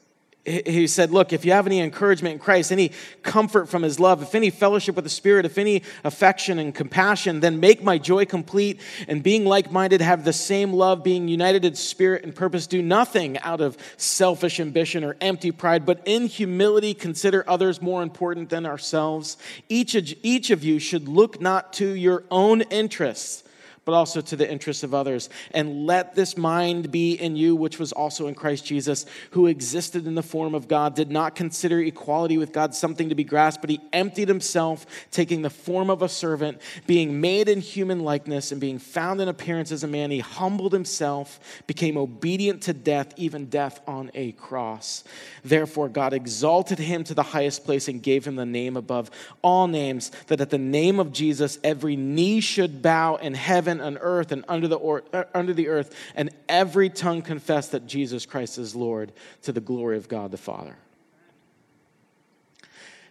he 0.44 0.88
said, 0.88 1.12
Look, 1.12 1.34
if 1.34 1.46
you 1.46 1.52
have 1.52 1.68
any 1.68 1.80
encouragement 1.80 2.34
in 2.34 2.40
Christ, 2.40 2.72
any 2.72 2.92
comfort 3.22 3.70
from 3.70 3.84
his 3.84 4.00
love, 4.00 4.24
if 4.24 4.34
any 4.34 4.50
fellowship 4.50 4.96
with 4.96 5.06
the 5.06 5.10
Spirit, 5.10 5.46
if 5.46 5.60
any 5.60 5.84
affection 6.04 6.58
and 6.58 6.74
compassion, 6.74 7.42
then 7.42 7.60
make 7.60 7.84
my 7.84 8.00
joy 8.00 8.26
complete. 8.26 8.80
And 9.08 9.22
being 9.22 9.46
like 9.46 9.72
minded, 9.72 10.02
have 10.02 10.26
the 10.26 10.34
same 10.34 10.74
love, 10.74 11.04
being 11.04 11.28
united 11.28 11.64
in 11.64 11.76
spirit 11.76 12.24
and 12.24 12.34
purpose. 12.34 12.66
Do 12.66 12.82
nothing 12.82 13.38
out 13.40 13.62
of 13.62 13.78
selfish 13.98 14.60
ambition 14.60 15.04
or 15.04 15.16
empty 15.22 15.52
pride, 15.52 15.86
but 15.86 16.02
in 16.06 16.26
humility 16.26 16.96
consider 16.96 17.44
others 17.48 17.80
more 17.80 18.02
important 18.02 18.50
than 18.50 18.66
ourselves. 18.66 19.38
Each 19.70 19.94
of, 19.94 20.12
each 20.24 20.50
of 20.50 20.64
you 20.64 20.80
should 20.80 21.08
look 21.08 21.40
not 21.40 21.74
to 21.74 21.94
your 21.94 22.24
own 22.32 22.62
interests 22.62 23.44
but 23.86 23.94
also 23.94 24.22
to 24.22 24.36
the 24.36 24.50
interests 24.50 24.84
of 24.84 24.94
others. 24.94 25.30
And 25.52 25.86
let 25.86 26.16
this 26.16 26.38
mind 26.38 26.92
be 26.92 27.14
in 27.14 27.36
you, 27.36 27.56
which 27.56 27.80
was 27.80 27.92
also 27.92 28.28
in 28.28 28.36
Christ 28.36 28.66
Jesus, 28.66 29.06
who 29.32 29.48
existed 29.48 30.06
in 30.06 30.16
the 30.16 30.24
form 30.24 30.54
of 30.54 30.68
God, 30.68 30.96
did 30.96 31.10
not 31.12 31.36
consider 31.36 31.80
equality 31.80 32.38
with 32.38 32.52
God 32.52 32.76
something 32.76 33.10
to 33.10 33.16
be 33.16 33.24
grasped, 33.24 33.62
but 33.62 33.70
he 33.70 33.82
emptied 33.92 34.28
himself, 34.28 34.86
taking 35.10 35.42
the 35.42 35.50
form 35.50 35.90
of 35.90 36.02
a 36.02 36.10
servant, 36.10 36.62
being 36.86 37.20
made 37.20 37.50
in 37.50 37.60
human 37.60 38.02
likeness, 38.02 38.52
and 38.52 38.62
being 38.62 38.78
found 38.78 39.20
in 39.22 39.28
appearance 39.28 39.72
as 39.72 39.84
a 39.84 39.88
man. 39.88 40.12
He 40.12 40.20
humbled 40.20 40.74
himself, 40.74 41.40
became 41.66 41.98
obedient 41.98 42.62
to 42.64 42.74
death, 42.74 43.14
even 43.18 43.48
death 43.48 43.82
on 43.88 44.12
a 44.14 44.34
cross. 44.34 45.04
Therefore, 45.44 45.90
God 45.90 46.14
exalted 46.14 46.80
him 46.80 47.04
to 47.06 47.14
the 47.14 47.24
highest 47.24 47.66
place 47.66 47.88
and 47.88 48.04
gave 48.04 48.26
him 48.26 48.36
the 48.36 48.46
name 48.46 48.78
above 48.78 49.10
all 49.42 49.68
names, 49.68 50.12
that 50.28 50.42
at 50.42 50.50
the 50.52 50.58
name 50.58 51.00
of 51.00 51.12
Jesus 51.12 51.58
every 51.64 51.96
knee 51.96 52.42
should 52.42 52.82
bow 52.82 53.16
in 53.16 53.34
heaven 53.34 53.71
heaven 53.72 53.86
and 53.86 53.98
earth 54.02 54.32
and 54.32 54.44
under 54.48 54.68
the, 54.68 54.76
or, 54.76 55.04
uh, 55.14 55.24
under 55.34 55.54
the 55.54 55.68
earth, 55.68 55.96
and 56.16 56.30
every 56.50 56.90
tongue 56.90 57.22
confess 57.22 57.70
that 57.70 57.88
Jesus 57.88 58.26
Christ 58.26 58.58
is 58.58 58.76
Lord 58.76 59.12
to 59.44 59.52
the 59.52 59.62
glory 59.62 59.98
of 59.98 60.08
God 60.08 60.32
the 60.32 60.38
Father. 60.38 60.76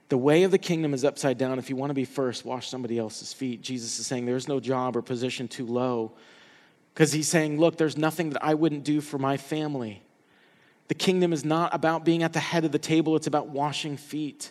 The 0.09 0.19
way 0.19 0.43
of 0.43 0.51
the 0.51 0.59
kingdom 0.59 0.93
is 0.93 1.05
upside 1.05 1.39
down. 1.39 1.59
If 1.59 1.71
you 1.71 1.77
want 1.77 1.91
to 1.91 1.95
be 1.95 2.05
first, 2.05 2.45
wash 2.45 2.69
somebody 2.69 2.99
else's 2.99 3.33
feet. 3.33 3.63
Jesus 3.63 3.99
is 4.01 4.07
saying 4.07 4.27
there's 4.27 4.49
no 4.49 4.59
job 4.59 4.97
or 4.97 5.03
position 5.03 5.47
too 5.47 5.67
low 5.67 6.13
because 6.93 7.13
he's 7.13 7.29
saying, 7.29 7.61
look, 7.61 7.77
there's 7.77 7.97
nothing 7.97 8.31
that 8.31 8.45
I 8.45 8.55
wouldn't 8.55 8.83
do 8.83 9.01
for 9.01 9.19
my 9.19 9.37
family. 9.37 10.03
The 10.89 10.95
kingdom 10.95 11.33
is 11.33 11.45
not 11.45 11.73
about 11.73 12.05
being 12.05 12.25
at 12.25 12.33
the 12.33 12.41
head 12.41 12.65
of 12.65 12.73
the 12.73 12.79
table, 12.79 13.15
it's 13.15 13.29
about 13.29 13.49
washing 13.49 13.97
feet. 13.97 14.51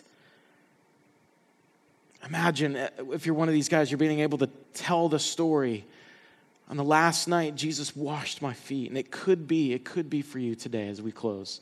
Imagine 2.26 2.76
uh, 2.76 2.88
if 3.12 3.26
you're 3.26 3.34
one 3.34 3.48
of 3.48 3.54
these 3.54 3.68
guys, 3.68 3.90
you're 3.90 3.98
being 3.98 4.20
able 4.20 4.38
to 4.38 4.48
tell 4.72 5.10
the 5.10 5.18
story 5.18 5.84
on 6.70 6.76
the 6.76 6.84
last 6.84 7.26
night, 7.26 7.56
Jesus 7.56 7.96
washed 7.96 8.40
my 8.40 8.54
feet. 8.54 8.88
And 8.88 8.96
it 8.96 9.10
could 9.10 9.48
be, 9.48 9.72
it 9.72 9.84
could 9.84 10.08
be 10.08 10.22
for 10.22 10.38
you 10.38 10.54
today 10.54 10.88
as 10.88 11.02
we 11.02 11.10
close, 11.10 11.60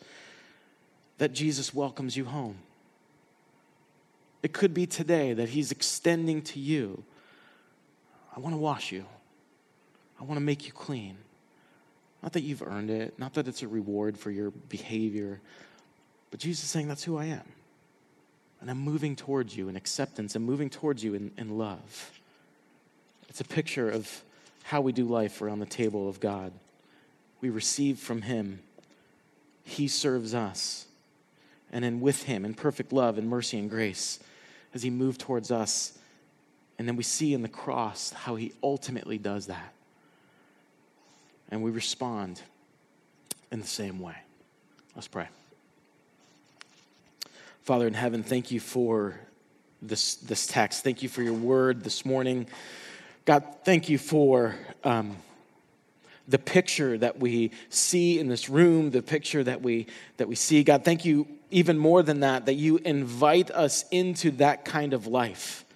that 1.16 1.32
Jesus 1.32 1.74
welcomes 1.74 2.14
you 2.14 2.26
home. 2.26 2.58
It 4.42 4.52
could 4.52 4.74
be 4.74 4.86
today 4.86 5.32
that 5.32 5.48
He's 5.48 5.72
extending 5.72 6.42
to 6.42 6.60
you 6.60 7.02
I 8.36 8.40
want 8.40 8.54
to 8.54 8.58
wash 8.58 8.92
you, 8.92 9.04
I 10.20 10.22
want 10.22 10.36
to 10.36 10.44
make 10.44 10.64
you 10.64 10.72
clean. 10.72 11.16
Not 12.22 12.34
that 12.34 12.42
you've 12.42 12.62
earned 12.62 12.90
it, 12.90 13.18
not 13.18 13.34
that 13.34 13.48
it's 13.48 13.62
a 13.62 13.68
reward 13.68 14.16
for 14.16 14.30
your 14.30 14.52
behavior, 14.52 15.40
but 16.30 16.38
Jesus 16.38 16.64
is 16.64 16.70
saying, 16.70 16.86
That's 16.86 17.02
who 17.02 17.16
I 17.16 17.24
am. 17.24 17.42
And 18.60 18.70
I'm 18.70 18.78
moving 18.78 19.16
towards 19.16 19.56
you 19.56 19.68
in 19.68 19.74
acceptance. 19.74 20.36
I'm 20.36 20.44
moving 20.44 20.70
towards 20.70 21.02
you 21.02 21.14
in, 21.14 21.32
in 21.36 21.58
love. 21.58 22.12
It's 23.28 23.40
a 23.40 23.44
picture 23.44 23.90
of 23.90 24.22
how 24.68 24.82
we 24.82 24.92
do 24.92 25.06
life 25.06 25.40
around 25.40 25.60
the 25.60 25.66
table 25.66 26.10
of 26.10 26.20
God. 26.20 26.52
We 27.40 27.48
receive 27.48 27.98
from 27.98 28.20
Him, 28.20 28.60
He 29.64 29.88
serves 29.88 30.34
us. 30.34 30.84
And 31.72 31.82
then 31.82 32.00
with 32.00 32.24
Him, 32.24 32.44
in 32.44 32.52
perfect 32.52 32.92
love 32.92 33.16
and 33.16 33.30
mercy 33.30 33.58
and 33.58 33.70
grace, 33.70 34.20
as 34.74 34.82
He 34.82 34.90
moved 34.90 35.22
towards 35.22 35.50
us. 35.50 35.96
And 36.78 36.86
then 36.86 36.96
we 36.96 37.02
see 37.02 37.32
in 37.32 37.40
the 37.40 37.48
cross 37.48 38.10
how 38.10 38.36
He 38.36 38.52
ultimately 38.62 39.16
does 39.16 39.46
that. 39.46 39.72
And 41.50 41.62
we 41.62 41.70
respond 41.70 42.42
in 43.50 43.60
the 43.60 43.66
same 43.66 43.98
way. 44.00 44.16
Let's 44.94 45.08
pray. 45.08 45.28
Father 47.62 47.86
in 47.86 47.94
heaven, 47.94 48.22
thank 48.22 48.50
you 48.50 48.60
for 48.60 49.18
this, 49.80 50.16
this 50.16 50.46
text. 50.46 50.84
Thank 50.84 51.02
you 51.02 51.08
for 51.08 51.22
your 51.22 51.32
word 51.32 51.84
this 51.84 52.04
morning. 52.04 52.46
God, 53.28 53.44
thank 53.62 53.90
you 53.90 53.98
for 53.98 54.54
um, 54.84 55.14
the 56.28 56.38
picture 56.38 56.96
that 56.96 57.18
we 57.18 57.50
see 57.68 58.18
in 58.18 58.26
this 58.26 58.48
room, 58.48 58.90
the 58.90 59.02
picture 59.02 59.44
that 59.44 59.60
we, 59.60 59.86
that 60.16 60.28
we 60.28 60.34
see. 60.34 60.64
God, 60.64 60.82
thank 60.82 61.04
you 61.04 61.28
even 61.50 61.76
more 61.76 62.02
than 62.02 62.20
that, 62.20 62.46
that 62.46 62.54
you 62.54 62.78
invite 62.78 63.50
us 63.50 63.84
into 63.90 64.30
that 64.30 64.64
kind 64.64 64.94
of 64.94 65.06
life. 65.06 65.66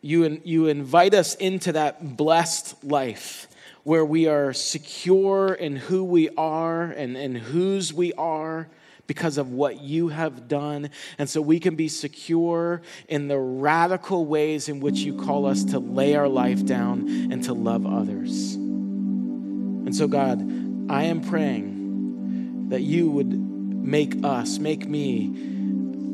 You, 0.00 0.40
you 0.44 0.68
invite 0.68 1.12
us 1.12 1.34
into 1.34 1.72
that 1.72 2.16
blessed 2.16 2.84
life 2.84 3.48
where 3.82 4.04
we 4.04 4.28
are 4.28 4.52
secure 4.52 5.54
in 5.54 5.74
who 5.74 6.04
we 6.04 6.28
are 6.36 6.84
and, 6.84 7.16
and 7.16 7.36
whose 7.36 7.92
we 7.92 8.12
are 8.12 8.68
because 9.10 9.38
of 9.38 9.50
what 9.50 9.80
you 9.80 10.06
have 10.06 10.46
done. 10.46 10.88
And 11.18 11.28
so 11.28 11.42
we 11.42 11.58
can 11.58 11.74
be 11.74 11.88
secure 11.88 12.80
in 13.08 13.26
the 13.26 13.40
radical 13.40 14.24
ways 14.24 14.68
in 14.68 14.78
which 14.78 15.00
you 15.00 15.16
call 15.16 15.46
us 15.46 15.64
to 15.64 15.80
lay 15.80 16.14
our 16.14 16.28
life 16.28 16.64
down 16.64 17.32
and 17.32 17.42
to 17.42 17.52
love 17.52 17.84
others. 17.84 18.54
And 18.54 19.96
so, 19.96 20.06
God, 20.06 20.40
I 20.88 21.06
am 21.06 21.22
praying 21.22 22.68
that 22.68 22.82
you 22.82 23.10
would 23.10 23.36
make 23.36 24.14
us, 24.24 24.60
make 24.60 24.88
me, 24.88 25.34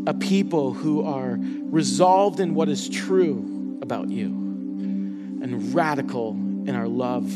a 0.06 0.14
people 0.14 0.72
who 0.72 1.04
are 1.04 1.36
resolved 1.38 2.40
in 2.40 2.54
what 2.54 2.70
is 2.70 2.88
true 2.88 3.78
about 3.82 4.08
you 4.08 4.28
and 4.28 5.74
radical 5.74 6.30
in 6.30 6.74
our 6.74 6.88
love 6.88 7.30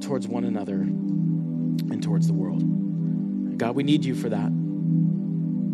towards 0.00 0.26
one 0.26 0.44
another 0.44 0.76
and 0.76 2.02
towards 2.02 2.26
the 2.26 2.32
world. 2.32 3.58
God, 3.58 3.76
we 3.76 3.82
need 3.82 4.06
you 4.06 4.14
for 4.14 4.30
that. 4.30 4.63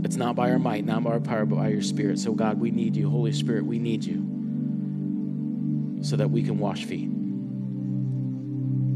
It's 0.05 0.17
not 0.17 0.35
by 0.35 0.51
our 0.51 0.59
might, 0.59 0.85
not 0.85 1.05
by 1.05 1.11
our 1.13 1.21
power, 1.21 1.45
but 1.45 1.57
by 1.57 1.69
your 1.69 1.83
spirit. 1.83 2.19
So, 2.19 2.33
God, 2.33 2.59
we 2.59 2.71
need 2.71 2.97
you. 2.97 3.11
Holy 3.11 3.33
Spirit, 3.33 3.67
we 3.67 3.79
need 3.79 4.05
you 4.05 4.39
so 6.03 6.17
that 6.17 6.31
we 6.31 6.43
can 6.43 6.59
wash 6.59 6.85
feet. 6.85 7.11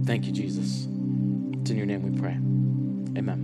Thank 0.07 0.27
you, 0.27 0.33
Jesus. 0.33 0.87
It's 1.61 1.71
in 1.71 1.77
your 1.77 1.87
name 1.87 2.03
we 2.11 2.19
pray. 2.19 2.33
Amen. 3.19 3.44